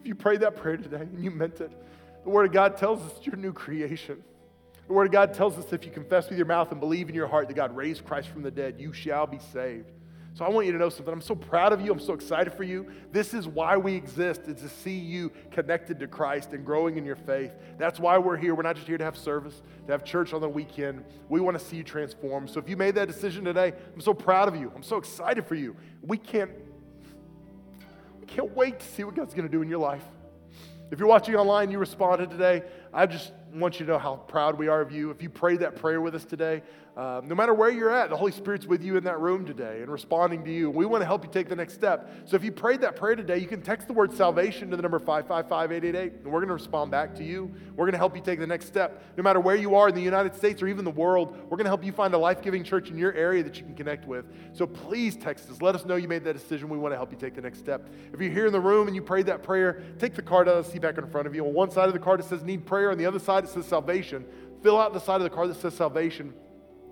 if 0.02 0.08
you 0.08 0.16
prayed 0.16 0.40
that 0.42 0.56
prayer 0.56 0.78
today 0.78 1.02
and 1.02 1.24
you 1.24 1.32
meant 1.32 1.62
it, 1.62 1.72
the 2.24 2.30
Word 2.30 2.48
of 2.48 2.52
God 2.52 2.78
tells 2.78 3.02
us 3.02 3.14
you're 3.24 3.36
new 3.36 3.54
creation. 3.54 4.24
The 4.88 4.94
Word 4.94 5.06
of 5.06 5.12
God 5.12 5.34
tells 5.34 5.58
us 5.58 5.72
if 5.72 5.86
you 5.86 5.92
confess 5.92 6.28
with 6.28 6.38
your 6.38 6.48
mouth 6.48 6.72
and 6.72 6.80
believe 6.80 7.08
in 7.08 7.16
your 7.16 7.28
heart 7.28 7.48
that 7.48 7.54
God 7.54 7.76
raised 7.76 8.04
Christ 8.04 8.30
from 8.30 8.42
the 8.42 8.52
dead, 8.52 8.76
you 8.80 8.94
shall 8.94 9.28
be 9.28 9.40
saved. 9.54 9.92
So 10.34 10.46
I 10.46 10.50
want 10.50 10.66
you 10.66 10.72
to 10.72 10.78
know 10.78 10.88
something. 10.88 11.14
I'm 11.14 11.20
so 11.20 11.36
proud 11.36 11.74
of 11.74 11.82
you. 11.82 11.92
I'm 11.92 12.00
so 12.00 12.14
excited 12.14 12.54
for 12.54 12.64
you. 12.64 12.88
This 13.12 13.34
is 13.34 13.50
why 13.50 13.76
we 13.76 13.94
exist, 13.94 14.44
is 14.48 14.62
to 14.62 14.70
see 14.70 14.98
you 14.98 15.30
connected 15.52 16.00
to 16.00 16.08
Christ 16.08 16.54
and 16.54 16.66
growing 16.66 16.98
in 16.98 17.04
your 17.04 17.18
faith. 17.18 17.52
That's 17.78 18.00
why 18.00 18.18
we're 18.18 18.38
here. 18.38 18.56
We're 18.56 18.64
not 18.64 18.76
just 18.76 18.88
here 18.88 18.98
to 18.98 19.04
have 19.04 19.18
service, 19.18 19.62
to 19.88 19.92
have 19.92 20.06
church 20.06 20.34
on 20.34 20.40
the 20.40 20.48
weekend. 20.48 21.04
We 21.28 21.42
want 21.42 21.60
to 21.60 21.64
see 21.64 21.76
you 21.76 21.84
transform. 21.84 22.48
So 22.48 22.60
if 22.60 22.70
you 22.70 22.78
made 22.78 22.96
that 22.96 23.10
decision 23.10 23.44
today, 23.44 23.74
I'm 23.94 24.00
so 24.00 24.14
proud 24.14 24.48
of 24.48 24.56
you. 24.56 24.72
I'm 24.74 24.84
so 24.84 24.96
excited 24.96 25.46
for 25.46 25.56
you. 25.56 25.76
We 26.02 26.18
can't, 26.18 26.52
we 28.22 28.26
can't 28.26 28.56
wait 28.56 28.80
to 28.80 28.86
see 28.86 29.04
what 29.04 29.16
God's 29.16 29.34
going 29.34 29.48
to 29.48 29.52
do 29.52 29.62
in 29.62 29.70
your 29.70 29.80
life. 29.80 30.06
If 30.92 31.00
you're 31.00 31.10
watching 31.10 31.36
online, 31.36 31.72
you 31.72 31.78
responded 31.78 32.30
today. 32.30 32.64
I 32.94 33.06
just 33.06 33.34
want 33.54 33.80
you 33.80 33.86
to 33.86 33.94
know 33.94 34.00
how 34.00 34.16
proud 34.16 34.58
we 34.58 34.68
are 34.70 34.82
of 34.82 34.92
you. 34.92 35.10
If 35.10 35.22
you 35.22 35.30
prayed 35.30 35.60
that 35.60 35.76
prayer 35.76 36.02
with 36.02 36.16
us 36.16 36.26
today, 36.26 36.64
uh, 36.96 37.22
no 37.24 37.34
matter 37.36 37.54
where 37.54 37.70
you're 37.70 37.90
at, 37.90 38.10
the 38.10 38.18
Holy 38.18 38.34
Spirit's 38.34 38.66
with 38.66 38.84
you 38.84 38.98
in 38.98 39.06
that 39.06 39.18
room 39.22 39.46
today 39.46 39.82
and 39.82 39.90
responding 39.90 40.44
to 40.44 40.52
you. 40.52 40.70
We 40.70 40.86
want 40.86 41.02
to 41.02 41.06
help 41.06 41.24
you 41.24 41.32
take 41.32 41.48
the 41.48 41.56
next 41.56 41.74
step. 41.74 42.12
So 42.26 42.36
if 42.36 42.44
you 42.44 42.52
prayed 42.52 42.82
that 42.82 42.98
prayer 42.98 43.16
today, 43.16 43.38
you 43.38 43.48
can 43.48 43.62
text 43.62 43.88
the 43.88 43.94
word 43.94 44.14
salvation 44.14 44.70
to 44.72 44.76
the 44.76 44.82
number 44.82 45.00
555 45.00 45.72
888, 45.72 46.14
and 46.24 46.26
we're 46.26 46.40
going 46.40 46.50
to 46.50 46.54
respond 46.54 46.92
back 46.92 47.16
to 47.16 47.24
you. 47.24 47.50
We're 47.78 47.86
going 47.86 47.94
to 47.94 47.98
help 47.98 48.14
you 48.18 48.22
take 48.22 48.40
the 48.40 48.48
next 48.48 48.66
step. 48.66 49.02
No 49.16 49.24
matter 49.24 49.40
where 49.40 49.56
you 49.56 49.74
are 49.76 49.88
in 49.88 49.96
the 49.96 50.02
United 50.02 50.36
States 50.36 50.62
or 50.62 50.68
even 50.68 50.84
the 50.84 50.92
world, 50.92 51.34
we're 51.44 51.58
going 51.58 51.64
to 51.64 51.70
help 51.70 51.86
you 51.86 51.94
find 51.94 52.14
a 52.14 52.18
life 52.18 52.42
giving 52.42 52.62
church 52.62 52.90
in 52.90 52.98
your 52.98 53.14
area 53.14 53.42
that 53.42 53.58
you 53.58 53.64
can 53.64 53.76
connect 53.76 54.06
with. 54.06 54.26
So 54.52 54.68
please 54.68 55.16
text 55.16 55.50
us. 55.50 55.62
Let 55.62 55.76
us 55.76 55.86
know 55.86 55.96
you 55.96 56.10
made 56.10 56.26
that 56.26 56.34
decision. 56.34 56.68
We 56.68 56.78
want 56.78 56.92
to 56.92 56.98
help 56.98 57.12
you 57.14 57.18
take 57.18 57.36
the 57.36 57.42
next 57.42 57.60
step. 57.60 57.88
If 58.12 58.20
you're 58.20 58.34
here 58.34 58.48
in 58.48 58.54
the 58.54 58.60
room 58.60 58.88
and 58.88 58.96
you 58.96 59.02
prayed 59.02 59.28
that 59.28 59.44
prayer, 59.44 59.82
take 59.98 60.14
the 60.14 60.22
card 60.22 60.50
out 60.50 60.58
of 60.58 60.66
the 60.66 60.72
seat 60.74 60.82
back 60.82 60.98
in 60.98 61.08
front 61.08 61.26
of 61.26 61.34
you. 61.34 61.46
On 61.46 61.54
one 61.54 61.72
side 61.72 61.88
of 61.88 61.94
the 61.94 62.00
card, 62.00 62.20
it 62.20 62.26
says 62.26 62.44
need 62.44 62.66
prayer. 62.66 62.92
On 62.92 62.98
the 62.98 63.06
other 63.06 63.20
side, 63.20 63.46
it 63.46 63.50
says 63.50 63.66
salvation. 63.66 64.26
Fill 64.62 64.78
out 64.78 64.92
the 64.94 65.00
side 65.00 65.16
of 65.16 65.24
the 65.24 65.30
card 65.30 65.50
that 65.50 65.60
says 65.60 65.74
salvation 65.74 66.34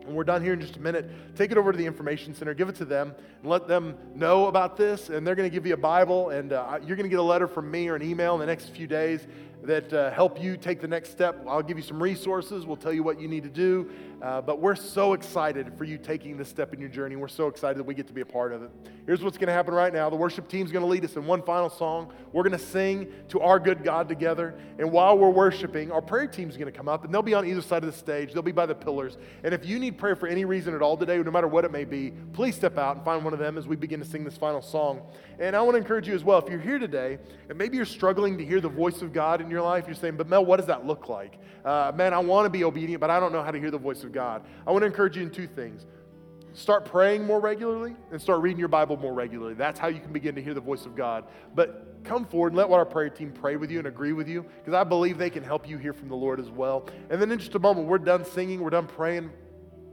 and 0.05 0.15
we're 0.15 0.23
done 0.23 0.43
here 0.43 0.53
in 0.53 0.61
just 0.61 0.77
a 0.77 0.79
minute, 0.79 1.09
take 1.35 1.51
it 1.51 1.57
over 1.57 1.71
to 1.71 1.77
the 1.77 1.85
information 1.85 2.33
center, 2.33 2.53
give 2.53 2.69
it 2.69 2.75
to 2.75 2.85
them, 2.85 3.13
and 3.41 3.49
let 3.49 3.67
them 3.67 3.95
know 4.15 4.47
about 4.47 4.77
this. 4.77 5.09
And 5.09 5.25
they're 5.25 5.35
going 5.35 5.49
to 5.49 5.53
give 5.53 5.65
you 5.65 5.73
a 5.73 5.77
Bible, 5.77 6.29
and 6.29 6.53
uh, 6.53 6.79
you're 6.85 6.95
going 6.95 7.05
to 7.05 7.09
get 7.09 7.19
a 7.19 7.23
letter 7.23 7.47
from 7.47 7.69
me 7.69 7.87
or 7.87 7.95
an 7.95 8.01
email 8.01 8.33
in 8.33 8.39
the 8.39 8.45
next 8.45 8.69
few 8.69 8.87
days 8.87 9.27
that 9.63 9.91
uh, 9.91 10.11
help 10.11 10.41
you 10.41 10.57
take 10.57 10.79
the 10.81 10.87
next 10.87 11.11
step. 11.11 11.43
I'll 11.47 11.61
give 11.61 11.77
you 11.77 11.83
some 11.83 12.01
resources. 12.01 12.65
We'll 12.65 12.77
tell 12.77 12.93
you 12.93 13.03
what 13.03 13.19
you 13.19 13.27
need 13.27 13.43
to 13.43 13.49
do. 13.49 13.89
Uh, 14.21 14.41
but 14.41 14.59
we're 14.59 14.75
so 14.75 15.13
excited 15.13 15.71
for 15.77 15.85
you 15.85 15.97
taking 15.97 16.35
this 16.35 16.49
step 16.49 16.73
in 16.73 16.79
your 16.79 16.89
journey. 16.89 17.15
We're 17.15 17.29
so 17.29 17.47
excited 17.47 17.77
that 17.77 17.85
we 17.85 17.93
get 17.93 18.07
to 18.07 18.13
be 18.13 18.21
a 18.21 18.25
part 18.25 18.51
of 18.51 18.63
it. 18.63 18.69
Here's 19.05 19.23
what's 19.23 19.37
going 19.37 19.47
to 19.47 19.53
happen 19.53 19.73
right 19.73 19.93
now 19.93 20.09
the 20.09 20.15
worship 20.15 20.47
team's 20.49 20.71
going 20.71 20.83
to 20.83 20.89
lead 20.89 21.05
us 21.05 21.15
in 21.15 21.25
one 21.25 21.41
final 21.41 21.69
song. 21.69 22.11
We're 22.33 22.43
going 22.43 22.57
to 22.57 22.63
sing 22.63 23.11
to 23.29 23.39
our 23.39 23.59
good 23.59 23.83
God 23.83 24.09
together. 24.09 24.55
And 24.77 24.91
while 24.91 25.17
we're 25.17 25.29
worshiping, 25.29 25.91
our 25.91 26.01
prayer 26.01 26.27
team's 26.27 26.57
going 26.57 26.71
to 26.71 26.77
come 26.77 26.89
up 26.89 27.05
and 27.05 27.13
they'll 27.13 27.21
be 27.21 27.33
on 27.33 27.45
either 27.45 27.61
side 27.61 27.83
of 27.83 27.91
the 27.91 27.97
stage. 27.97 28.33
They'll 28.33 28.41
be 28.41 28.51
by 28.51 28.65
the 28.65 28.75
pillars. 28.75 29.17
And 29.43 29.53
if 29.53 29.65
you 29.65 29.79
need 29.79 29.97
prayer 29.97 30.15
for 30.15 30.27
any 30.27 30.43
reason 30.45 30.75
at 30.75 30.81
all 30.81 30.97
today, 30.97 31.17
no 31.17 31.31
matter 31.31 31.47
what 31.47 31.63
it 31.63 31.71
may 31.71 31.85
be, 31.85 32.11
please 32.33 32.55
step 32.55 32.77
out 32.77 32.97
and 32.97 33.05
find 33.05 33.23
one 33.23 33.33
of 33.33 33.39
them 33.39 33.57
as 33.57 33.67
we 33.67 33.77
begin 33.77 33.99
to 33.99 34.05
sing 34.05 34.23
this 34.23 34.37
final 34.37 34.61
song. 34.61 35.01
And 35.39 35.55
I 35.55 35.61
want 35.61 35.75
to 35.75 35.79
encourage 35.79 36.07
you 36.07 36.13
as 36.13 36.25
well, 36.25 36.39
if 36.39 36.49
you're 36.49 36.59
here 36.59 36.79
today 36.79 37.19
and 37.47 37.57
maybe 37.57 37.77
you're 37.77 37.85
struggling 37.85 38.37
to 38.37 38.45
hear 38.45 38.59
the 38.59 38.69
voice 38.69 39.01
of 39.01 39.13
God 39.13 39.39
in 39.49 39.51
your 39.51 39.63
life, 39.63 39.85
you're 39.87 39.95
saying, 39.95 40.15
but 40.15 40.27
Mel, 40.27 40.45
what 40.45 40.57
does 40.57 40.67
that 40.67 40.85
look 40.85 41.09
like? 41.09 41.39
Uh, 41.65 41.91
man, 41.95 42.13
I 42.13 42.19
want 42.19 42.45
to 42.45 42.49
be 42.49 42.63
obedient, 42.63 43.01
but 43.01 43.09
I 43.09 43.19
don't 43.19 43.33
know 43.33 43.43
how 43.43 43.51
to 43.51 43.59
hear 43.59 43.71
the 43.71 43.77
voice 43.77 44.03
of 44.03 44.11
God. 44.11 44.43
I 44.65 44.71
want 44.71 44.83
to 44.83 44.85
encourage 44.85 45.17
you 45.17 45.23
in 45.23 45.31
two 45.31 45.47
things. 45.47 45.85
Start 46.53 46.85
praying 46.85 47.25
more 47.25 47.39
regularly 47.39 47.95
and 48.11 48.21
start 48.21 48.41
reading 48.41 48.59
your 48.59 48.69
Bible 48.69 48.97
more 48.97 49.13
regularly. 49.13 49.53
That's 49.53 49.79
how 49.79 49.87
you 49.87 49.99
can 49.99 50.11
begin 50.11 50.35
to 50.35 50.41
hear 50.41 50.53
the 50.53 50.61
voice 50.61 50.85
of 50.85 50.95
God. 50.95 51.25
But 51.53 52.03
come 52.03 52.25
forward 52.25 52.53
and 52.53 52.57
let 52.57 52.69
our 52.71 52.85
prayer 52.85 53.09
team 53.09 53.31
pray 53.31 53.55
with 53.55 53.69
you 53.71 53.77
and 53.77 53.87
agree 53.87 54.13
with 54.13 54.27
you 54.27 54.45
because 54.59 54.73
I 54.73 54.83
believe 54.83 55.17
they 55.17 55.29
can 55.29 55.43
help 55.43 55.67
you 55.67 55.77
hear 55.77 55.93
from 55.93 56.09
the 56.09 56.15
Lord 56.15 56.39
as 56.39 56.49
well. 56.49 56.87
And 57.09 57.21
then 57.21 57.31
in 57.31 57.39
just 57.39 57.55
a 57.55 57.59
moment, 57.59 57.87
we're 57.87 57.97
done 57.97 58.25
singing, 58.25 58.61
we're 58.61 58.69
done 58.69 58.87
praying. 58.87 59.31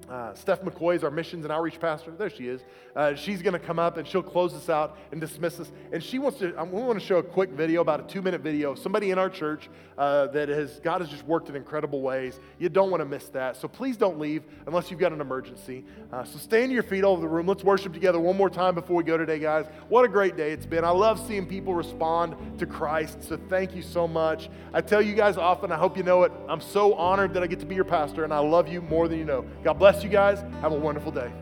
Uh, 0.09 0.33
Steph 0.35 0.63
McCoy 0.63 0.95
is 0.95 1.03
our 1.03 1.11
missions 1.11 1.45
and 1.45 1.53
outreach 1.53 1.81
pastor. 1.81 2.13
There 2.13 2.31
she 2.31 2.47
is. 2.47 2.63
Uh, 2.95 3.15
she's 3.15 3.43
going 3.43 3.53
to 3.53 3.59
come 3.59 3.79
up 3.79 3.97
and 3.97 4.07
she'll 4.07 4.23
close 4.23 4.55
us 4.55 4.69
out 4.69 4.97
and 5.11 5.21
dismiss 5.21 5.59
us. 5.59 5.71
And 5.93 6.03
she 6.03 6.19
wants 6.19 6.39
to, 6.39 6.59
um, 6.61 6.71
we 6.71 6.81
want 6.81 6.99
to 6.99 7.05
show 7.05 7.19
a 7.19 7.23
quick 7.23 7.51
video, 7.51 7.81
about 7.81 8.01
a 8.01 8.03
two 8.05 8.23
minute 8.23 8.41
video 8.41 8.73
of 8.73 8.79
somebody 8.79 9.11
in 9.11 9.19
our 9.19 9.29
church 9.29 9.69
uh, 9.99 10.29
that 10.29 10.49
has, 10.49 10.79
God 10.81 11.01
has 11.01 11.11
just 11.11 11.25
worked 11.27 11.49
in 11.49 11.57
incredible 11.57 12.03
ways. 12.03 12.39
You 12.59 12.69
don't 12.69 12.91
want 12.91 13.01
to 13.01 13.05
miss 13.05 13.29
that. 13.31 13.57
So 13.57 13.67
please 13.69 13.97
don't 13.97 14.19
leave 14.19 14.45
unless 14.67 14.91
you've 14.91 15.01
got 15.01 15.13
an 15.13 15.21
emergency. 15.21 15.85
Uh, 16.13 16.25
so 16.25 16.39
stand 16.39 16.71
your 16.71 16.83
feet 16.83 17.03
all 17.03 17.13
over 17.13 17.23
the 17.23 17.29
room. 17.29 17.47
Let's 17.47 17.65
worship 17.65 17.93
together 17.93 18.21
one 18.21 18.37
more 18.37 18.51
time 18.51 18.75
before 18.75 18.97
we 18.97 19.05
go 19.05 19.17
today, 19.17 19.39
guys. 19.39 19.67
What 19.89 20.05
a 20.05 20.09
great 20.09 20.37
day 20.37 20.53
it's 20.53 20.67
been. 20.67 20.85
I 20.85 20.91
love 20.91 21.25
seeing 21.27 21.47
people 21.47 21.75
respond 21.75 22.37
to 22.59 22.67
Christ. 22.67 23.25
So 23.25 23.39
thank 23.49 23.75
you 23.75 23.83
so 23.83 24.07
much. 24.07 24.49
I 24.73 24.81
tell 24.81 25.03
you 25.03 25.15
guys 25.15 25.37
often, 25.37 25.73
I 25.73 25.77
hope 25.77 25.97
you 25.97 26.03
know 26.03 26.23
it. 26.23 26.33
I'm 26.49 26.61
so 26.61 26.95
honored 26.95 27.35
that 27.35 27.43
I 27.43 27.47
get 27.47 27.61
to 27.61 27.67
be 27.67 27.75
your 27.75 27.85
pastor 27.85 28.25
and 28.25 28.33
I 28.33 28.39
love 28.39 28.69
you 28.69 28.81
more 28.83 29.09
than 29.09 29.19
you 29.19 29.25
know. 29.25 29.45
God 29.65 29.79
bless 29.97 30.05
you 30.05 30.11
guys. 30.11 30.45
Have 30.61 30.73
a 30.73 30.79
wonderful 30.79 31.11
day. 31.11 31.33